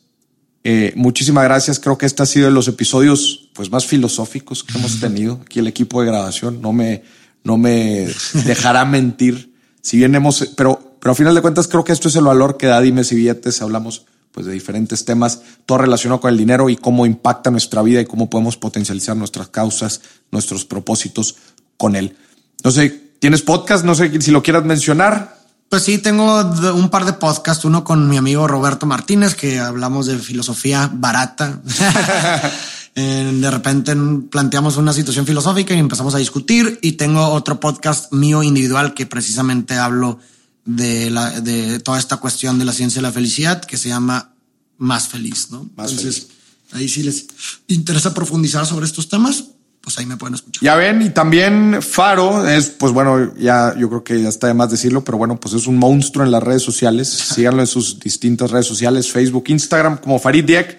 Eh, 0.65 0.93
muchísimas 0.97 1.45
gracias. 1.45 1.79
Creo 1.79 1.97
que 1.97 2.07
este 2.07 2.25
ha 2.25 2.27
sido 2.27 2.47
de 2.47 2.51
los 2.51 2.67
episodios 2.67 3.51
pues, 3.55 3.71
más 3.71 3.87
filosóficos 3.87 4.65
que 4.65 4.77
hemos 4.77 4.99
tenido. 4.99 5.39
Aquí 5.45 5.61
el 5.61 5.69
equipo 5.69 6.01
de 6.01 6.09
grabación 6.09 6.61
no 6.61 6.73
me, 6.73 7.05
no 7.45 7.59
me 7.59 8.09
dejará 8.45 8.85
mentir. 8.85 9.55
Si 9.81 9.97
bien 9.97 10.13
hemos, 10.17 10.45
pero, 10.57 10.97
pero 10.99 11.13
a 11.13 11.15
final 11.15 11.37
de 11.37 11.41
cuentas 11.41 11.69
creo 11.69 11.85
que 11.85 11.93
esto 11.93 12.09
es 12.09 12.17
el 12.17 12.25
valor 12.25 12.57
que 12.57 12.67
da 12.67 12.81
Dimes 12.81 13.13
y 13.13 13.15
Billetes. 13.15 13.63
Hablamos 13.63 14.07
pues 14.37 14.45
de 14.45 14.53
diferentes 14.53 15.07
temas, 15.07 15.41
todo 15.65 15.79
relacionado 15.79 16.21
con 16.21 16.31
el 16.31 16.37
dinero 16.37 16.69
y 16.69 16.77
cómo 16.77 17.07
impacta 17.07 17.51
nuestra 17.51 17.81
vida 17.81 18.03
y 18.03 18.05
cómo 18.05 18.29
podemos 18.29 18.59
potencializar 18.59 19.17
nuestras 19.17 19.49
causas, 19.49 20.03
nuestros 20.31 20.67
propósitos 20.67 21.37
con 21.79 21.97
él. 21.97 22.19
No 22.63 22.71
sé, 22.71 23.15
¿tienes 23.19 23.41
podcast? 23.41 23.83
No 23.87 23.95
sé 23.95 24.21
si 24.21 24.31
lo 24.33 24.43
quieras 24.43 24.67
mencionar. 24.67 25.39
Pues 25.71 25.85
sí, 25.85 25.97
tengo 25.97 26.43
un 26.75 26.91
par 26.91 27.07
de 27.07 27.15
podcasts, 27.15 27.65
uno 27.65 27.83
con 27.83 28.11
mi 28.11 28.19
amigo 28.19 28.47
Roberto 28.47 28.85
Martínez, 28.85 29.35
que 29.35 29.59
hablamos 29.59 30.05
de 30.05 30.19
filosofía 30.19 30.91
barata. 30.93 31.63
de 32.95 33.51
repente 33.51 33.97
planteamos 34.31 34.77
una 34.77 34.93
situación 34.93 35.25
filosófica 35.25 35.73
y 35.73 35.79
empezamos 35.79 36.15
a 36.15 36.19
discutir 36.19 36.79
y 36.83 36.93
tengo 36.93 37.27
otro 37.27 37.59
podcast 37.59 38.13
mío 38.13 38.43
individual 38.43 38.93
que 38.93 39.07
precisamente 39.07 39.77
hablo 39.77 40.19
de, 40.67 41.11
la, 41.11 41.41
de 41.41 41.79
toda 41.79 41.99
esta 41.99 42.19
cuestión 42.19 42.59
de 42.59 42.65
la 42.65 42.73
ciencia 42.73 43.01
de 43.01 43.09
la 43.09 43.13
felicidad 43.13 43.65
que 43.65 43.79
se 43.79 43.89
llama 43.89 44.35
Más 44.77 45.09
Feliz, 45.09 45.49
¿no? 45.51 45.63
Entonces, 45.63 46.29
ahí 46.73 46.89
sí 46.89 47.03
les 47.03 47.27
interesa 47.69 48.13
profundizar 48.13 48.67
sobre 48.67 48.85
estos 48.85 49.09
temas, 49.09 49.45
pues 49.81 49.97
ahí 49.99 50.07
me 50.07 50.17
pueden 50.17 50.35
escuchar. 50.35 50.63
Ya 50.63 50.75
ven, 50.75 51.01
y 51.01 51.11
también 51.11 51.81
Faro 51.81 52.47
es, 52.47 52.71
pues 52.71 52.93
bueno, 52.93 53.35
ya 53.37 53.75
yo 53.79 53.89
creo 53.89 54.03
que 54.03 54.21
ya 54.21 54.29
está 54.29 54.49
de 54.49 54.55
más 54.55 54.69
decirlo, 54.69 55.05
pero 55.05 55.17
bueno, 55.17 55.39
pues 55.39 55.55
es 55.55 55.69
un 55.69 55.79
monstruo 55.79 56.25
en 56.25 56.33
las 56.33 56.43
redes 56.43 56.63
sociales. 56.63 57.09
Síganlo 57.35 57.61
en 57.61 57.69
sus 57.69 58.01
distintas 58.01 58.51
redes 58.51 58.67
sociales, 58.67 59.11
Facebook, 59.11 59.45
Instagram, 59.47 59.99
como 59.99 60.19
Farid 60.19 60.45
Diek. 60.45 60.79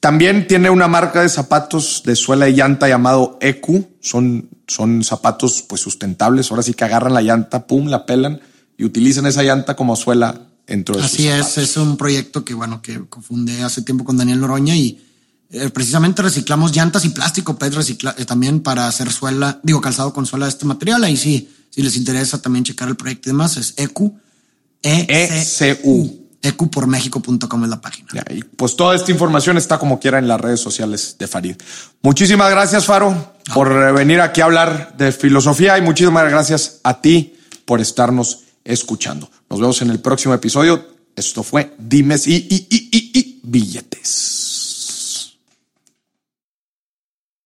También 0.00 0.46
tiene 0.46 0.70
una 0.70 0.88
marca 0.88 1.22
de 1.22 1.28
zapatos 1.28 2.02
de 2.04 2.14
suela 2.16 2.48
y 2.48 2.54
llanta 2.54 2.88
llamado 2.88 3.38
EQ. 3.40 3.84
Son, 4.00 4.48
son 4.66 5.02
zapatos 5.04 5.64
pues 5.68 5.80
sustentables. 5.80 6.50
Ahora 6.50 6.62
sí 6.62 6.74
que 6.74 6.84
agarran 6.84 7.14
la 7.14 7.22
llanta, 7.22 7.66
pum, 7.66 7.86
la 7.86 8.06
pelan 8.06 8.40
y 8.78 8.84
utilizan 8.84 9.26
esa 9.26 9.42
llanta 9.42 9.76
como 9.76 9.96
suela 9.96 10.40
dentro 10.66 10.96
de 10.96 11.02
Así 11.02 11.26
es, 11.26 11.58
es 11.58 11.76
un 11.76 11.96
proyecto 11.96 12.44
que, 12.44 12.54
bueno, 12.54 12.80
que 12.80 13.00
confundé 13.08 13.62
hace 13.62 13.82
tiempo 13.82 14.04
con 14.04 14.16
Daniel 14.16 14.40
Noroña 14.40 14.76
y 14.76 15.04
eh, 15.50 15.68
precisamente 15.70 16.22
reciclamos 16.22 16.74
llantas 16.74 17.04
y 17.04 17.08
plástico 17.08 17.58
PET 17.58 17.74
recicla, 17.74 18.14
eh, 18.16 18.24
también 18.24 18.60
para 18.60 18.86
hacer 18.86 19.10
suela, 19.10 19.60
digo, 19.62 19.80
calzado 19.80 20.12
con 20.12 20.26
suela 20.26 20.46
de 20.46 20.50
este 20.50 20.64
material. 20.64 21.02
Ahí 21.04 21.16
sí, 21.16 21.50
si 21.70 21.82
les 21.82 21.96
interesa 21.96 22.40
también 22.40 22.64
checar 22.64 22.88
el 22.88 22.96
proyecto 22.96 23.28
y 23.28 23.32
demás, 23.32 23.56
es 23.56 23.74
EQ. 23.76 24.12
E-C-U. 24.80 26.28
ecupormexico.com 26.40 27.64
es 27.64 27.68
la 27.70 27.80
página. 27.80 28.08
y 28.30 28.44
pues 28.44 28.76
toda 28.76 28.94
esta 28.94 29.10
información 29.10 29.56
está 29.56 29.76
como 29.78 29.98
quiera 29.98 30.20
en 30.20 30.28
las 30.28 30.40
redes 30.40 30.60
sociales 30.60 31.16
de 31.18 31.26
Farid. 31.26 31.56
Muchísimas 32.00 32.48
gracias, 32.50 32.84
Faro, 32.84 33.34
por 33.52 33.92
venir 33.92 34.20
aquí 34.20 34.40
a 34.40 34.44
hablar 34.44 34.94
de 34.96 35.10
filosofía 35.10 35.76
y 35.78 35.82
muchísimas 35.82 36.30
gracias 36.30 36.78
a 36.84 37.00
ti 37.00 37.34
por 37.64 37.80
estarnos 37.80 38.44
escuchando. 38.68 39.30
Nos 39.50 39.60
vemos 39.60 39.82
en 39.82 39.90
el 39.90 40.00
próximo 40.00 40.34
episodio. 40.34 40.84
Esto 41.16 41.42
fue 41.42 41.74
Dimes 41.78 42.26
y, 42.28 42.36
y, 42.36 42.66
y, 42.70 42.88
y, 42.92 43.18
y 43.18 43.40
billetes. 43.42 44.37